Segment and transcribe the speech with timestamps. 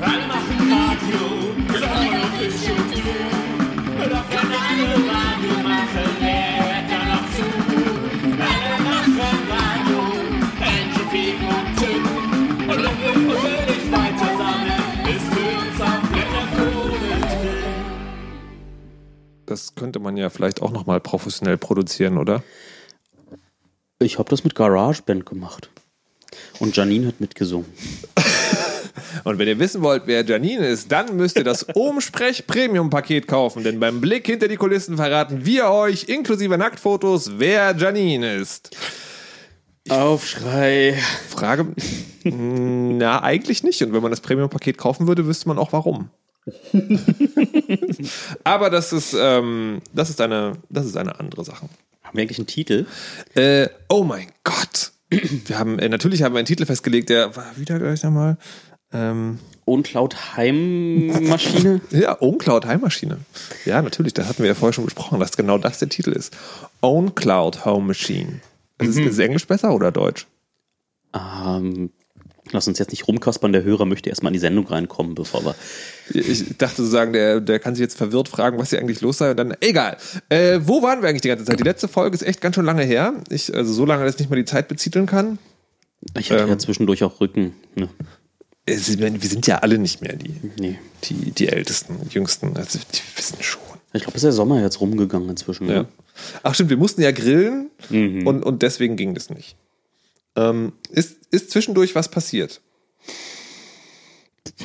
[0.00, 1.20] Alle machen Radio,
[1.74, 3.02] ist auch noch und du.
[4.08, 7.46] Doch alle Radio machen, wer hört da noch zu?
[8.38, 10.00] Alle machen Radio,
[10.60, 12.02] Angie, Fief und Tim.
[12.68, 16.98] Und wenn wir fröhlich weiter sammeln, bis wir uns auf Flatterkohle
[19.46, 22.44] Das könnte man ja vielleicht auch nochmal professionell produzieren, oder?
[23.98, 25.70] Ich habe das mit GarageBand gemacht.
[26.60, 27.66] Und Janine hat mitgesungen.
[29.24, 33.26] Und wenn ihr wissen wollt, wer Janine ist, dann müsst ihr das Umsprech Premium Paket
[33.26, 38.76] kaufen, denn beim Blick hinter die Kulissen verraten wir euch inklusive Nacktfotos, wer Janine ist.
[39.88, 40.98] Aufschrei.
[41.28, 41.66] Frage,
[42.24, 43.82] na eigentlich nicht.
[43.82, 46.10] Und wenn man das Premium Paket kaufen würde, wüsste man auch warum.
[48.44, 51.68] Aber das ist, ähm, das ist eine, das ist eine andere Sache.
[52.02, 52.86] Haben wir eigentlich einen Titel?
[53.34, 54.92] Äh, oh mein Gott.
[55.10, 58.36] Wir haben, äh, natürlich haben wir einen Titel festgelegt, der war wieder gleich nochmal.
[58.92, 61.80] Ähm, Uncloud Heimmaschine?
[61.90, 63.18] ja, Own Cloud Heimmaschine.
[63.66, 66.34] Ja, natürlich, das hatten wir ja vorher schon besprochen, dass genau das der Titel ist.
[66.80, 68.40] Own Cloud Home Machine.
[68.78, 70.26] Ist, ist es Englisch besser oder Deutsch?
[71.14, 71.90] ähm,
[72.52, 73.52] lass uns jetzt nicht rumkaspern.
[73.52, 75.54] Der Hörer möchte erstmal in die Sendung reinkommen, bevor wir.
[76.14, 79.32] Ich dachte sozusagen, der, der kann sich jetzt verwirrt fragen, was hier eigentlich los sei.
[79.32, 79.96] Und dann, egal.
[80.30, 81.58] Äh, wo waren wir eigentlich die ganze Zeit?
[81.58, 83.14] Die letzte Folge ist echt ganz schön lange her.
[83.30, 85.38] Ich, also so lange, dass ich nicht mal die Zeit beziteln kann.
[86.16, 86.48] Ich hatte Ähm.
[86.50, 87.54] ja zwischendurch auch Rücken.
[87.74, 87.88] Ne?
[88.68, 90.78] Es, wir sind ja alle nicht mehr die, Nee.
[91.04, 92.56] die, die Ältesten, Jüngsten.
[92.56, 93.62] Also die wissen schon.
[93.92, 95.68] Ich glaube, ist der Sommer jetzt rumgegangen inzwischen.
[95.68, 95.82] Ja.
[95.82, 95.88] Ne?
[96.42, 99.56] Ach stimmt, wir mussten ja grillen und, und deswegen ging das nicht.
[100.36, 102.60] Ähm, ist, ist zwischendurch was passiert?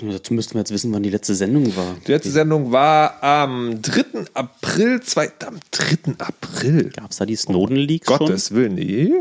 [0.01, 1.95] Dazu müssten wir jetzt wissen, wann die letzte Sendung war.
[2.07, 4.25] Die letzte Sendung war am 3.
[4.33, 6.13] April, zwei, am 3.
[6.17, 6.89] April.
[6.89, 8.17] Gab es da die Snowden-Leaks schon?
[8.17, 9.11] Gottes Willen, nee.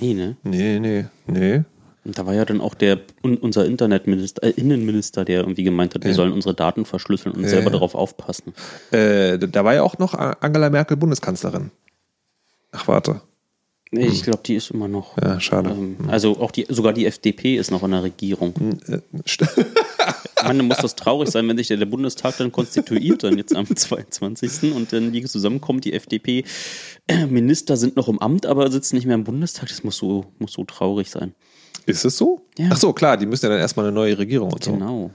[0.00, 0.36] Nee, ne?
[0.42, 1.62] Nee, nee, nee.
[2.06, 5.94] Und da war ja dann auch der un- unser Internetminister, äh, Innenminister, der irgendwie gemeint
[5.94, 8.54] hat, wir sollen unsere Daten verschlüsseln und selber darauf aufpassen.
[8.92, 11.70] Äh, da war ja auch noch Angela Merkel Bundeskanzlerin.
[12.72, 13.20] Ach, warte.
[13.92, 15.16] Ich glaube, die ist immer noch.
[15.22, 15.70] Ja, schade.
[15.70, 18.52] Ähm, also auch die, sogar die FDP ist noch in der Regierung.
[18.88, 19.48] Äh, st-
[20.44, 23.66] Man muss das traurig sein, wenn sich der, der Bundestag dann konstituiert, dann jetzt am
[23.74, 24.72] 22.
[24.74, 29.24] und dann die zusammenkommt, die FDP-Minister sind noch im Amt, aber sitzen nicht mehr im
[29.24, 29.68] Bundestag.
[29.68, 31.34] Das muss so, muss so traurig sein.
[31.86, 32.42] Ist es so?
[32.58, 32.68] Ja.
[32.72, 34.72] Ach so, klar, die müssen ja dann erstmal eine neue Regierung und so.
[34.72, 35.10] Genau.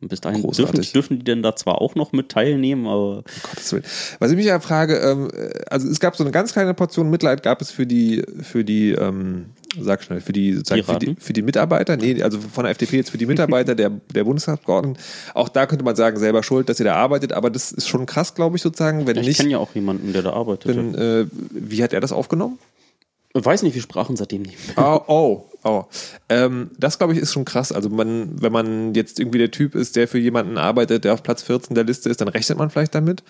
[0.00, 3.72] Und bis dahin dürfen, dürfen die denn da zwar auch noch mit teilnehmen, aber Gottes
[3.72, 3.84] Willen.
[4.20, 7.10] Was ich mich ja frage, ähm, äh, also es gab so eine ganz kleine Portion
[7.10, 9.46] Mitleid, gab es für die, für die, ähm,
[9.80, 12.98] sag schnell, für die, sozusagen für die, für die Mitarbeiter, nee, also von der FDP
[12.98, 15.02] jetzt für die Mitarbeiter der, der Bundestagsabgeordneten.
[15.34, 18.06] Auch da könnte man sagen, selber schuld, dass ihr da arbeitet, aber das ist schon
[18.06, 20.76] krass, glaube ich, sozusagen, wenn ich nicht, kenne ja auch jemanden, der da arbeitet.
[20.76, 22.58] dann, äh, wie hat er das aufgenommen?
[23.34, 24.78] Weiß nicht, wir sprachen seitdem nicht mehr.
[24.78, 25.84] Oh, oh, oh.
[26.28, 27.72] Ähm, das glaube ich ist schon krass.
[27.72, 31.22] Also man, wenn man jetzt irgendwie der Typ ist, der für jemanden arbeitet, der auf
[31.22, 33.22] Platz 14 der Liste ist, dann rechnet man vielleicht damit.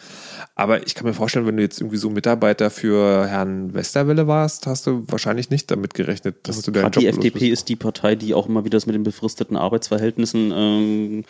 [0.55, 4.67] Aber ich kann mir vorstellen, wenn du jetzt irgendwie so Mitarbeiter für Herrn Westerwelle warst,
[4.67, 8.17] hast du wahrscheinlich nicht damit gerechnet, dass du deinen Job die FDP ist die Partei,
[8.17, 11.25] die auch immer wieder das mit den befristeten Arbeitsverhältnissen ähm,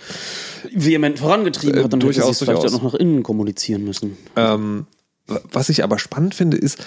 [0.73, 1.93] vehement vorangetrieben Äh, hat.
[1.93, 2.75] Dann hätte sie durchaus, vielleicht durchaus.
[2.75, 4.17] auch noch nach innen kommunizieren müssen.
[4.37, 4.87] Ähm,
[5.27, 6.85] was ich aber spannend finde, ist,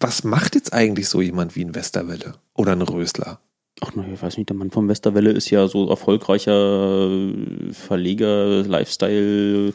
[0.00, 3.40] was macht jetzt eigentlich so jemand wie ein Westerwelle oder ein Rösler?
[3.82, 8.62] Ach naja, ich weiß nicht, der Mann von Westerwelle ist ja so erfolgreicher äh, Verleger,
[8.62, 9.72] Lifestyle,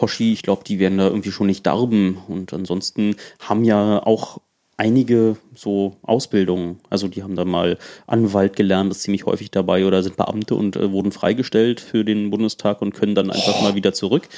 [0.00, 0.32] Hoshi.
[0.32, 2.18] Ich glaube, die werden da irgendwie schon nicht darben.
[2.28, 4.40] Und ansonsten haben ja auch
[4.76, 6.80] einige so Ausbildungen.
[6.90, 10.54] Also die haben da mal Anwalt gelernt, das ist ziemlich häufig dabei, oder sind Beamte
[10.54, 14.28] und äh, wurden freigestellt für den Bundestag und können dann einfach mal wieder zurück.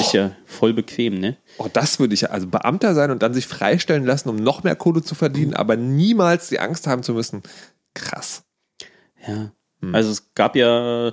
[0.00, 1.36] Ist ja voll bequem, ne?
[1.58, 4.62] Oh, das würde ich ja, also Beamter sein und dann sich freistellen lassen, um noch
[4.62, 7.42] mehr Kohle zu verdienen, aber niemals die Angst haben zu müssen.
[7.94, 8.44] Krass.
[9.26, 9.52] Ja.
[9.92, 11.12] Also es gab ja,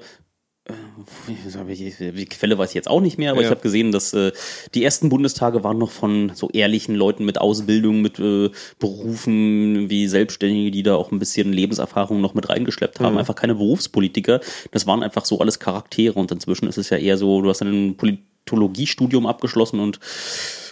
[1.27, 3.47] die Quelle weiß ich jetzt auch nicht mehr, aber Ja.
[3.47, 4.31] ich habe gesehen, dass äh,
[4.73, 10.07] die ersten Bundestage waren noch von so ehrlichen Leuten mit Ausbildung, mit äh, Berufen wie
[10.07, 13.17] Selbstständige, die da auch ein bisschen Lebenserfahrung noch mit reingeschleppt haben.
[13.17, 14.41] Einfach keine Berufspolitiker.
[14.71, 17.61] Das waren einfach so alles Charaktere und inzwischen ist es ja eher so, du hast
[17.61, 19.99] ein Politologiestudium abgeschlossen und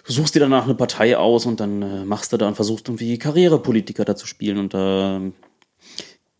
[0.07, 3.17] suchst dir danach eine Partei aus und dann äh, machst du da und versuchst irgendwie
[3.17, 5.21] Karrierepolitiker da zu spielen und da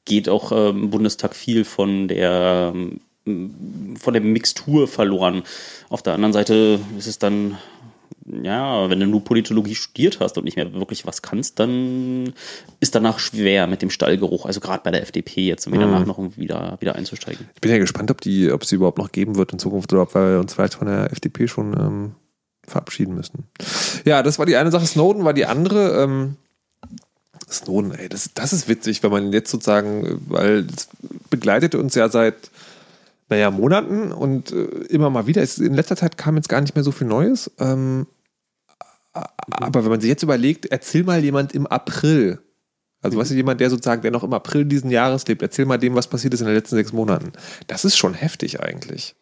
[0.05, 5.43] geht auch ähm, im Bundestag viel von der ähm, von der Mixtur verloren.
[5.89, 7.57] Auf der anderen Seite ist es dann,
[8.25, 12.33] ja, wenn du nur Politologie studiert hast und nicht mehr wirklich was kannst, dann
[12.79, 14.45] ist danach schwer mit dem Stallgeruch.
[14.45, 17.49] Also gerade bei der FDP jetzt irgendwie danach noch wieder, wieder einzusteigen.
[17.55, 20.03] Ich bin ja gespannt, ob die, ob sie überhaupt noch geben wird in Zukunft oder
[20.03, 22.15] ob wir uns vielleicht von der FDP schon ähm,
[22.67, 23.45] verabschieden müssen.
[24.05, 24.85] Ja, das war die eine Sache.
[24.85, 26.03] Snowden war die andere.
[26.03, 26.35] Ähm,
[27.49, 30.89] Snowden, ey, das, das ist witzig, wenn man jetzt sozusagen, weil es
[31.29, 32.35] begleitet uns ja seit
[33.29, 35.41] naja, Monaten und äh, immer mal wieder.
[35.41, 37.51] Es, in letzter Zeit kam jetzt gar nicht mehr so viel Neues.
[37.59, 38.07] Ähm,
[39.13, 42.39] aber wenn man sich jetzt überlegt, erzähl mal jemand im April.
[43.01, 45.77] Also, was ist jemand, der sozusagen, der noch im April diesen Jahres lebt, erzähl mal
[45.77, 47.31] dem, was passiert ist in den letzten sechs Monaten.
[47.67, 49.15] Das ist schon heftig eigentlich.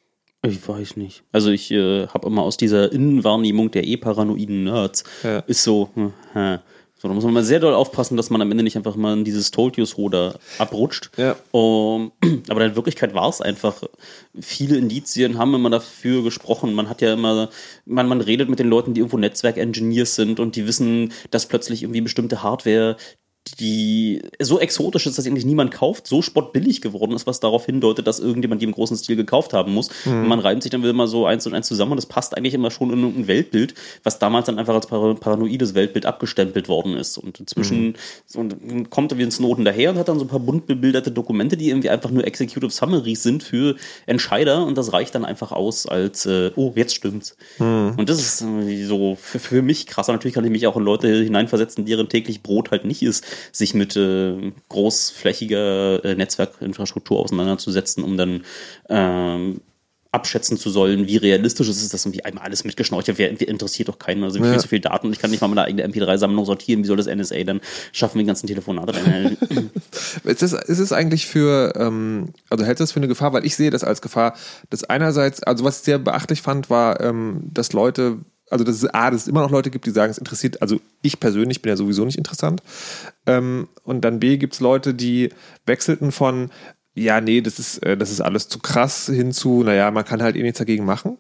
[0.46, 1.24] Ich weiß nicht.
[1.32, 5.40] Also ich äh, habe immer aus dieser Innenwahrnehmung der eh paranoiden Nerds Ja.
[5.40, 6.60] ist so, hm, hä.
[7.04, 9.12] So, da muss man mal sehr doll aufpassen, dass man am Ende nicht einfach mal
[9.12, 11.12] in dieses Told Yous Ruder abrutscht.
[11.18, 11.36] Ja.
[11.52, 12.14] Um,
[12.48, 13.84] aber in Wirklichkeit war es einfach.
[14.40, 16.74] Viele Indizien haben immer dafür gesprochen.
[16.74, 17.50] Man hat ja immer,
[17.86, 21.84] man, man redet mit den Leuten, die irgendwo Netzwerk-Engineers sind und die wissen, dass plötzlich
[21.84, 22.96] irgendwie bestimmte Hardware
[23.60, 28.08] die so exotisch ist, dass eigentlich niemand kauft, so spottbillig geworden ist, was darauf hindeutet,
[28.08, 29.90] dass irgendjemand die im großen Stil gekauft haben muss.
[30.06, 32.38] Und man reimt sich dann wieder mal so eins und eins zusammen und das passt
[32.38, 33.74] eigentlich immer schon in ein Weltbild,
[34.04, 37.18] was damals dann einfach als para- paranoides Weltbild abgestempelt worden ist.
[37.18, 37.96] Und inzwischen
[38.26, 40.66] so, und kommt er wie ein Snowden daher und hat dann so ein paar bunt
[40.66, 43.76] bebilderte Dokumente, die irgendwie einfach nur Executive Summaries sind für
[44.06, 47.36] Entscheider und das reicht dann einfach aus als, äh, oh, jetzt stimmt's.
[47.98, 50.08] Und das ist irgendwie so für, für mich krass.
[50.08, 53.26] Aber natürlich kann ich mich auch in Leute hineinversetzen, deren täglich Brot halt nicht ist,
[53.52, 58.44] sich mit äh, großflächiger äh, Netzwerkinfrastruktur auseinanderzusetzen, um dann
[58.90, 59.62] ähm,
[60.12, 63.40] abschätzen zu sollen, wie realistisch es ist, dass irgendwie einmal alles mitgeschnorchelt wird.
[63.40, 64.24] Wer interessiert doch keinen.
[64.24, 64.60] Also viel Ja.
[64.60, 65.12] zu viel Daten.
[65.12, 66.84] Ich kann nicht mal meine eigene MP3-Sammlung sortieren.
[66.84, 68.94] Wie soll das NSA dann schaffen, die ganzen Telefonate?
[70.24, 73.34] Ist es, ist es eigentlich für, ähm, also hältst du das für eine Gefahr?
[73.34, 74.36] Weil ich sehe das als Gefahr,
[74.70, 78.86] dass einerseits, also was ich sehr beachtlich fand, war, ähm, dass Leute, also dass es,
[78.94, 81.70] A, dass es immer noch Leute gibt, die sagen, es interessiert, also ich persönlich bin
[81.70, 82.62] ja sowieso nicht interessant.
[83.26, 85.30] Ähm, und dann B, gibt es Leute, die
[85.66, 86.52] wechselten von,
[86.96, 90.36] ja, nee, das ist, äh, das ist alles zu krass hinzu, naja, man kann halt
[90.36, 91.18] eh nichts dagegen machen.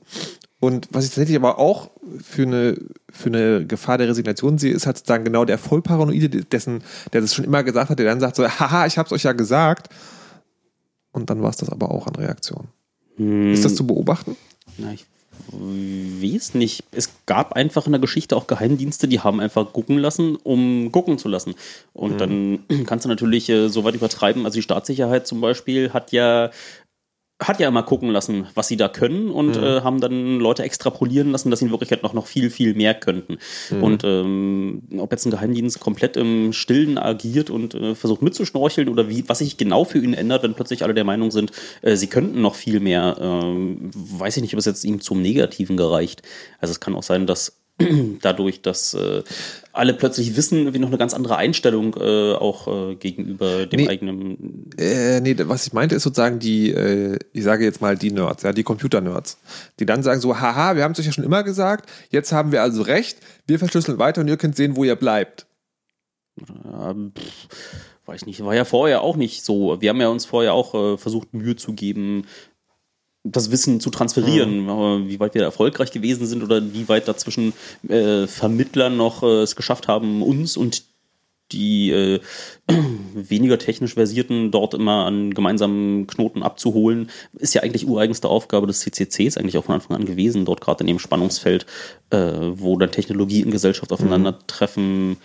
[0.59, 1.89] Und was ich tatsächlich aber auch
[2.21, 2.77] für eine,
[3.11, 7.33] für eine Gefahr der Resignation sehe, ist halt sozusagen genau der Vollparanoide, dessen, der das
[7.33, 9.89] schon immer gesagt hat, der dann sagt so, haha, ich hab's euch ja gesagt.
[11.11, 12.69] Und dann war es das aber auch an Reaktion.
[13.17, 14.37] Ist das zu beobachten?
[14.77, 15.05] Na, ich
[15.51, 16.83] weiß nicht.
[16.91, 21.17] Es gab einfach in der Geschichte auch Geheimdienste, die haben einfach gucken lassen, um gucken
[21.17, 21.55] zu lassen.
[21.93, 24.45] Und dann kannst du natürlich äh, so weit übertreiben.
[24.45, 26.51] Also die Staatssicherheit zum Beispiel hat ja
[27.41, 31.31] hat ja immer gucken lassen, was sie da können und äh, haben dann Leute extrapolieren
[31.31, 33.37] lassen, dass sie in Wirklichkeit noch, noch viel, viel mehr könnten.
[33.81, 39.09] Und ähm, ob jetzt ein Geheimdienst komplett im Stillen agiert und äh, versucht mitzuschnorcheln oder
[39.09, 41.51] wie, was sich genau für ihn ändert, wenn plötzlich alle der Meinung sind,
[41.81, 45.21] äh, sie könnten noch viel mehr, ähm, weiß ich nicht, ob es jetzt ihm zum
[45.21, 46.21] Negativen gereicht.
[46.59, 47.62] Also es kann auch sein, dass
[48.21, 49.23] dadurch, dass äh,
[49.71, 53.89] alle plötzlich wissen, wie noch eine ganz andere Einstellung äh, auch äh, gegenüber dem Nee.
[53.89, 58.11] eigenen Äh, nee, was ich meinte, ist sozusagen die, äh, ich sage jetzt mal die
[58.11, 59.37] Nerds, ja, die Computer-Nerds,
[59.79, 62.51] die dann sagen so, haha, wir haben es euch ja schon immer gesagt, jetzt haben
[62.51, 65.47] wir also recht, wir verschlüsseln weiter und ihr könnt sehen, wo ihr bleibt.
[66.65, 67.47] Ähm, pff,
[68.05, 69.79] weiß nicht, war ja vorher auch nicht so.
[69.81, 72.25] Wir haben ja uns vorher auch äh, versucht, Mühe zu geben,
[73.23, 74.69] das Wissen zu transferieren.
[74.69, 77.53] Aber Wie weit wir erfolgreich gewesen sind oder wie weit dazwischen
[77.87, 80.83] äh, Vermittler noch äh, es geschafft haben, uns und
[81.51, 82.19] die äh,
[83.13, 88.79] weniger technisch versierten dort immer an gemeinsamen Knoten abzuholen, ist ja eigentlich ureigenste Aufgabe des
[88.79, 91.65] CCCs eigentlich auch von Anfang an gewesen, dort gerade in dem Spannungsfeld,
[92.09, 95.15] äh, wo dann Technologie und Gesellschaft aufeinandertreffen, äh,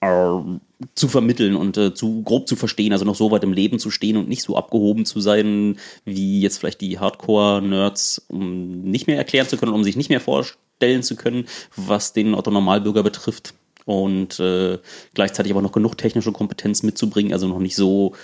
[0.00, 3.90] zu vermitteln und äh, zu grob zu verstehen, also noch so weit im Leben zu
[3.90, 9.16] stehen und nicht so abgehoben zu sein, wie jetzt vielleicht die Hardcore-Nerds, um nicht mehr
[9.16, 13.54] erklären zu können, um sich nicht mehr vorstellen zu können, was den Otto-Normalbürger betrifft
[13.86, 14.78] und äh,
[15.14, 18.14] gleichzeitig aber noch genug technische Kompetenz mitzubringen, also noch nicht so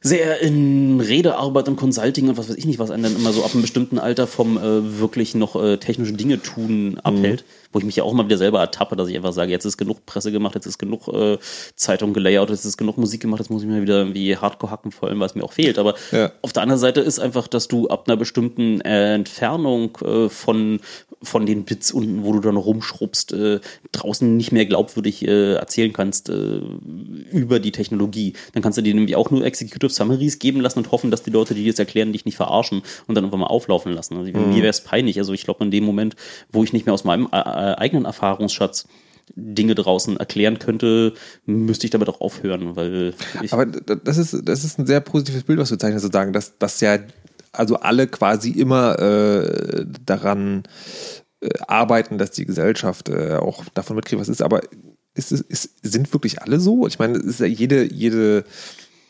[0.00, 3.42] sehr in Redearbeit und Consulting und was weiß ich nicht, was einen dann immer so
[3.44, 7.44] ab einem bestimmten Alter vom äh, wirklich noch äh, technische Dinge tun abhält.
[7.74, 9.76] Wo ich mich ja auch immer wieder selber ertappe, dass ich einfach sage, jetzt ist
[9.76, 11.38] genug Presse gemacht, jetzt ist genug äh,
[11.74, 14.92] Zeitung gelayoutet, jetzt ist genug Musik gemacht, jetzt muss ich mir wieder irgendwie Hardcore hacken,
[14.92, 15.76] vor allem, weil es mir auch fehlt.
[15.78, 16.30] Aber Ja.
[16.42, 20.78] auf der anderen Seite ist einfach, dass du ab einer bestimmten äh, Entfernung äh, von,
[21.20, 23.58] von den Bits unten, wo du dann rumschrubbst, äh,
[23.92, 26.30] draußen nicht mehr glaubwürdig äh, erzählen kannst
[27.32, 28.34] über die Technologie.
[28.52, 31.30] Dann kannst du dir nämlich auch nur Executive Summaries geben lassen und hoffen, dass die
[31.30, 34.16] Leute, die dir das erklären, dich nicht verarschen und dann einfach mal auflaufen lassen.
[34.16, 35.18] Also Mir wäre es peinlich.
[35.18, 36.14] Also ich glaube, in dem Moment,
[36.52, 37.36] wo ich nicht mehr aus meinem äh,
[37.72, 38.86] eigenen Erfahrungsschatz
[39.36, 41.14] Dinge draußen erklären könnte,
[41.46, 43.14] müsste ich damit auch aufhören, weil
[43.50, 46.80] Aber das ist, das ist ein sehr positives Bild, was du zeichnest, sozusagen, dass, dass
[46.80, 46.98] ja
[47.52, 50.64] also alle quasi immer äh, daran
[51.40, 54.42] äh, arbeiten, dass die Gesellschaft äh, auch davon mitkriegt, was ist.
[54.42, 54.60] Aber
[55.14, 56.86] ist, ist, sind wirklich alle so?
[56.86, 58.44] Ich meine, ist ja jede, jede,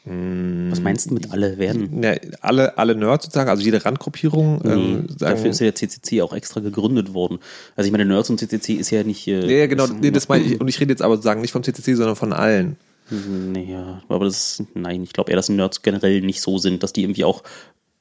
[0.06, 1.88] was meinst du mit alle werden?
[2.00, 5.74] ne, alle, alle Nerds sozusagen, also jede Randgruppierung, ähm, Nee, sagen, dafür ist ja der
[5.74, 7.38] CCC auch extra gegründet worden.
[7.74, 9.26] Also ich meine, Nerds und CCC ist ja nicht...
[9.28, 11.52] Äh, ja, ja, genau, nee, das meine ich, und ich rede jetzt aber sozusagen nicht
[11.52, 12.76] vom CCC, sondern von allen.
[13.10, 16.92] Nee, ja, aber das, nein, ich glaube eher, dass Nerds generell nicht so sind, dass
[16.92, 17.42] die irgendwie auch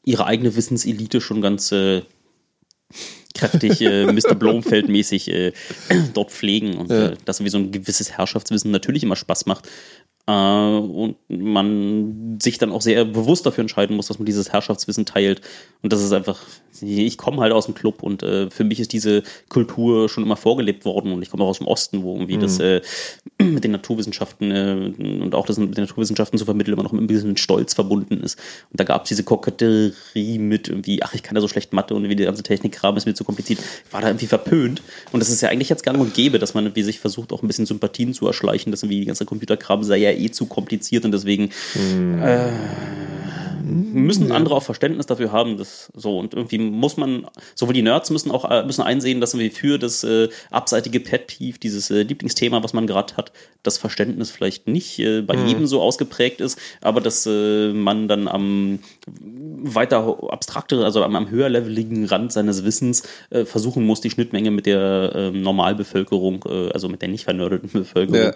[0.04, 2.02] ihre eigene Wissenselite schon ganz äh,
[3.34, 4.36] kräftig äh, Mr.
[4.36, 5.52] Blomfeld-mäßig äh,
[6.14, 7.08] dort pflegen und Ja.
[7.10, 9.68] äh, dass wie so ein gewisses Herrschaftswissen natürlich immer Spaß macht.
[10.26, 15.06] Äh, und man sich dann auch sehr bewusst dafür entscheiden muss, dass man dieses Herrschaftswissen
[15.06, 15.42] teilt.
[15.82, 16.40] Und das ist einfach,
[16.82, 20.38] ich komme halt aus dem Club und äh, für mich ist diese Kultur schon immer
[20.38, 22.82] vorgelebt worden und ich komme auch aus dem Osten, wo irgendwie das äh,
[23.38, 27.06] mit den Naturwissenschaften äh, und auch das mit den Naturwissenschaften zu vermitteln immer noch ein
[27.06, 28.40] bisschen mit Stolz verbunden ist.
[28.72, 31.94] Und da gab es diese Koketterie mit irgendwie, ach, ich kann ja so schlecht Mathe
[31.94, 33.60] und wie die ganze Technikkram ist mir zu kompliziert.
[33.60, 34.82] Ich war da irgendwie verpönt.
[35.12, 37.44] Und das ist ja eigentlich jetzt gang und gäbe, dass man irgendwie sich versucht, auch
[37.44, 41.06] ein bisschen Sympathien zu erschleichen, dass irgendwie die ganze Computerkram sei ja eh zu kompliziert
[41.06, 41.50] und deswegen
[42.22, 42.52] äh,
[43.64, 46.20] müssen andere auch Verständnis dafür haben, dass so.
[46.20, 49.80] Und irgendwie muss man, sowohl die Nerds müssen auch äh, müssen einsehen, dass wir für
[49.80, 53.32] das äh, abseitige Pet Peeve, dieses äh, Lieblingsthema, was man gerade hat,
[53.64, 58.28] das Verständnis vielleicht nicht äh, bei jedem so ausgeprägt ist, aber dass äh, man dann
[58.28, 64.52] am weiter abstrakteren, also am, am höherleveligen Rand seines Wissens äh, versuchen muss, die Schnittmenge
[64.52, 68.34] mit der äh, Normalbevölkerung, also mit der nicht vernördeten Bevölkerung,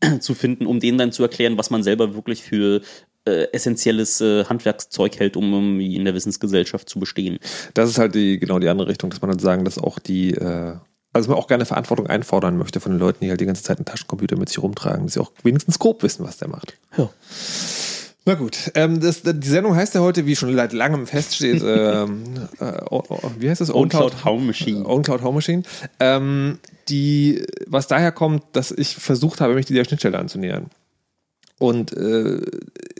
[0.20, 2.82] zu finden, um denen dann zu erklären, was man selber wirklich für
[3.24, 7.38] äh, essentielles äh, Handwerkszeug hält, um irgendwie in der Wissensgesellschaft zu bestehen.
[7.74, 10.32] Das ist halt die, genau die andere Richtung, dass man halt sagen, dass auch die,
[10.32, 10.76] äh,
[11.12, 13.62] also dass man auch gerne Verantwortung einfordern möchte von den Leuten, die halt die ganze
[13.62, 16.74] Zeit einen Taschencomputer mit sich rumtragen, dass sie auch wenigstens grob wissen, was der macht.
[16.96, 17.10] Ja.
[18.28, 22.24] Na gut, ähm, das, die Sendung heißt ja heute, wie schon seit langem feststeht, ähm,
[22.60, 23.70] äh, oh, oh, wie heißt das?
[23.70, 24.84] Own Cloud Home Machine.
[24.84, 25.62] Own Cloud Home Machine.
[25.98, 26.58] Ähm,
[26.90, 30.66] die, was daher kommt, dass ich versucht habe, mich dieser Schnittstelle anzunähern.
[31.58, 32.42] Und äh,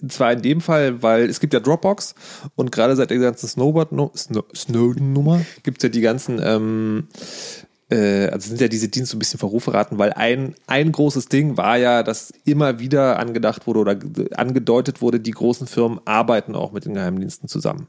[0.08, 2.14] zwar in dem Fall, weil es gibt ja Dropbox
[2.56, 7.67] und gerade seit der ganzen Snowboard Snow Snowden-Nummer gibt es ja die ganzen, ähm, äh,
[7.90, 12.02] also sind ja diese Dienste ein bisschen verruferaten, weil ein, ein großes Ding war ja,
[12.02, 13.98] dass immer wieder angedacht wurde oder
[14.36, 17.88] angedeutet wurde, die großen Firmen arbeiten auch mit den Geheimdiensten zusammen.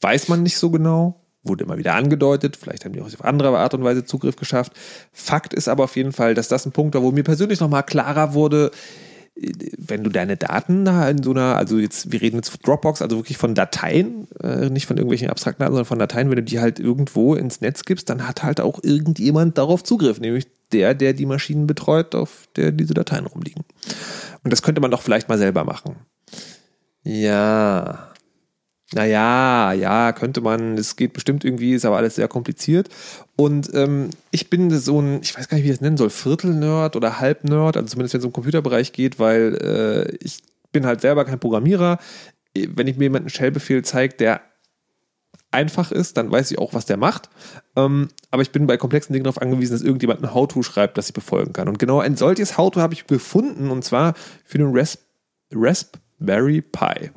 [0.00, 3.58] Weiß man nicht so genau, wurde immer wieder angedeutet, vielleicht haben die auch auf andere
[3.58, 4.72] Art und Weise Zugriff geschafft.
[5.12, 7.82] Fakt ist aber auf jeden Fall, dass das ein Punkt war, wo mir persönlich nochmal
[7.82, 8.70] klarer wurde,
[9.34, 13.02] wenn du deine Daten da in so einer, also jetzt, wir reden jetzt von Dropbox,
[13.02, 16.42] also wirklich von Dateien, äh, nicht von irgendwelchen abstrakten Daten, sondern von Dateien, wenn du
[16.42, 20.94] die halt irgendwo ins Netz gibst, dann hat halt auch irgendjemand darauf Zugriff, nämlich der,
[20.94, 23.64] der die Maschinen betreut, auf der diese Dateien rumliegen.
[24.44, 25.96] Und das könnte man doch vielleicht mal selber machen.
[27.02, 28.08] Ja.
[28.94, 32.90] Naja, ja, könnte man, es geht bestimmt irgendwie, ist aber alles sehr kompliziert.
[33.42, 36.10] Und ähm, ich bin so ein, ich weiß gar nicht, wie ich das nennen soll,
[36.10, 40.86] Viertel-Nerd oder Halb-Nerd, also zumindest wenn es um den Computerbereich geht, weil äh, ich bin
[40.86, 41.98] halt selber kein Programmierer.
[42.54, 44.42] Wenn ich mir jemanden Shell-Befehl zeige, der
[45.50, 47.30] einfach ist, dann weiß ich auch, was der macht.
[47.74, 51.08] Ähm, aber ich bin bei komplexen Dingen darauf angewiesen, dass irgendjemand ein How-To schreibt, das
[51.08, 51.68] ich befolgen kann.
[51.68, 55.00] Und genau ein solches How-To habe ich gefunden, und zwar für den Rasp
[55.52, 57.10] Raspberry Pi.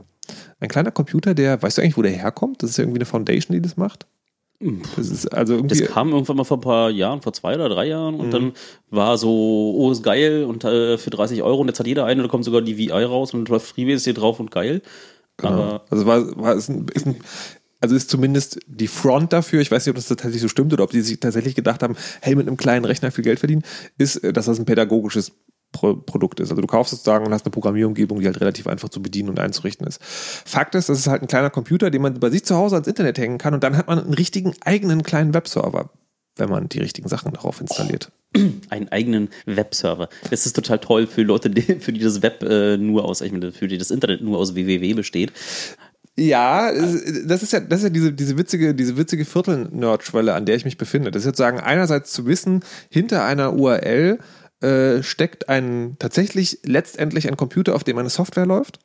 [0.60, 2.63] Ein kleiner Computer, der, weißt du eigentlich, wo der herkommt?
[2.63, 4.08] Das ist ja irgendwie eine Foundation, die das macht.
[4.96, 5.80] Das ist also irgendwie.
[5.80, 8.54] Das kam irgendwann mal vor ein paar Jahren, vor zwei oder drei Jahren und dann
[8.90, 12.22] war so, oh, ist geil und äh, für 30 Euro und jetzt hat jeder einen
[12.22, 14.82] und da kommt sogar die VI raus und läuft Freebase hier drauf und geil.
[15.42, 17.18] Aber Also war, war ist ein, ist ein,
[17.82, 20.84] also ist zumindest die Front dafür, ich weiß nicht, ob das tatsächlich so stimmt oder
[20.84, 23.64] ob die sich tatsächlich gedacht haben, hey, mit einem kleinen Rechner viel Geld verdienen,
[23.98, 25.34] ist, äh, dass das ein pädagogisches
[25.82, 26.50] Produkt ist.
[26.50, 29.29] Also du kaufst es sozusagen und hast eine Programmierumgebung, die halt relativ einfach zu bedienen
[29.29, 30.03] und einzurichten ist.
[30.03, 32.88] Fakt ist, das ist halt ein kleiner Computer, den man bei sich zu Hause ans
[32.88, 35.89] Internet hängen kann und dann hat man einen richtigen eigenen kleinen Webserver,
[36.38, 38.12] wenn man die richtigen Sachen darauf installiert.
[38.70, 40.10] einen eigenen Webserver.
[40.29, 43.32] Das ist total toll für Leute, die, für die das Web äh, nur aus, ich
[43.32, 45.32] meine, für die das Internet nur aus www besteht.
[46.17, 50.55] Ja, das ist ja, das ist ja diese, diese witzige, diese witzige Viertel-Nerd-Schwelle, an der
[50.55, 51.12] ich mich befinde.
[51.12, 54.20] Das ist jetzt sagen, einerseits zu wissen, hinter einer URL
[54.66, 58.80] äh, steckt ein tatsächlich letztendlich ein Computer, auf dem eine Software läuft.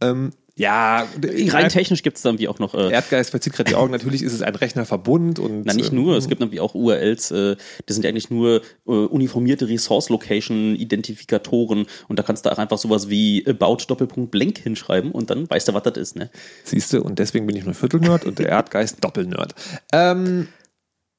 [0.00, 1.06] Ähm, ja,
[1.48, 2.74] Rein technisch gibt es da irgendwie auch noch.
[2.74, 3.92] Äh, Erdgeist verzieht gerade die Augen.
[3.92, 5.66] Natürlich ist es ein Rechnerverbund und.
[5.66, 8.62] Na, nicht ähm, nur, es gibt nämlich auch URLs, äh, das sind ja eigentlich nur
[8.86, 15.12] äh, uniformierte Resource-Location-Identifikatoren und da kannst du auch einfach sowas wie about Doppelpunkt blank hinschreiben
[15.12, 16.30] und dann weißt du, was das ist, ne?
[16.64, 19.54] Siehst du, und deswegen bin ich nur Viertelnerd und der Erdgeist Doppelnerd.
[19.92, 20.48] Ähm,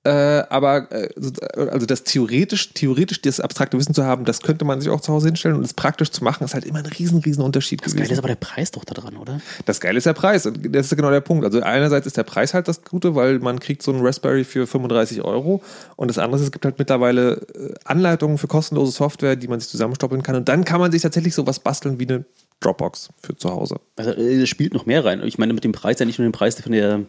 [0.08, 4.64] äh, aber äh, so- also das theoretisch, theoretisch das abstrakte Wissen zu haben, das könnte
[4.66, 6.86] man sich auch zu Hause hinstellen und es praktisch zu machen, ist halt immer ein
[6.86, 9.42] riesen, riesen Unterschied Das Geile ist aber der Preis doch da dran, oder?
[9.66, 10.46] Das Geile ist der Preis.
[10.46, 11.44] Und Das ist genau der Punkt.
[11.46, 14.66] Also einerseits ist der Preis halt das Gute, weil man kriegt so einen Raspberry für
[14.68, 15.62] 35 Euro
[15.96, 19.60] und das andere ist, es gibt halt mittlerweile äh, Anleitungen für kostenlose Software, die man
[19.60, 22.26] sich zusammenstoppeln kann und dann kann man sich tatsächlich sowas basteln wie eine
[22.60, 23.76] Dropbox für zu Hause.
[23.98, 25.22] Also äh, es spielt noch mehr rein.
[25.24, 27.02] Ich meine, mit dem Preis ja nicht nur den Preis von der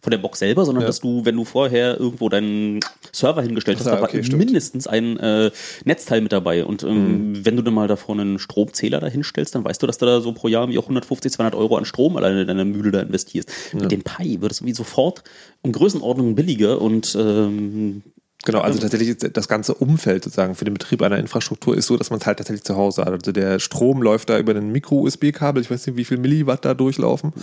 [0.00, 0.86] von der Box selber, sondern Ja.
[0.88, 2.80] dass du, wenn du vorher irgendwo deinen
[3.12, 5.50] Server hingestellt hast, da war okay, mindestens ein äh,
[5.84, 6.64] Netzteil mit dabei.
[6.64, 7.46] Und ähm, Mhm.
[7.46, 10.20] wenn du dann mal davor einen Stromzähler da hinstellst, dann weißt du, dass du da
[10.20, 13.00] so pro Jahr irgendwie auch 150, 200 Euro an Strom alleine in deiner Mühle da
[13.00, 13.50] investierst.
[13.74, 15.22] Mit dem Pi wird es irgendwie sofort
[15.62, 18.02] um Größenordnung billiger und ähm,
[18.44, 21.98] Genau, also tatsächlich ist das ganze Umfeld sozusagen für den Betrieb einer Infrastruktur ist so,
[21.98, 23.12] dass man es halt tatsächlich zu Hause hat.
[23.12, 26.72] Also der Strom läuft da über ein Micro-USB-Kabel, ich weiß nicht, wie viel Milliwatt da
[26.72, 27.34] durchlaufen,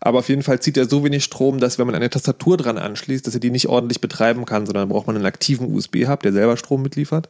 [0.00, 2.78] aber auf jeden Fall zieht er so wenig Strom, dass wenn man eine Tastatur dran
[2.78, 6.20] anschließt, dass er die nicht ordentlich betreiben kann, sondern dann braucht man einen aktiven USB-Hub,
[6.22, 7.28] der selber Strom mitliefert,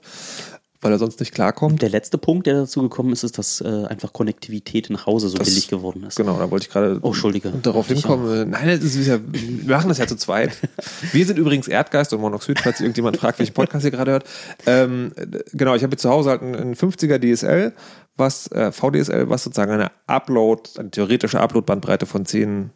[0.83, 1.83] weil er sonst nicht klarkommt.
[1.83, 5.37] der letzte Punkt, der dazu gekommen ist, ist, dass äh, einfach Konnektivität nach Hause so
[5.39, 6.17] Das- billig geworden ist.
[6.17, 7.51] Genau, da wollte ich gerade Oh, Entschuldige.
[7.63, 8.51] darauf hinkommen.
[8.51, 10.57] Nein, das ist ja, wir machen das ja zu zweit.
[11.13, 14.25] Wir sind übrigens Erdgeist und Monoxid, falls irgendjemand fragt, welchen Podcast ihr gerade hört.
[14.67, 17.73] Ähm, äh, genau, ich habe jetzt zu Hause halt einen, einen 50er DSL,
[18.17, 22.71] was äh, VDSL, was sozusagen eine Upload, eine theoretische Upload-Bandbreite von 10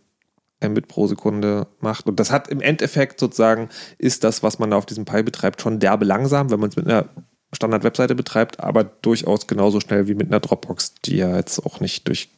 [0.63, 2.07] Mbit pro Sekunde macht.
[2.07, 3.69] Und das hat im Endeffekt sozusagen,
[3.99, 6.77] ist das, was man da auf diesem Pi betreibt, schon derbe langsam, wenn man es
[6.77, 7.07] mit einer
[7.55, 12.09] Standard-Webseite betreibt, aber durchaus genauso schnell wie mit einer Dropbox, die ja jetzt auch nicht
[12.09, 12.31] durch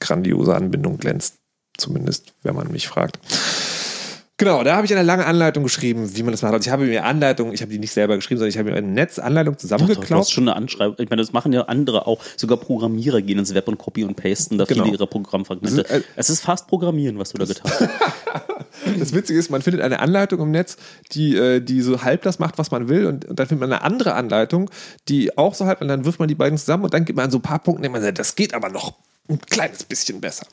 [0.00, 1.36] grandiose Anbindung glänzt.
[1.76, 3.18] Zumindest, wenn man mich fragt.
[4.36, 6.52] Genau, da habe ich eine lange Anleitung geschrieben, wie man das macht.
[6.54, 8.76] Also ich habe mir Anleitung, ich habe die nicht selber geschrieben, sondern ich habe mir
[8.76, 10.30] eine Netzanleitung Doch, doch, du hast zusammengeklaut.
[10.30, 10.96] schon eine Anschreibung.
[10.98, 12.20] Ich meine, das machen ja andere auch.
[12.36, 14.82] Sogar Programmierer gehen ins Web und copy und pasten da Genau.
[14.84, 15.82] viele ihrer Programmfragmente.
[15.84, 17.88] Das ist, äh, es ist fast Programmieren, was du da getan hast.
[18.98, 20.76] Das Witzige ist, man findet eine Anleitung im Netz,
[21.12, 23.72] die, äh, die so halb das macht, was man will, und, und dann findet man
[23.72, 24.68] eine andere Anleitung,
[25.08, 27.30] die auch so halb, und dann wirft man die beiden zusammen und dann gibt man
[27.30, 28.94] so ein paar Punkte, und man sagt, das geht aber noch
[29.28, 30.46] ein kleines bisschen besser.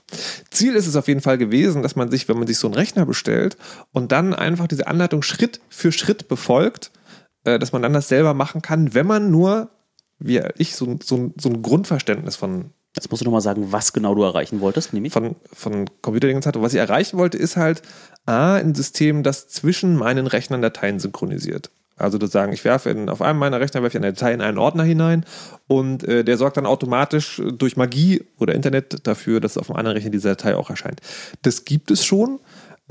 [0.50, 2.74] Ziel ist es auf jeden Fall gewesen, dass man sich, wenn man sich so einen
[2.76, 3.58] Rechner bestellt
[3.92, 6.92] und dann einfach diese Anleitung Schritt für Schritt befolgt,
[7.44, 9.70] äh, dass man dann das selber machen kann, wenn man nur,
[10.20, 13.94] wie ich, so, ein- so, so ein Grundverständnis von Jetzt musst du nochmal sagen, was
[13.94, 15.14] genau du erreichen wolltest, nämlich.
[15.14, 16.62] von, von Computerdingens hatte.
[16.62, 17.82] Was ich erreichen wollte, ist halt
[18.26, 21.72] A, ein System, das zwischen meinen Rechnern Dateien synchronisiert.
[22.02, 24.42] Also das sagen, ich werfe in, auf einem meiner Rechner werfe ich eine Datei in
[24.42, 25.26] einen Ordner hinein
[25.68, 29.98] und äh, der sorgt dann automatisch durch Magie oder Internet dafür, dass auf dem anderen
[29.98, 31.02] Rechner diese Datei auch erscheint.
[31.42, 32.40] Das gibt es schon.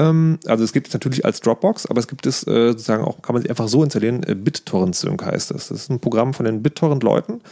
[0.01, 3.21] Ähm, also es gibt es natürlich als Dropbox, aber es gibt es äh, sozusagen auch,
[3.21, 4.23] kann man sich einfach so installieren.
[4.23, 5.69] Äh, BitTorrent Sync heißt das.
[5.69, 7.43] Das ist ein Programm von den BitTorrent-Leuten.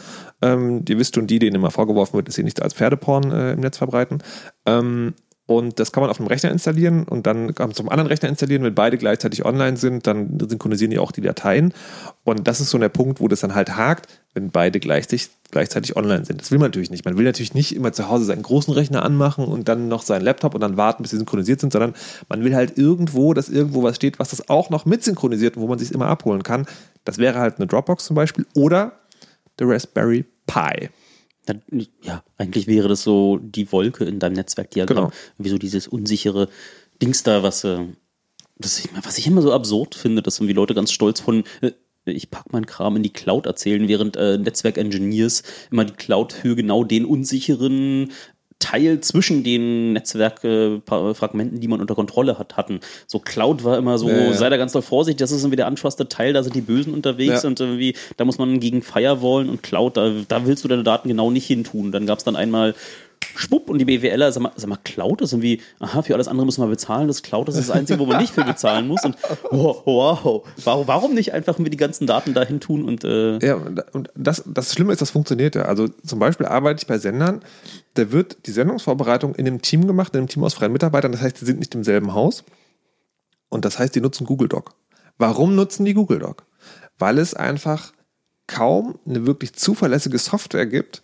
[0.41, 3.53] Ähm, ihr wisst schon, die, denen immer vorgeworfen wird, dass sie nichts als Pferdeporn äh,
[3.53, 4.23] im Netz verbreiten.
[4.65, 5.13] Ähm,
[5.49, 8.29] und das kann man auf einem Rechner installieren und dann kann man zum anderen Rechner
[8.29, 8.61] installieren.
[8.61, 11.73] Wenn beide gleichzeitig online sind, dann synchronisieren die auch die Dateien.
[12.23, 15.97] Und das ist so der Punkt, wo das dann halt hakt, wenn beide gleichzeitig, gleichzeitig
[15.97, 16.39] online sind.
[16.39, 17.03] Das will man natürlich nicht.
[17.03, 20.21] Man will natürlich nicht immer zu Hause seinen großen Rechner anmachen und dann noch seinen
[20.21, 21.95] Laptop und dann warten, bis sie synchronisiert sind, sondern
[22.27, 25.63] man will halt irgendwo, dass irgendwo was steht, was das auch noch mit synchronisiert und
[25.63, 26.67] wo man sich immer abholen kann.
[27.05, 28.91] Das wäre halt eine Dropbox zum Beispiel oder
[29.57, 30.89] der Raspberry Pi.
[31.49, 31.63] Dann,
[32.03, 35.05] ja, eigentlich wäre das so die Wolke in deinem Netzwerkdiagramm.
[35.05, 35.11] Genau.
[35.39, 36.47] Wie so dieses unsichere
[37.01, 37.79] Dings da, was, äh,
[38.57, 41.71] das ich, was ich immer so absurd finde, dass irgendwie Leute ganz stolz von, äh,
[42.05, 46.55] ich pack meinen Kram in die Cloud erzählen, während äh, Netzwerk-Engineers immer die Cloud für
[46.55, 48.11] genau den unsicheren
[48.59, 52.81] Teil zwischen den Netzwerkfragmenten, die man unter Kontrolle hat, hatten.
[53.07, 55.67] So Cloud war immer so, Ja, sei da ganz doll vorsichtig, das ist irgendwie der
[55.67, 59.63] untrusted Teil, da sind die Bösen unterwegs und irgendwie, da muss man gegen Firewallen und
[59.63, 61.91] Cloud, da, da willst du deine Daten genau nicht hin tun.
[61.91, 62.75] Dann gab es dann einmal
[63.35, 66.45] Schwupp und die BWLer, sag mal, sag mal, Cloud ist irgendwie, aha, für alles andere
[66.45, 69.03] muss man bezahlen, das Cloud ist das Einzige, wo man nicht für bezahlen muss.
[69.03, 69.15] Und
[69.51, 73.55] wow, wow warum, warum nicht einfach mir die ganzen Daten dahin tun und äh, Ja,
[73.93, 75.63] und das, das Schlimme ist, das funktioniert ja.
[75.63, 77.41] Also zum Beispiel arbeite ich bei Sendern,
[77.95, 81.11] da wird die Sendungsvorbereitung in einem Team gemacht, in einem Team aus freien Mitarbeitern.
[81.11, 82.43] Das heißt, die sind nicht im selben Haus.
[83.49, 84.71] Und das heißt, die nutzen Google Doc.
[85.17, 86.45] Warum nutzen die Google Doc?
[86.97, 87.93] Weil es einfach
[88.47, 91.03] kaum eine wirklich zuverlässige Software gibt,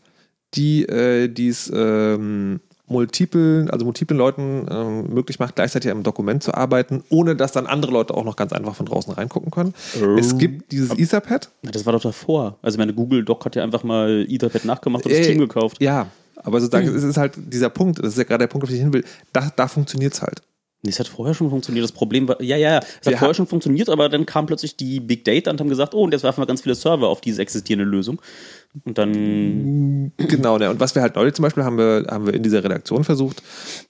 [0.56, 6.54] die äh, dies ähm, multiplen, also multiplen Leuten ähm, möglich macht, gleichzeitig am Dokument zu
[6.54, 9.74] arbeiten, ohne dass dann andere Leute auch noch ganz einfach von draußen reingucken können.
[10.18, 12.58] Es gibt dieses Etherpad, das war doch davor.
[12.62, 15.82] Also meine Google Doc hat ja einfach mal Etherpad nachgemacht und das Ey, Team gekauft.
[15.82, 18.70] Ja, aber sozusagen, es ist halt dieser Punkt, das ist ja gerade der Punkt, auf
[18.70, 20.42] den ich hin will, da, da funktioniert es halt.
[20.86, 21.84] Nee, es hat vorher schon funktioniert.
[21.84, 24.78] Das Problem war, ja, ja, ja, es hat vorher schon funktioniert, aber dann kam plötzlich
[24.78, 27.22] die Big Data und haben gesagt, oh, und jetzt werfen wir ganz viele Server auf
[27.22, 28.22] diese existierende Lösung.
[28.84, 30.70] Und dann, Genau, ne?
[30.70, 33.42] und was wir halt neulich zum Beispiel haben wir, haben wir in dieser Redaktion versucht,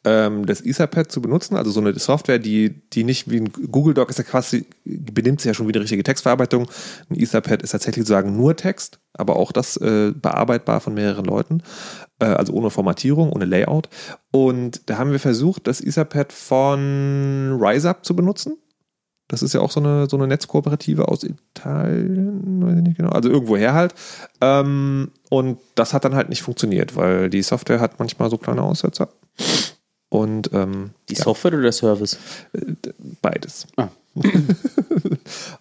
[0.03, 3.93] ähm, das Etherpad zu benutzen, also so eine Software, die, die nicht wie ein Google
[3.93, 6.67] Doc ist ja quasi, benimmt sich ja schon wie eine richtige Textverarbeitung.
[7.09, 11.63] Ein Etherpad ist tatsächlich sozusagen nur Text, aber auch das äh, bearbeitbar von mehreren Leuten,
[12.19, 13.89] äh, also ohne Formatierung, ohne Layout.
[14.31, 18.57] Und da haben wir versucht, das Etherpad von RiseUp zu benutzen.
[19.27, 23.09] Das ist ja auch so eine, so eine Netzkooperative aus Italien, weiß ich nicht genau,
[23.09, 23.95] also irgendwoher halt.
[24.41, 28.61] Ähm, und das hat dann halt nicht funktioniert, weil die Software hat manchmal so kleine
[28.61, 29.09] Aussetzer.
[30.09, 32.17] Und ähm, Die Software oder der Service?
[33.21, 33.65] beides.
[33.77, 33.87] Ah.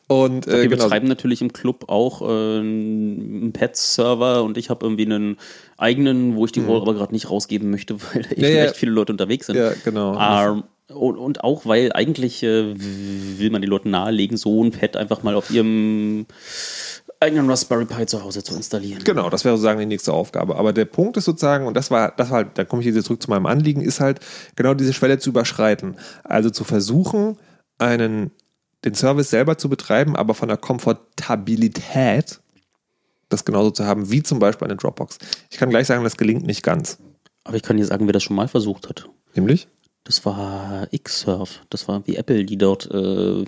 [0.06, 4.84] Und äh, Wir genau, betreiben natürlich im Club auch äh, einen Pets-Server und ich habe
[4.86, 5.38] irgendwie einen
[5.76, 8.64] eigenen, wo ich die Rolle aber gerade nicht rausgeben möchte, weil da echt, Ja, ja.
[8.66, 9.56] echt viele Leute unterwegs sind.
[9.56, 10.12] Ja, genau.
[10.18, 14.96] Ähm, und, und auch, weil eigentlich äh, will man den Leuten nahelegen, so ein Pad
[14.96, 16.26] einfach mal auf ihrem
[17.20, 19.02] eigenen Raspberry Pi zu Hause zu installieren.
[19.04, 20.56] Genau, das wäre sozusagen die nächste Aufgabe.
[20.56, 23.04] Aber der Punkt ist sozusagen, und das war, das war halt, da komme ich jetzt
[23.06, 24.20] zurück zu meinem Anliegen, ist halt
[24.56, 25.96] genau diese Schwelle zu überschreiten.
[26.22, 27.38] Also zu versuchen,
[27.78, 28.30] einen,
[28.84, 32.40] den Service selber zu betreiben, aber von der Komfortabilität
[33.30, 35.18] das genauso zu haben, wie zum Beispiel eine Dropbox.
[35.50, 36.98] Ich kann gleich sagen, das gelingt nicht ganz.
[37.44, 39.08] Aber ich kann dir sagen, wer das schon mal versucht hat.
[39.34, 39.66] Nämlich?
[40.04, 41.60] Das war Xsurf.
[41.70, 43.44] Das war wie Apple, die dort äh,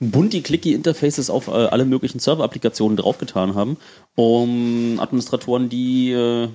[0.00, 3.76] bunti-clicky-Interfaces auf äh, alle möglichen Server-Applikationen draufgetan haben,
[4.14, 6.48] um Administratoren, die äh,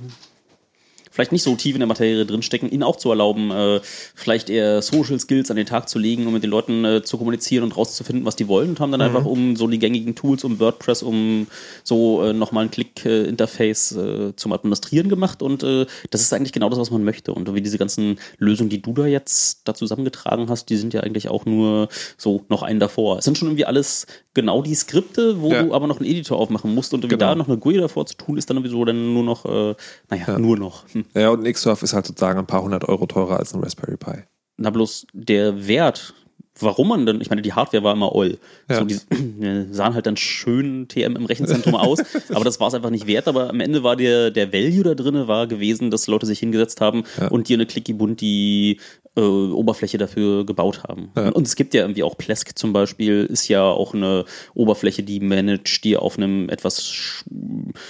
[1.13, 3.79] vielleicht nicht so tief in der Materie drinstecken, ihnen auch zu erlauben, äh,
[4.15, 7.17] vielleicht eher Social Skills an den Tag zu legen, um mit den Leuten äh, zu
[7.19, 10.43] kommunizieren und rauszufinden, was die wollen und haben dann einfach um so die gängigen Tools,
[10.43, 11.45] um WordPress, um
[11.83, 16.69] so äh, nochmal ein Klick-Interface äh, zum Administrieren gemacht und äh, das ist eigentlich genau
[16.69, 20.49] das, was man möchte und wie diese ganzen Lösungen, die du da jetzt da zusammengetragen
[20.49, 23.19] hast, die sind ja eigentlich auch nur so noch einen davor.
[23.19, 25.61] Es sind schon irgendwie alles genau die Skripte, wo Ja.
[25.63, 27.31] du aber noch einen Editor aufmachen musst und irgendwie Genau.
[27.31, 29.75] da noch eine GUI davor zu tun, ist dann sowieso dann nur noch, äh,
[30.09, 30.85] naja, nur noch.
[30.93, 31.02] Hm.
[31.13, 33.97] Ja, und ein Xsurf ist halt sozusagen ein paar hundert Euro teurer als ein Raspberry
[33.97, 34.23] Pi.
[34.57, 36.13] Na bloß der Wert,
[36.59, 38.37] warum man dann, ich meine, die Hardware war immer oll.
[38.69, 38.79] Ja.
[38.79, 38.99] So, die
[39.71, 41.99] sahen halt dann schön TM im Rechenzentrum aus,
[42.33, 43.27] aber das war es einfach nicht wert.
[43.27, 46.81] Aber am Ende war der, der Value da drin war gewesen, dass Leute sich hingesetzt
[46.81, 47.27] haben Ja.
[47.29, 48.79] und dir eine clicky bunti
[49.15, 51.11] äh, Oberfläche dafür gebaut haben.
[51.15, 51.27] Ja.
[51.27, 55.03] Und, und es gibt ja irgendwie auch Plesk zum Beispiel, ist ja auch eine Oberfläche,
[55.03, 57.23] die managt dir auf einem etwas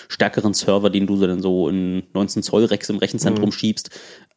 [0.10, 3.52] stärkeren Server, den du dann so in 19 Zoll Racks im Rechenzentrum Mhm.
[3.54, 3.90] schiebst,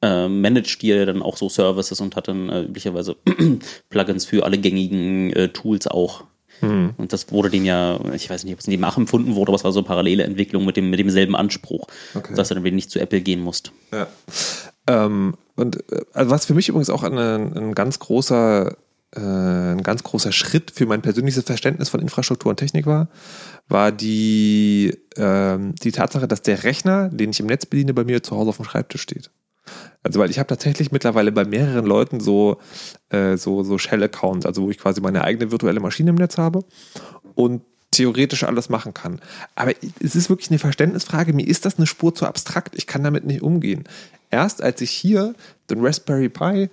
[0.02, 3.16] äh, managt dir dann auch so Services und hat dann äh, üblicherweise
[3.90, 6.24] Plugins für alle gängigen äh, Tools auch.
[6.60, 6.94] Mhm.
[6.96, 9.56] Und das wurde dem ja, ich weiß nicht, ob es in dem nachempfunden wurde, aber
[9.56, 12.34] es war so eine parallele Entwicklung mit, dem, mit demselben Anspruch, Okay.
[12.34, 13.72] dass du dann wieder nicht zu Apple gehen musst.
[13.92, 14.06] Ja.
[14.86, 18.76] Ähm, und äh, also was für mich übrigens auch ein, ein ganz großer
[19.14, 23.08] äh, ein ganz großer Schritt für mein persönliches Verständnis von Infrastruktur und Technik war,
[23.68, 28.22] war die, ähm, die Tatsache, dass der Rechner, den ich im Netz bediene, bei mir
[28.22, 29.30] zu Hause auf dem Schreibtisch steht.
[30.02, 32.58] Also weil ich habe tatsächlich mittlerweile bei mehreren Leuten so,
[33.10, 36.64] äh, so, so Shell-Accounts, also wo ich quasi meine eigene virtuelle Maschine im Netz habe
[37.34, 39.20] und theoretisch alles machen kann.
[39.54, 41.32] Aber es ist wirklich eine Verständnisfrage.
[41.32, 42.74] Mir ist das eine Spur zu abstrakt.
[42.76, 43.84] Ich kann damit nicht umgehen.
[44.30, 45.34] Erst als ich hier
[45.70, 46.68] den Raspberry Pi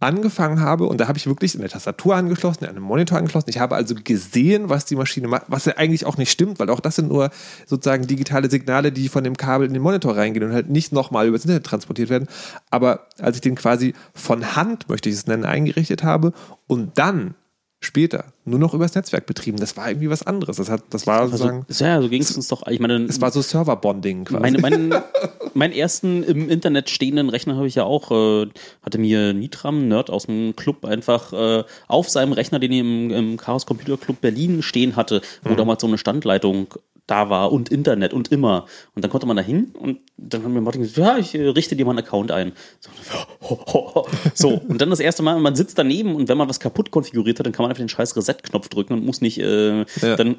[0.00, 3.50] angefangen habe und da habe ich wirklich eine Tastatur angeschlossen, einen Monitor angeschlossen.
[3.50, 6.70] Ich habe also gesehen, was die Maschine macht, was ja eigentlich auch nicht stimmt, weil
[6.70, 7.30] auch das sind nur
[7.66, 11.26] sozusagen digitale Signale, die von dem Kabel in den Monitor reingehen und halt nicht nochmal
[11.26, 12.28] übers Internet transportiert werden.
[12.70, 16.32] Aber als ich den quasi von Hand, möchte ich es nennen, eingerichtet habe
[16.68, 17.34] und dann
[17.80, 20.56] später nur noch übers Netzwerk betrieben, das war irgendwie was anderes.
[20.56, 22.66] Das, hat, das war sozusagen, ja, so ging es uns doch.
[22.66, 24.40] Ich meine, es war so Server-Bonding quasi.
[24.40, 24.94] Meine, meinen,
[25.54, 28.48] meinen ersten im Internet stehenden Rechner habe ich ja auch, äh,
[28.82, 33.10] hatte mir Nitram, Nerd aus dem Club, einfach äh, auf seinem Rechner, den ich im,
[33.10, 36.74] im Chaos Computer Club Berlin stehen hatte, wo damals so eine Standleitung
[37.08, 38.66] da war und Internet und immer.
[38.94, 41.48] Und dann konnte man da hin und dann haben wir Martin gesagt, ja, ich äh,
[41.48, 42.52] richte dir mal einen Account ein.
[42.80, 46.90] So, so, und dann das erste Mal, man sitzt daneben und wenn man was kaputt
[46.90, 50.16] konfiguriert hat, dann kann man einfach den scheiß Reset-Knopf drücken und muss nicht äh, Ja.
[50.16, 50.36] dann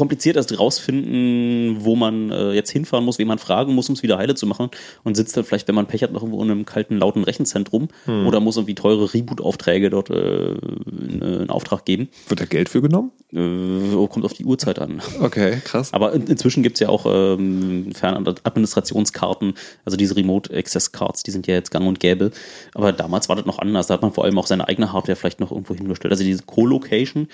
[0.00, 4.02] kompliziert erst rausfinden, wo man äh, jetzt hinfahren muss, wen man fragen muss, um es
[4.02, 4.70] wieder heile zu machen
[5.04, 7.88] und sitzt dann vielleicht, wenn man Pech hat, noch irgendwo in einem kalten, lauten Rechenzentrum
[8.06, 8.26] Hm.
[8.26, 12.08] oder muss irgendwie teure Reboot-Aufträge dort äh, in, äh, in Auftrag geben.
[12.28, 13.10] Wird da Geld für genommen?
[13.30, 15.02] Äh, kommt auf die Uhrzeit an.
[15.20, 15.92] Okay, krass.
[15.92, 21.30] Aber in, inzwischen gibt es ja auch ähm, Fernadministrationskarten, also diese Remote Access Cards, die
[21.30, 22.30] sind ja jetzt gang und gäbe.
[22.74, 23.88] Aber damals war das noch anders.
[23.88, 26.12] Da hat man vor allem auch seine eigene Hardware vielleicht noch irgendwo hingestellt.
[26.12, 27.28] Also diese Co-Location,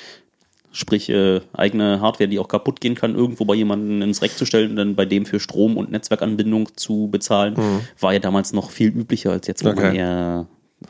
[0.77, 4.45] sprich äh, eigene Hardware, die auch kaputt gehen kann, irgendwo bei jemandem ins Reck zu
[4.45, 7.57] stellen und dann bei dem für Strom- und Netzwerkanbindung zu bezahlen,
[7.99, 9.97] war ja damals noch viel üblicher als jetzt, wo man Okay.
[9.97, 10.47] eher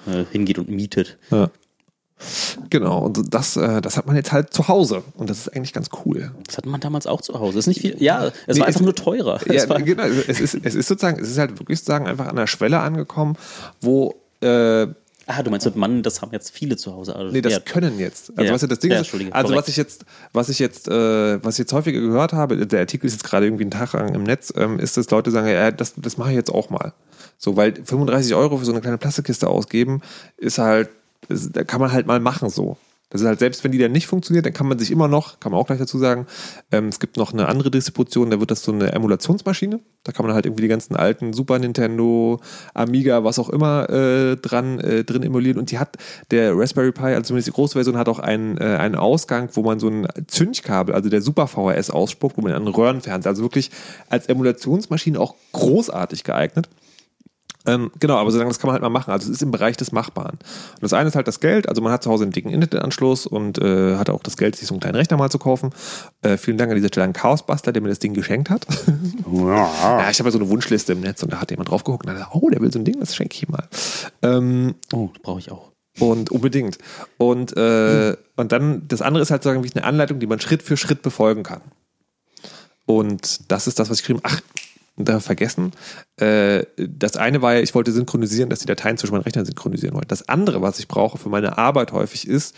[0.08, 1.18] äh, hingeht und mietet.
[1.30, 1.50] Ja.
[2.70, 5.02] Genau, und das, äh, das hat man jetzt halt zu Hause.
[5.16, 6.32] Und das ist eigentlich ganz cool.
[6.46, 7.58] Das hatte man damals auch zu Hause.
[7.58, 9.38] Ist nicht viel, ja, es Nee, war einfach es- nur teurer.
[9.46, 10.04] Ja, es war, genau.
[10.04, 13.36] Es ist, es ist sozusagen, es ist halt wirklich sozusagen einfach an der Schwelle angekommen,
[13.82, 14.86] wo äh,
[15.26, 17.14] ah, du meinst mit Mann, das haben jetzt viele zu Hause.
[17.16, 18.30] Also, Nee, das ja, können jetzt.
[18.36, 18.54] Also Ja.
[18.54, 21.54] was ja das Ding Ja, ist, also was ich jetzt, was ich jetzt, äh, was
[21.54, 24.22] ich jetzt häufiger gehört habe, der Artikel ist jetzt gerade irgendwie einen Tag lang im
[24.22, 26.92] Netz, ähm, ist, dass Leute sagen, ja, das, das mache ich jetzt auch mal.
[27.38, 30.00] So, weil 35 Euro für so eine kleine Plastikkiste ausgeben,
[30.36, 30.88] ist halt,
[31.28, 32.76] ist, da kann man halt mal machen so.
[33.08, 35.38] Das ist halt, selbst wenn die dann nicht funktioniert, dann kann man sich immer noch,
[35.38, 36.26] kann man auch gleich dazu sagen,
[36.72, 39.78] ähm, es gibt noch eine andere Distribution, da wird das so eine Emulationsmaschine.
[40.02, 42.40] Da kann man halt irgendwie die ganzen alten Super Nintendo,
[42.74, 45.58] Amiga, was auch immer äh, dran äh, drin emulieren.
[45.58, 45.96] Und die hat,
[46.32, 49.62] der Raspberry Pi, also zumindest die große Version, hat auch einen, äh, einen Ausgang, wo
[49.62, 53.70] man so ein Zündkabel, also der Super VHS ausspuckt, wo man einen Röhrenfernseher, also wirklich
[54.08, 56.68] als Emulationsmaschine auch großartig geeignet.
[57.66, 59.10] Ähm, genau, aber solange das kann man halt mal machen.
[59.10, 60.38] Also es ist im Bereich des Machbaren.
[60.74, 61.68] Und das eine ist halt das Geld.
[61.68, 64.68] Also man hat zu Hause einen dicken Internetanschluss und äh, hat auch das Geld, sich
[64.68, 65.70] so einen kleinen Rechner mal zu kaufen.
[66.22, 68.66] Äh, vielen Dank an dieser Stelle an Chaosbuster, der mir das Ding geschenkt hat.
[69.32, 72.04] ja, ich habe ja so eine Wunschliste im Netz und da hat jemand drauf geguckt
[72.06, 73.68] und hat gesagt, oh, der will so ein Ding, das schenke ich ihm mal.
[74.22, 75.72] Ähm, Oh, brauche ich auch.
[75.98, 76.78] und unbedingt.
[77.18, 80.62] Und, äh, und dann, das andere ist halt sagen, wie eine Anleitung, die man Schritt
[80.62, 81.62] für Schritt befolgen kann.
[82.84, 84.40] Und das ist das, was ich geschrieben Ach,
[84.96, 85.72] da vergessen.
[86.16, 89.94] Äh, das eine war ja, ich wollte synchronisieren, dass die Dateien zwischen meinen Rechnern synchronisieren
[89.94, 90.08] wollen.
[90.08, 92.54] Das andere, was ich brauche für meine Arbeit häufig, ist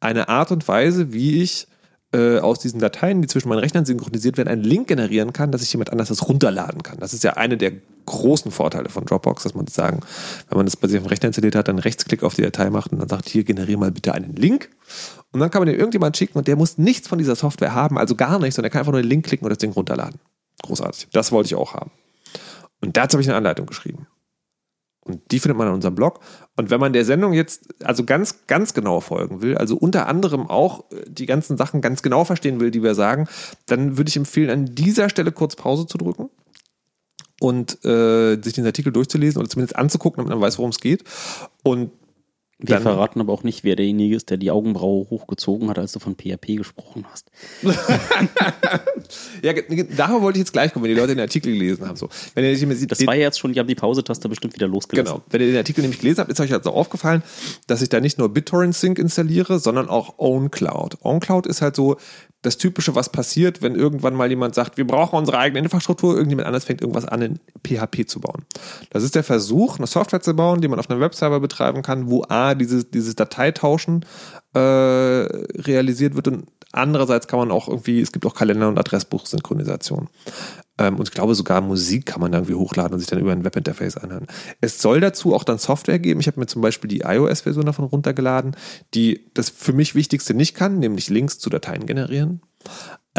[0.00, 1.66] eine Art und Weise, wie ich
[2.12, 5.62] äh, aus diesen Dateien, die zwischen meinen Rechnern synchronisiert werden, einen Link generieren kann, dass
[5.62, 6.98] ich jemand anders das runterladen kann.
[7.00, 7.72] Das ist ja eine der
[8.06, 10.00] großen Vorteile von Dropbox, dass man das sagen,
[10.48, 12.70] wenn man das bei sich auf dem Rechner installiert hat, dann Rechtsklick auf die Datei
[12.70, 14.70] macht und dann sagt, hier generiere mal bitte einen Link.
[15.32, 17.98] Und dann kann man den irgendjemand schicken und der muss nichts von dieser Software haben,
[17.98, 20.18] also gar nichts, sondern er kann einfach nur den Link klicken und das Ding runterladen.
[20.62, 21.08] Großartig.
[21.12, 21.90] Das wollte ich auch haben.
[22.80, 24.06] Und dazu habe ich eine Anleitung geschrieben.
[25.08, 26.20] Und die findet man an unserem Blog.
[26.56, 30.48] Und wenn man der Sendung jetzt also ganz, ganz genau folgen will, also unter anderem
[30.48, 33.26] auch äh, die ganzen Sachen ganz genau verstehen will, die wir sagen,
[33.66, 36.28] dann würde ich empfehlen, an dieser Stelle kurz Pause zu drücken
[37.40, 41.04] und äh, sich den Artikel durchzulesen oder zumindest anzugucken, damit man weiß, worum es geht.
[41.62, 41.90] Und
[42.60, 45.92] Wir Dann- verraten aber auch nicht, wer derjenige ist, der die Augenbraue hochgezogen hat, als
[45.92, 47.30] du von PHP gesprochen hast.
[49.42, 49.52] ja,
[49.96, 51.94] darauf wollte ich jetzt gleich kommen, wenn die Leute den Artikel gelesen haben.
[51.94, 54.66] So, wenn ihr nicht Das war ja jetzt schon, die haben die Pause-Taste bestimmt wieder
[54.66, 55.18] losgelassen.
[55.18, 55.24] Genau.
[55.30, 57.22] Wenn ihr den Artikel nämlich gelesen habt, ist euch also aufgefallen,
[57.68, 60.98] dass ich da nicht nur BitTorrent Sync installiere, sondern auch OwnCloud.
[61.04, 61.96] OwnCloud ist halt so
[62.42, 66.46] das Typische, was passiert, wenn irgendwann mal jemand sagt, wir brauchen unsere eigene Infrastruktur, irgendjemand
[66.46, 68.44] anders fängt irgendwas an, in PHP zu bauen.
[68.90, 72.08] Das ist der Versuch, eine Software zu bauen, die man auf einem Webserver betreiben kann,
[72.08, 74.04] wo A, dieses, dieses Dateitauschen
[74.54, 80.08] äh, realisiert wird und andererseits kann man auch irgendwie, es gibt auch Kalender- und Adressbuchsynchronisation.
[80.78, 83.44] Ähm, und ich glaube, sogar Musik kann man irgendwie hochladen und sich dann über ein
[83.44, 84.26] Webinterface anhören.
[84.60, 86.20] Es soll dazu auch dann Software geben.
[86.20, 88.56] Ich habe mir zum Beispiel die iOS-Version davon runtergeladen,
[88.94, 92.42] die das für mich Wichtigste nicht kann, nämlich Links zu Dateien generieren.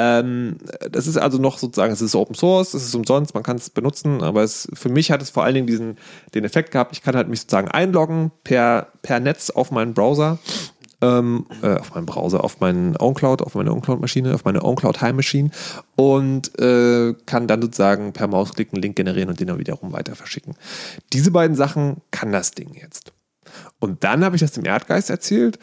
[0.01, 0.55] Ähm,
[0.91, 3.69] das ist also noch sozusagen, es ist Open Source, es ist umsonst, man kann es
[3.69, 5.97] benutzen, aber es, für mich hat es vor allen Dingen diesen,
[6.33, 10.39] den Effekt gehabt, ich kann halt mich sozusagen einloggen per, per Netz auf meinen Browser,
[11.01, 15.13] ähm, äh, auf meinen Browser, auf meinen OwnCloud, auf meine OwnCloud-Maschine, auf meine OwnCloud High
[15.13, 15.51] Machine
[15.97, 20.15] und äh, kann dann sozusagen per Mausklick einen Link generieren und den dann wiederum weiter
[20.15, 20.55] verschicken.
[21.11, 23.11] Diese beiden Sachen kann das Ding jetzt.
[23.79, 25.59] Und dann habe ich das dem Erdgeist erzählt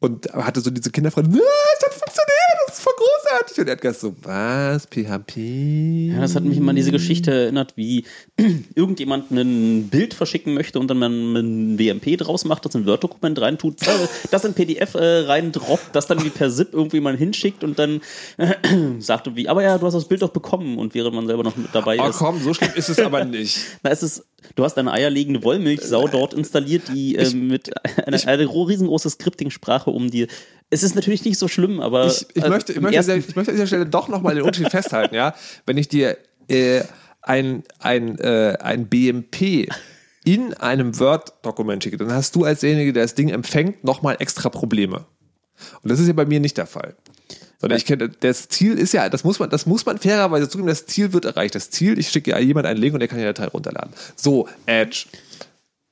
[0.00, 1.38] und hatte so diese Kinderfrage, "Ah,
[1.78, 3.58] es hat funktioniert, das ist voll großartig.
[3.60, 6.10] Und Erdgeist so, was, PHP?
[6.12, 8.04] Ja, das hat mich immer an diese Geschichte erinnert, wie
[8.74, 12.86] irgendjemand ein Bild verschicken möchte und dann man ein WMP draus macht, das in ein
[12.86, 13.86] Word-Dokument reintut, äh,
[14.30, 18.00] das in PDF äh, reindroppt, das dann wie per ZIP irgendwie mal hinschickt und dann
[18.36, 18.54] äh,
[18.98, 21.56] sagt irgendwie, aber ja, du hast das Bild doch bekommen und während man selber noch
[21.56, 22.18] mit dabei Oh ist.
[22.18, 23.58] komm, so schlimm ist es aber nicht.
[23.82, 27.70] Na, es ist, du hast eine eierlegende Wollmilchsau dort installiert, die äh, mit
[28.06, 30.26] einer, eine riesengroße Scripting-Sprache um dir.
[30.70, 33.36] Es ist natürlich nicht so schlimm, aber ich, ich, äh, möchte, ich, möchte, ersten- ich
[33.36, 35.34] möchte an dieser Stelle doch nochmal den Unterschied festhalten, ja.
[35.64, 36.16] Wenn ich dir
[36.48, 36.82] äh,
[37.22, 39.68] ein, ein, äh, ein BMP
[40.24, 44.48] in einem Word-Dokument schicke, dann hast du als derjenige, der das Ding empfängt, nochmal extra
[44.48, 45.04] Probleme.
[45.82, 46.96] Und das ist ja bei mir nicht der Fall.
[47.58, 50.68] Sondern ich kenne, das Ziel ist ja, das muss man, das muss man fairerweise zugeben,
[50.68, 51.54] das Ziel wird erreicht.
[51.54, 53.92] Das Ziel, ich schicke ja jemand einen Link und der kann die Datei runterladen.
[54.14, 55.06] So, Edge.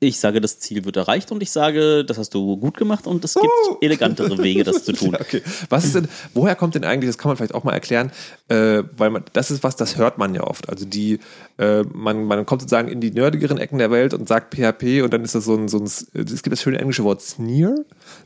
[0.06, 3.24] Ich sage, das Ziel wird erreicht und ich sage, das hast du gut gemacht und
[3.24, 3.76] es gibt Oh.
[3.80, 5.12] elegantere Wege, das zu tun.
[5.12, 5.42] Ja, okay.
[5.70, 8.10] Was ist denn, woher kommt denn eigentlich, das kann man vielleicht auch mal erklären,
[8.48, 10.68] äh, weil man, das ist was, das hört man ja oft.
[10.68, 11.18] Also die,
[11.58, 15.12] äh, man, man kommt sozusagen in die nerdigeren Ecken der Welt und sagt PHP und
[15.12, 16.04] dann ist das so ein, so ein es
[16.42, 17.74] gibt das schöne englische Wort Sneer,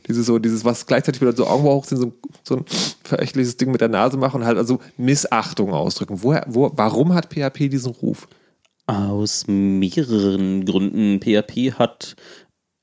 [0.07, 2.13] dieses so, dieses, was gleichzeitig wieder so Augenbrauen hoch sind, so, ein-
[2.43, 2.65] so ein
[3.03, 6.19] verächtliches Ding mit der Nase machen und halt also Missachtung ausdrücken.
[6.23, 8.27] Woher, wo, warum hat PHP diesen Ruf?
[8.89, 11.19] Aus mehreren Gründen.
[11.21, 12.15] PHP hat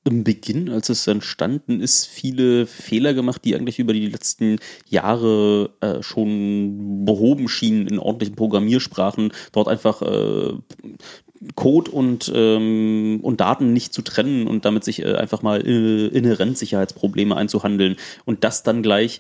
[0.05, 5.71] im Beginn, als es entstanden ist, viele Fehler gemacht, die eigentlich über die letzten Jahre
[5.81, 9.33] äh, schon behoben schienen in ordentlichen Programmiersprachen.
[9.51, 10.53] Dort einfach äh,
[11.57, 16.07] Code und, ähm, und Daten nicht zu trennen und damit sich äh, einfach mal äh,
[16.07, 19.19] inhärent Sicherheitsprobleme einzuhandeln und das dann gleich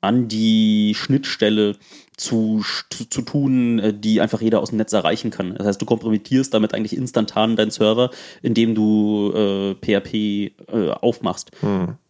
[0.00, 1.76] an die Schnittstelle
[2.16, 5.54] zu, zu, zu tun, äh, die einfach jeder aus dem Netz erreichen kann.
[5.54, 8.10] Das heißt, du kompromittierst damit eigentlich instantan deinen Server,
[8.42, 11.50] indem du äh, PHP äh, aufmachst.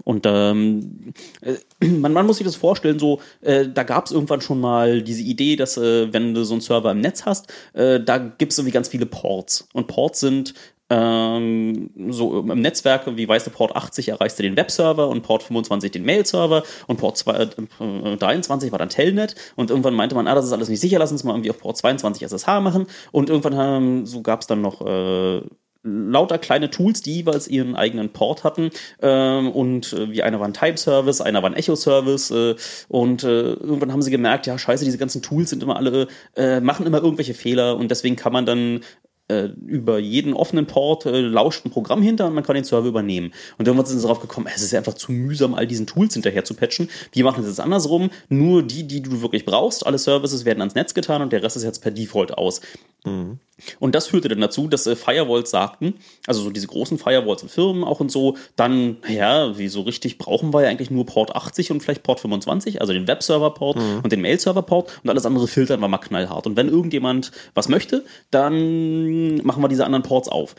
[0.04, 1.54] Und ähm, äh,
[1.86, 5.22] man, man muss sich das vorstellen, so, äh, da gab es irgendwann schon mal diese
[5.22, 8.58] Idee, dass äh, wenn du so einen Server im Netz hast, äh, da gibt es
[8.58, 9.68] irgendwie ganz viele Ports.
[9.72, 10.54] Und Ports sind
[10.94, 15.42] ähm, so im Netzwerk, wie weißt du, Port 80 erreichst du den Webserver und Port
[15.42, 20.28] 25 den Mail-Server und Port 2, äh, 23 war dann Telnet und irgendwann meinte man,
[20.28, 22.86] ah, das ist alles nicht sicher, lass uns mal irgendwie auf Port 22 SSH machen
[23.10, 25.42] und irgendwann haben, so gab es dann noch äh,
[25.84, 28.70] lauter kleine Tools, die jeweils ihren eigenen Port hatten.
[29.02, 32.30] Ähm, und äh, wie einer war ein Type-Service, einer war ein Echo-Service.
[32.30, 32.54] Äh,
[32.88, 36.60] und äh, irgendwann haben sie gemerkt, ja, scheiße, diese ganzen Tools sind immer alle, äh,
[36.60, 38.80] machen immer irgendwelche Fehler und deswegen kann man dann
[39.28, 42.88] äh, über jeden offenen Port äh, lauscht ein Programm hinter und man kann den Server
[42.88, 43.32] übernehmen.
[43.58, 46.44] Und irgendwann sind sie darauf gekommen, es ist einfach zu mühsam, all diesen Tools hinterher
[46.44, 46.90] zu patchen.
[47.12, 48.10] Wir machen es jetzt andersrum.
[48.28, 51.56] Nur die, die du wirklich brauchst, alle Services werden ans Netz getan und der Rest
[51.56, 52.60] ist jetzt per Default aus.
[53.04, 53.38] Mhm.
[53.78, 55.94] Und das führte dann dazu, dass äh, Firewalls sagten,
[56.26, 60.18] also so diese großen Firewalls in Firmen auch und so, dann, ja, wie so richtig
[60.18, 64.00] brauchen wir ja eigentlich nur Port 80 und vielleicht Port 25, also den Webserver-Port mhm.
[64.02, 66.46] und den Mail-Server-Port und alles andere filtern wir mal knallhart.
[66.46, 70.54] Und wenn irgendjemand was möchte, dann machen wir diese anderen Ports auf.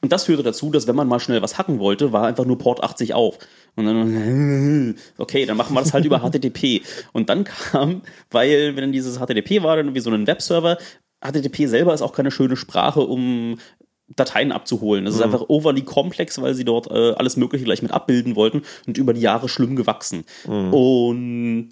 [0.00, 2.58] Und das führte dazu, dass wenn man mal schnell was hacken wollte, war einfach nur
[2.58, 3.38] Port 80 auf.
[3.74, 6.82] Und dann, okay, dann machen wir das halt über HTTP.
[7.12, 10.78] Und dann kam, weil, wenn dann dieses HTTP war, dann wie so ein Webserver,
[11.20, 13.58] HTTP selber ist auch keine schöne Sprache, um
[14.08, 15.04] Dateien abzuholen.
[15.04, 15.26] Das ist mhm.
[15.26, 19.12] einfach overly komplex, weil sie dort äh, alles Mögliche gleich mit abbilden wollten und über
[19.12, 20.24] die Jahre schlimm gewachsen.
[20.46, 20.72] Mhm.
[20.72, 21.68] Und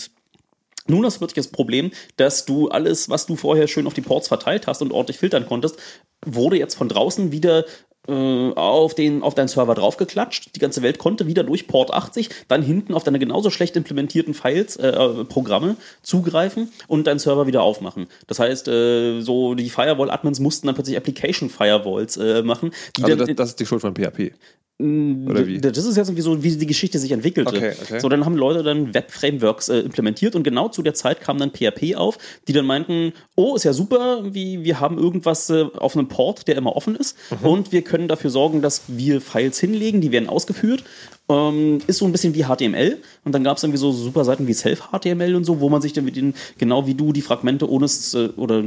[0.89, 4.03] nun hast du plötzlich das Problem, dass du alles, was du vorher schön auf die
[4.03, 5.79] Ports verteilt hast und ordentlich filtern konntest,
[6.25, 7.65] wurde jetzt von draußen wieder
[8.09, 10.55] auf, den, auf deinen Server draufgeklatscht.
[10.55, 14.35] Die ganze Welt konnte wieder durch Port 80 dann hinten auf deine genauso schlecht implementierten
[14.35, 18.07] Files, äh, äh, Programme zugreifen und deinen Server wieder aufmachen.
[18.27, 22.71] Das heißt, äh, so die Firewall-Admins mussten dann plötzlich Application-Firewalls äh, machen.
[23.01, 24.33] also das, das, ist die Schuld von PHP.
[24.79, 25.59] Oder wie?
[25.59, 27.57] Das ist jetzt irgendwie so, wie die Geschichte sich entwickelte.
[27.57, 27.99] Okay, okay.
[27.99, 31.51] So, dann haben Leute dann Web-Frameworks äh, implementiert und genau zu der Zeit kam dann
[31.51, 35.97] PHP auf, die dann meinten, oh, ist ja super, wie, wir haben irgendwas äh, auf
[35.97, 37.49] einem Port, der immer offen ist mhm.
[37.49, 40.85] und wir können dafür sorgen, dass wir Files hinlegen, die werden ausgeführt
[41.29, 42.99] ähm, ist so ein bisschen wie HTML.
[43.25, 45.93] Und dann gab es irgendwie so super Seiten wie Self-HTML und so, wo man sich
[45.93, 48.63] dann mit den, genau wie du, die Fragmente ohne, äh, oder,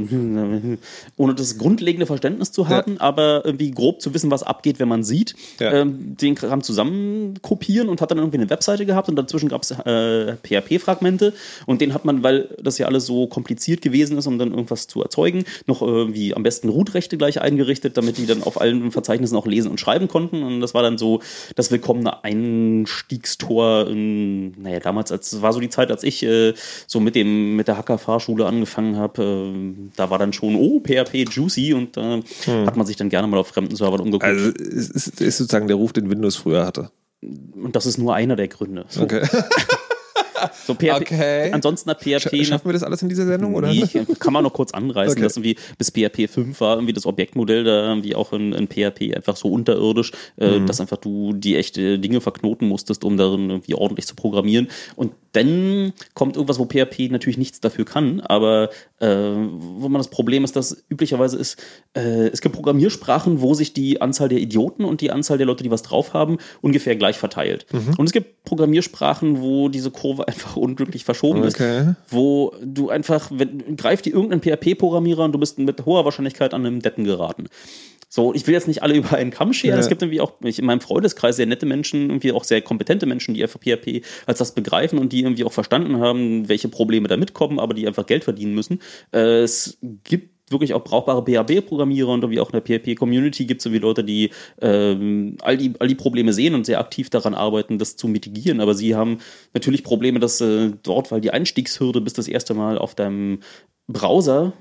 [1.16, 3.00] ohne das grundlegende Verständnis zu haben, ja.
[3.00, 5.72] aber irgendwie grob zu wissen, was abgeht, wenn man sieht, ja.
[5.72, 9.62] ähm, den Kram zusammen kopieren und hat dann irgendwie eine Webseite gehabt und dazwischen gab
[9.62, 11.32] es äh, PHP-Fragmente
[11.66, 14.86] und den hat man, weil das ja alles so kompliziert gewesen ist, um dann irgendwas
[14.86, 19.36] zu erzeugen, noch irgendwie am besten Root-Rechte gleich eingerichtet, damit die dann auf allen Verzeichnissen
[19.36, 20.42] auch lesen und schreiben konnten.
[20.42, 21.20] Und das war dann so
[21.56, 26.54] das willkommene Ein Einstiegstor, in, naja, damals, als war so die Zeit, als ich äh,
[26.86, 31.28] so mit dem, mit der Hacker-Fahrschule angefangen habe, äh, da war dann schon, oh, PHP
[31.30, 32.66] Juicy und da äh, hm.
[32.66, 34.24] hat man sich dann gerne mal auf fremden Servern umgeguckt.
[34.24, 36.90] Also ist, ist, sozusagen der Ruf, den Windows früher hatte.
[37.22, 38.86] Und das ist nur einer der Gründe.
[38.88, 39.02] So.
[39.02, 39.26] Okay.
[40.66, 41.52] So PHP, okay.
[41.52, 42.44] Ansonsten hat PHP.
[42.44, 43.68] Schaffen wir das alles in dieser Sendung, oder?
[43.68, 43.86] Nee,
[44.18, 45.22] kann man noch kurz anreißen, okay.
[45.22, 49.14] dass irgendwie bis PHP 5 war irgendwie das Objektmodell da irgendwie auch in, in PHP
[49.14, 50.66] einfach so unterirdisch, äh, mhm.
[50.66, 54.68] dass einfach du die echte Dinge verknoten musstest, um darin irgendwie ordentlich zu programmieren.
[54.96, 60.08] Und dann kommt irgendwas, wo PHP natürlich nichts dafür kann, aber äh, wo man das
[60.08, 61.62] Problem ist, dass üblicherweise ist,
[61.94, 65.62] äh, es gibt Programmiersprachen, wo sich die Anzahl der Idioten und die Anzahl der Leute,
[65.62, 67.66] die was drauf haben, ungefähr gleich verteilt.
[67.72, 67.94] Mhm.
[67.96, 71.80] Und es gibt Programmiersprachen, wo diese Kurve einfach unglücklich verschoben okay.
[71.80, 76.54] ist, wo du einfach, wenn, greift dir irgendein PHP-Programmierer und du bist mit hoher Wahrscheinlichkeit
[76.54, 77.48] an einem Detten geraten.
[78.12, 79.76] So, ich will jetzt nicht alle über einen Kamm scheren.
[79.76, 79.80] Ja.
[79.80, 83.06] Es gibt irgendwie auch ich, in meinem Freundeskreis sehr nette Menschen, irgendwie auch sehr kompetente
[83.06, 87.08] Menschen, die einfach PHP als das begreifen und die irgendwie auch verstanden haben, welche Probleme
[87.08, 88.80] da mitkommen, aber die einfach Geld verdienen müssen.
[89.12, 93.64] Äh, es gibt wirklich auch brauchbare PHP-Programmierer und irgendwie auch in der PHP-Community gibt es
[93.64, 97.34] so wie Leute, die ähm, all, die all die Probleme sehen und sehr aktiv daran
[97.34, 98.60] arbeiten, das zu mitigieren.
[98.60, 99.18] Aber sie haben
[99.54, 103.40] natürlich Probleme, dass äh, dort, weil die Einstiegshürde bis das erste Mal auf deinem
[103.86, 104.52] Browser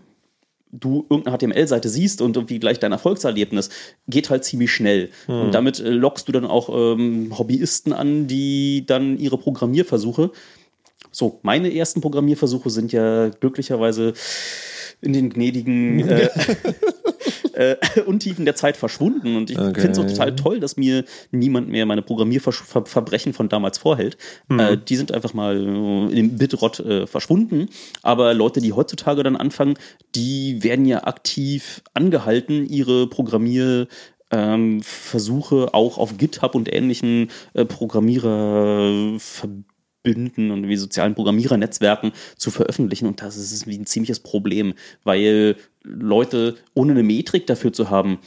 [0.71, 3.69] du irgendeine HTML-Seite siehst und irgendwie gleich dein Erfolgserlebnis,
[4.07, 5.09] geht halt ziemlich schnell.
[5.27, 5.33] Mhm.
[5.33, 10.31] Und damit äh, lockst du dann auch ähm, Hobbyisten an, die dann ihre Programmierversuche.
[11.11, 14.13] So, meine ersten Programmierversuche sind ja glücklicherweise
[15.01, 16.29] in den gnädigen äh,
[17.53, 19.35] äh, Untiefen der Zeit verschwunden.
[19.35, 19.81] Und ich okay.
[19.81, 24.17] finde es so total toll, dass mir niemand mehr meine Programmierverbrechen von damals vorhält.
[24.47, 24.59] Mhm.
[24.59, 27.67] Äh, die sind einfach mal im Bitrott äh, verschwunden.
[28.01, 29.75] Aber Leute, die heutzutage dann anfangen,
[30.15, 33.87] die werden ja aktiv angehalten, ihre Programmier
[34.31, 39.19] ähm, Versuche auch auf GitHub und ähnlichen äh, Programmierer
[40.03, 43.05] Bünden und wie sozialen Programmierernetzwerken zu veröffentlichen.
[43.05, 44.73] Und das ist wie ein ziemliches Problem,
[45.03, 48.19] weil Leute ohne eine Metrik dafür zu haben,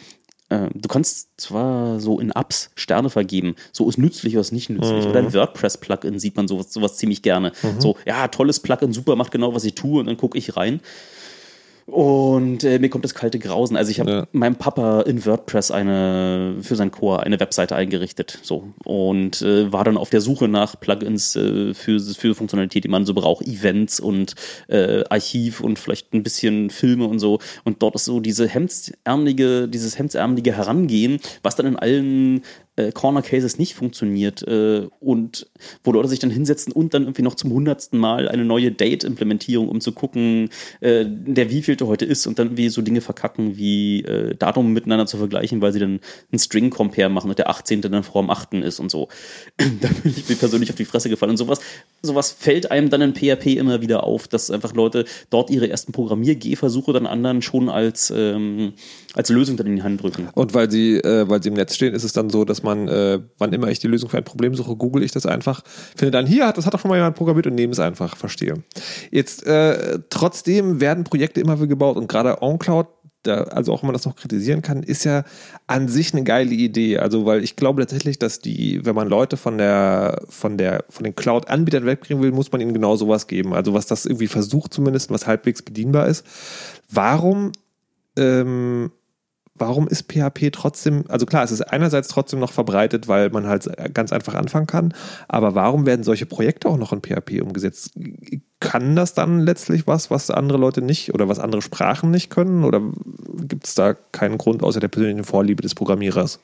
[0.53, 5.05] äh, du kannst zwar so in Apps Sterne vergeben, so ist nützlich, was nicht nützlich.
[5.05, 5.11] Mhm.
[5.11, 7.53] Oder ein WordPress-Plugin sieht man sowas, sowas ziemlich gerne.
[7.79, 10.81] So, ja, tolles Plugin, super, macht genau, was ich tue und dann gucke ich rein.
[11.87, 13.77] Und äh, mir kommt das kalte Grausen.
[13.77, 14.27] Also ich habe Ja.
[14.33, 18.39] meinem Papa in WordPress eine für sein Chor eine Webseite eingerichtet.
[18.43, 22.89] So und äh, war dann auf der Suche nach Plugins äh, für, für Funktionalität, die
[22.89, 24.35] man so braucht, Events und
[24.69, 27.39] äh, Archiv und vielleicht ein bisschen Filme und so.
[27.65, 32.43] Und dort ist so diese hemdsärmelige, dieses hemdsärmelige Herangehen, was dann in allen
[32.77, 35.47] äh, Corner Cases nicht funktioniert äh, und
[35.85, 39.69] wo Leute sich dann hinsetzen und dann irgendwie noch zum hundertsten Mal eine neue Date-Implementierung,
[39.69, 40.49] um zu gucken,
[40.81, 45.07] äh, der wievielte heute ist und dann irgendwie so Dinge verkacken wie äh, Datum miteinander
[45.07, 46.01] zu vergleichen, weil sie dann
[46.31, 47.83] einen String-Compare machen und der 18.
[47.83, 48.55] dann vor dem 8.
[48.55, 49.09] ist und so.
[49.57, 51.61] da bin ich mir persönlich auf die Fresse gefallen und sowas,
[52.03, 55.93] sowas fällt einem dann in PHP immer wieder auf, dass einfach Leute dort ihre ersten
[55.93, 58.73] Programmier-Gehversuche dann anderen schon als, ähm,
[59.15, 60.29] als Lösung dann in die Hand drücken.
[60.35, 62.89] Und weil sie, äh, weil sie im Netz stehen, ist es dann so, dass man,
[62.89, 65.63] äh, wann immer ich die Lösung für ein Problem suche, google ich das einfach,
[65.97, 68.63] finde dann hier, das hat doch schon mal jemand programmiert und nehme es einfach, verstehe.
[69.11, 72.87] Jetzt äh, trotzdem werden Projekte immer wieder gebaut und gerade OnCloud,
[73.25, 75.23] da, also auch wenn man das noch kritisieren kann, ist ja
[75.69, 76.99] an sich eine geile Idee.
[76.99, 81.05] Also, weil ich glaube tatsächlich, dass die, wenn man Leute von der, von der, von
[81.05, 83.55] den Cloud-Anbietern wegbringen will, muss man ihnen genau sowas geben.
[83.55, 86.27] Also, was das irgendwie versucht zumindest, was halbwegs bedienbar ist.
[86.91, 87.53] Warum
[88.17, 88.91] ähm,
[89.55, 93.69] warum ist PHP trotzdem, also klar, es ist einerseits trotzdem noch verbreitet, weil man halt
[93.95, 94.95] ganz einfach anfangen kann,
[95.29, 97.93] aber warum werden solche Projekte auch noch in PHP umgesetzt?
[98.61, 102.65] Kann das dann letztlich was, was andere Leute nicht oder was andere Sprachen nicht können?
[102.65, 102.81] Oder
[103.43, 106.39] gibt es da keinen Grund außer der persönlichen Vorliebe des Programmierers?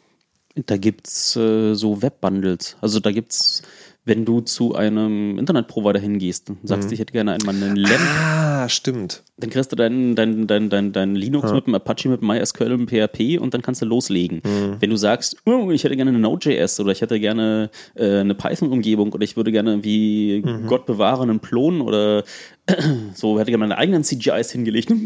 [0.66, 2.76] Da gibt's äh, so Webbundles.
[2.80, 3.62] Also da gibt's,
[4.08, 8.68] wenn du zu einem Internetprovider hingehst und sagst, ich hätte gerne einmal einen LAMP, Ah,
[8.68, 9.22] stimmt.
[9.36, 12.90] dann kriegst du dein, dein, dein, dein, dein Linux mit dem Apache, mit MySQL und
[12.90, 14.40] PHP und dann kannst du loslegen.
[14.80, 18.34] Wenn du sagst, oh, ich hätte gerne eine Node.js oder ich hätte gerne äh, eine
[18.34, 22.24] Python-Umgebung oder ich würde gerne wie Gott bewahre einen Plon oder
[23.14, 24.90] so, hätte gerne meine eigenen CGIs hingelegt.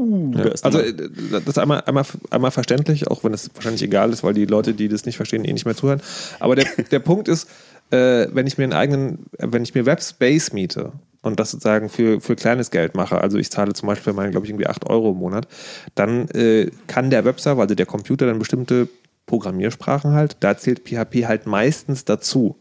[0.00, 0.94] Uh, da dann Also äh,
[1.30, 4.72] das ist einmal, einmal, einmal verständlich, auch wenn es wahrscheinlich egal ist, weil die Leute,
[4.72, 6.00] die das nicht verstehen, eh nicht mehr zuhören.
[6.38, 7.48] Aber der, der Punkt ist,
[7.90, 12.20] äh, wenn ich mir einen eigenen, wenn ich mir Webspace miete und das sozusagen für,
[12.20, 15.10] für kleines Geld mache, also ich zahle zum Beispiel mal, glaube ich, irgendwie 8 Euro
[15.10, 15.46] im Monat,
[15.94, 18.88] dann äh, kann der Webserver, also der Computer, dann bestimmte
[19.26, 22.56] Programmiersprachen halt, da zählt PHP halt meistens dazu.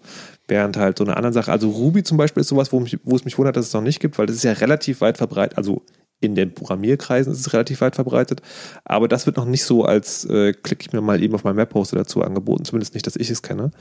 [0.47, 3.15] Während halt so eine andere Sache, also Ruby zum Beispiel ist sowas, wo, mich, wo
[3.15, 5.57] es mich wundert, dass es noch nicht gibt, weil das ist ja relativ weit verbreitet,
[5.57, 5.83] also
[6.21, 8.41] in den Programmierkreisen ist es relativ weit verbreitet,
[8.83, 11.57] aber das wird noch nicht so als äh, klicke ich mir mal eben auf meinem
[11.57, 13.71] Webposter dazu angeboten, zumindest nicht, dass ich es kenne.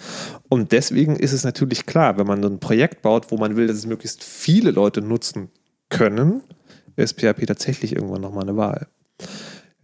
[0.48, 3.66] Und deswegen ist es natürlich klar, wenn man so ein Projekt baut, wo man will,
[3.66, 5.50] dass es möglichst viele Leute nutzen
[5.88, 6.42] können,
[6.96, 8.86] ist PHP tatsächlich irgendwann nochmal eine Wahl.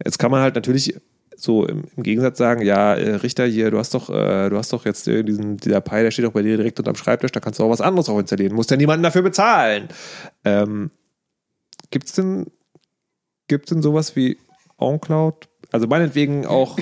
[0.03, 0.95] Jetzt kann man halt natürlich
[1.37, 4.71] so im, im Gegensatz sagen, ja, äh, Richter hier, du hast doch, äh, du hast
[4.71, 7.39] doch jetzt äh, diesen, dieser Pi, der steht doch bei dir direkt unterm Schreibtisch, da
[7.39, 9.89] kannst du auch was anderes auch installieren, musst ja niemanden dafür bezahlen.
[10.43, 10.91] Ähm,
[11.95, 12.47] gibt's denn,
[13.47, 14.37] gibt's denn sowas wie
[14.79, 15.47] OnCloud?
[15.71, 16.77] Also meinetwegen auch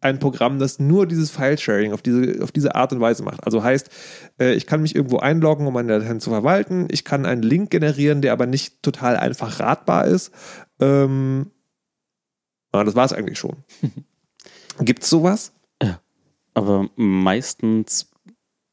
[0.00, 3.42] ein Programm, das nur dieses File-Sharing auf diese, auf diese Art und Weise macht.
[3.42, 3.90] Also heißt,
[4.38, 6.86] äh, ich kann mich irgendwo einloggen, um meine Dateien zu verwalten.
[6.92, 10.30] Ich kann einen Link generieren, der aber nicht total einfach ratbar ist.
[10.78, 11.50] Ähm,
[12.70, 13.56] ah, das war es eigentlich schon.
[14.78, 15.50] Gibt es sowas?
[16.54, 18.07] Aber meistens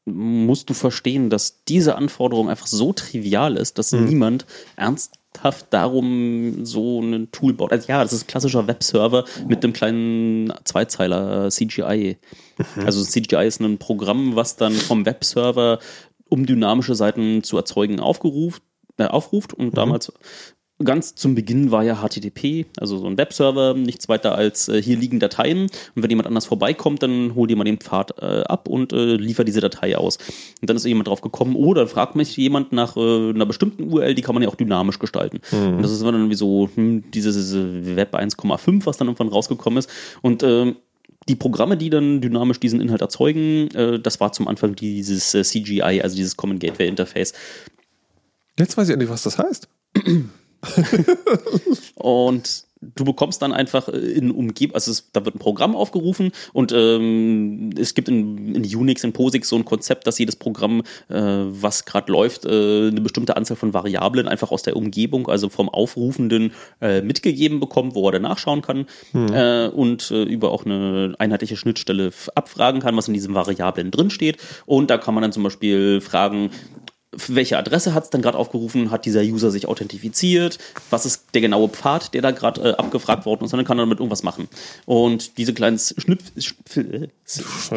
[0.06, 4.46] musst du verstehen, dass diese Anforderung einfach so trivial ist, dass niemand
[4.76, 7.72] ernsthaft darum so ein Tool baut.
[7.72, 12.18] Also ja, das ist ein klassischer Webserver mit einem kleinen Zweizeiler äh, CGI.
[12.76, 15.80] Also CGI ist ein Programm, was dann vom Webserver,
[16.28, 18.62] um dynamische Seiten zu erzeugen, aufgerufen,
[18.98, 20.12] äh, aufruft und damals
[20.84, 24.98] Ganz zum Beginn war ja HTTP, also so ein Webserver, nichts weiter als äh, hier
[24.98, 25.62] liegen Dateien.
[25.94, 29.16] Und wenn jemand anders vorbeikommt, dann hol dir mal den Pfad äh, ab und äh,
[29.16, 30.18] liefert diese Datei aus.
[30.60, 33.90] Und dann ist jemand drauf gekommen, oh, dann fragt mich jemand nach äh, einer bestimmten
[33.90, 35.40] URL, die kann man ja auch dynamisch gestalten.
[35.50, 39.78] Und das ist dann irgendwie so hm, dieses äh, Web 1,5, was dann irgendwann rausgekommen
[39.78, 39.88] ist.
[40.20, 40.76] Und ähm,
[41.28, 45.42] die Programme, die dann dynamisch diesen Inhalt erzeugen, äh, das war zum Anfang dieses äh,
[45.42, 47.32] CGI, also dieses Common Gateway Interface.
[48.58, 49.68] Jetzt weiß ich endlich, was das heißt.
[51.94, 56.32] Und du bekommst dann einfach äh, in Umgebung, also es, da wird ein Programm aufgerufen
[56.52, 60.82] und ähm, es gibt in, in Unix, in POSIX so ein Konzept, dass jedes Programm,
[61.08, 65.48] äh, was gerade läuft, äh, eine bestimmte Anzahl von Variablen einfach aus der Umgebung, also
[65.48, 70.64] vom Aufrufenden äh, mitgegeben bekommt, wo er dann nachschauen kann äh, und äh, über auch
[70.64, 74.38] eine einheitliche Schnittstelle abfragen kann, was in diesen Variablen drinsteht.
[74.66, 76.50] Und da kann man dann zum Beispiel fragen,
[77.28, 80.58] welche Adresse hat es dann gerade aufgerufen, hat dieser User sich authentifiziert,
[80.90, 83.78] was ist der genaue Pfad, der da gerade äh, abgefragt worden ist, und dann kann
[83.78, 84.48] er damit irgendwas machen.
[84.84, 87.10] Und diese kleinen Schnip Schnipfel,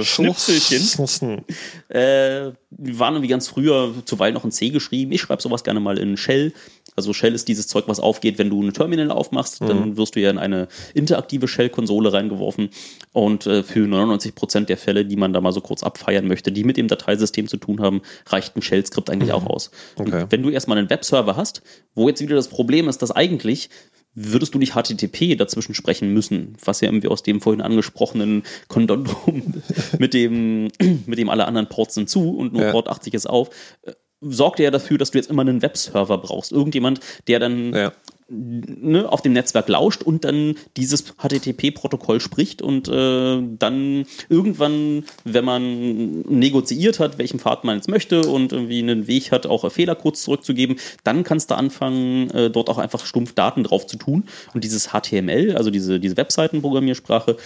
[0.02, 1.44] Schnipselchen
[1.90, 5.12] äh, die waren irgendwie ganz früher zuweilen noch in C geschrieben.
[5.12, 6.54] Ich schreibe sowas gerne mal in Shell.
[7.00, 10.20] Also Shell ist dieses Zeug, was aufgeht, wenn du eine Terminal aufmachst, dann wirst du
[10.20, 12.70] ja in eine interaktive Shell-Konsole reingeworfen.
[13.14, 16.52] Und äh, für 99 Prozent der Fälle, die man da mal so kurz abfeiern möchte,
[16.52, 19.72] die mit dem Dateisystem zu tun haben, reicht ein Shell-Skript eigentlich auch aus.
[19.96, 20.26] Okay.
[20.30, 21.62] Wenn du erstmal einen Webserver hast,
[21.96, 23.70] wo jetzt wieder das Problem ist, dass eigentlich
[24.16, 29.62] würdest du nicht HTTP dazwischen sprechen müssen, was ja irgendwie aus dem vorhin angesprochenen Kondondrum
[30.00, 30.70] mit dem,
[31.06, 32.72] mit dem alle anderen Ports sind zu und nur Ja.
[32.72, 33.50] Port 80 ist auf,
[34.22, 36.52] äh, sorgt ja dafür, dass du jetzt immer einen Webserver brauchst.
[36.52, 37.92] Irgendjemand, der dann Ja.
[38.30, 45.46] ne, auf dem Netzwerk lauscht und dann dieses HTTP-Protokoll spricht und äh, dann irgendwann, wenn
[45.46, 50.22] man negoziiert hat, welchen Pfad man jetzt möchte und irgendwie einen Weg hat, auch Fehlercodes
[50.22, 54.26] zurückzugeben, dann kannst du anfangen, äh, dort auch einfach stumpf Daten drauf zu tun.
[54.54, 57.38] Und dieses HTML, also diese, diese Webseitenprogrammiersprache,